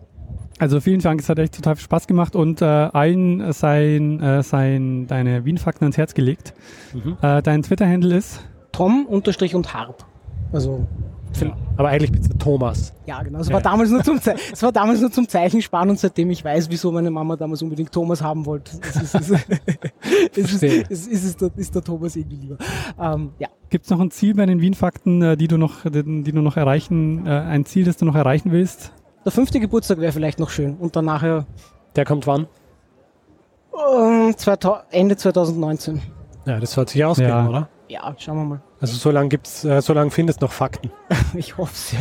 [0.59, 4.43] Also vielen Dank, es hat echt total viel Spaß gemacht und äh, allen sein, äh,
[4.43, 6.55] sein deine Wien-Fakten ans Herz gelegt.
[6.93, 7.17] Mhm.
[7.21, 8.41] Äh, dein Twitter-Handle ist?
[8.71, 10.05] Tom unterstrich und Harp.
[10.53, 10.87] Also
[11.41, 11.57] ja.
[11.77, 12.93] Aber eigentlich bist du Thomas.
[13.07, 13.41] Ja, genau.
[13.41, 14.21] Es war, damals nur zum
[14.53, 17.91] es war damals nur zum Zeichensparen und seitdem ich weiß, wieso meine Mama damals unbedingt
[17.93, 19.31] Thomas haben wollte, ist, ist,
[20.37, 22.59] ist, ist, ist, der, ist der Thomas irgendwie lieber.
[23.01, 23.49] Ähm, ja.
[23.71, 26.43] Gibt es noch ein Ziel bei den Wien-Fakten, äh, die du noch, die, die du
[26.43, 28.93] noch erreichen, äh, ein Ziel, das du noch erreichen willst?
[29.25, 31.47] Der fünfte Geburtstag wäre vielleicht noch schön und dann nachher.
[31.95, 32.47] Der kommt wann?
[33.73, 34.33] Äh,
[34.91, 36.03] Ende 2019.
[36.45, 37.49] Ja, das sollte sich ausgehen, ja.
[37.49, 37.69] oder?
[37.89, 38.63] Ja, schauen wir mal.
[38.81, 40.91] Also so lange gibt's, äh, so lange findest noch Fakten.
[41.35, 41.99] ich hoffe es, ja.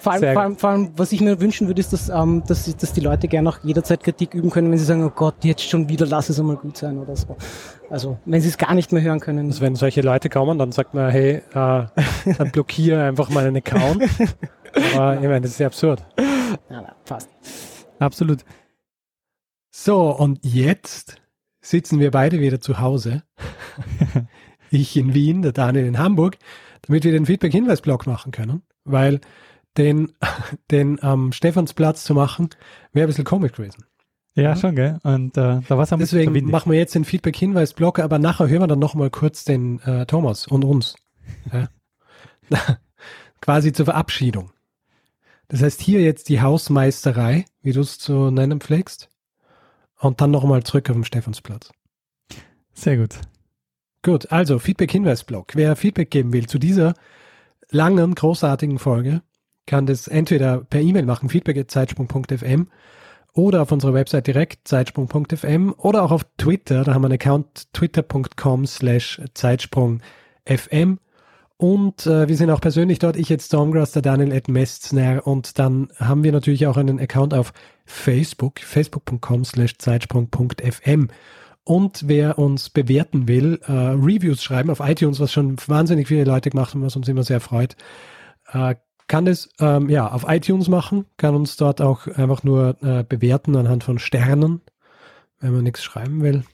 [0.00, 2.76] vor, allem, vor, allem, vor allem, was ich mir wünschen würde, ist, dass, ähm, dass,
[2.76, 5.68] dass die Leute gerne auch jederzeit Kritik üben können, wenn sie sagen, oh Gott, jetzt
[5.68, 7.36] schon wieder, lass es einmal gut sein oder so.
[7.90, 9.48] Also wenn sie es gar nicht mehr hören können.
[9.48, 11.86] Also wenn solche Leute kommen, dann sagt man, hey, äh, dann
[12.52, 14.04] blockiere einfach meinen Account.
[14.74, 16.04] Aber ich meine, das ist ja absurd.
[16.68, 17.28] Na, passt.
[17.98, 18.44] Absolut.
[19.70, 21.20] So, und jetzt
[21.60, 23.22] sitzen wir beide wieder zu Hause.
[24.70, 26.38] ich in Wien, der Daniel in Hamburg,
[26.82, 29.20] damit wir den Feedback-Hinweis-Blog machen können, weil
[29.76, 30.12] den,
[30.70, 32.50] den am ähm, Stephansplatz zu machen,
[32.92, 33.84] wäre ein bisschen komisch gewesen.
[34.34, 34.98] Ja, ja, schon, gell?
[35.02, 38.68] Und äh, da war es Deswegen machen wir jetzt den Feedback-Hinweis-Blog, aber nachher hören wir
[38.68, 40.94] dann nochmal kurz den äh, Thomas und uns.
[41.52, 41.68] Ja?
[43.40, 44.52] Quasi zur Verabschiedung.
[45.48, 49.08] Das heißt, hier jetzt die Hausmeisterei, wie du es zu nennen pflegst,
[49.98, 51.70] und dann nochmal zurück auf den Stephansplatz.
[52.72, 53.18] Sehr gut.
[54.02, 55.52] Gut, also Feedback-Hinweis-Blog.
[55.54, 56.94] Wer Feedback geben will zu dieser
[57.70, 59.22] langen, großartigen Folge,
[59.66, 62.68] kann das entweder per E-Mail machen, feedback.zeitsprung.fm
[63.34, 67.72] oder auf unserer Website direkt, zeitsprung.fm oder auch auf Twitter, da haben wir einen Account
[67.72, 70.98] twitter.com slash zeitsprung.fm
[71.58, 75.58] und äh, wir sind auch persönlich dort, ich jetzt Stormgrass, der Daniel Ed Mestner und
[75.58, 77.52] dann haben wir natürlich auch einen Account auf
[77.84, 81.08] Facebook, facebook.com slash zeitsprung.fm.
[81.64, 86.50] Und wer uns bewerten will, äh, Reviews schreiben auf iTunes, was schon wahnsinnig viele Leute
[86.50, 87.76] gemacht haben, was uns immer sehr freut,
[88.52, 88.76] äh,
[89.08, 93.56] kann es ähm, ja auf iTunes machen, kann uns dort auch einfach nur äh, bewerten
[93.56, 94.60] anhand von Sternen,
[95.40, 96.44] wenn man nichts schreiben will.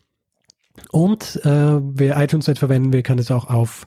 [0.90, 3.86] Und äh, wer iTunes nicht verwenden will, kann es auch auf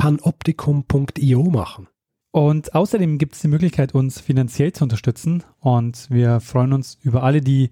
[0.00, 1.86] panoptikum.io machen.
[2.30, 5.42] Und außerdem gibt es die Möglichkeit, uns finanziell zu unterstützen.
[5.58, 7.68] Und wir freuen uns über alle, die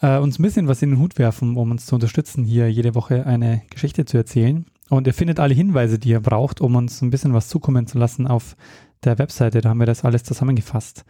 [0.00, 2.96] äh, uns ein bisschen was in den Hut werfen, um uns zu unterstützen, hier jede
[2.96, 4.66] Woche eine Geschichte zu erzählen.
[4.90, 7.98] Und ihr findet alle Hinweise, die ihr braucht, um uns ein bisschen was zukommen zu
[7.98, 8.56] lassen auf
[9.04, 9.60] der Webseite.
[9.60, 11.04] Da haben wir das alles zusammengefasst.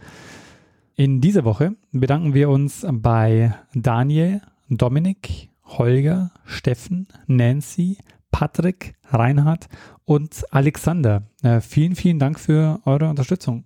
[0.95, 7.97] In dieser Woche bedanken wir uns bei Daniel, Dominik, Holger, Steffen, Nancy,
[8.35, 9.69] Patrick, Reinhard
[10.05, 11.23] und Alexander.
[11.45, 13.63] Äh, vielen, vielen Dank für eure Unterstützung.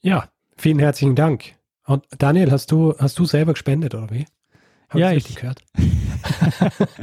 [0.00, 1.56] Ja, vielen herzlichen Dank.
[1.84, 4.24] Und Daniel, hast du, hast du selber gespendet oder wie?
[4.88, 5.64] Hab ja, ich gehört.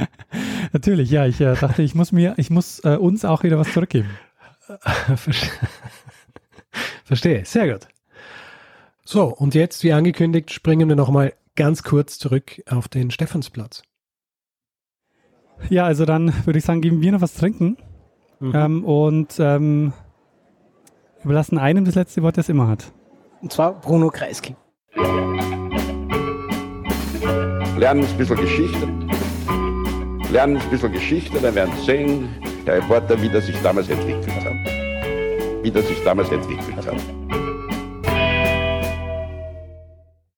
[0.72, 1.26] Natürlich, ja.
[1.26, 4.08] Ich äh, dachte, ich muss mir, ich muss äh, uns auch wieder was zurückgeben.
[7.04, 7.88] Verstehe, sehr gut.
[9.04, 13.82] So, und jetzt, wie angekündigt, springen wir nochmal ganz kurz zurück auf den Stephansplatz.
[15.70, 17.76] Ja, also dann würde ich sagen, geben wir noch was trinken
[18.40, 18.52] mhm.
[18.54, 19.92] ähm, und ähm,
[21.24, 22.92] überlassen einem das letzte Wort, das immer hat.
[23.40, 24.56] Und zwar Bruno Kreisky.
[27.76, 28.88] Lernen ein bisschen Geschichte.
[30.30, 32.28] Lernen ein bisschen Geschichte, dann werden Sie sehen,
[32.66, 35.62] der Reporter, wie das sich damals entwickelt hat.
[35.62, 37.23] Wie das sich damals entwickelt hat.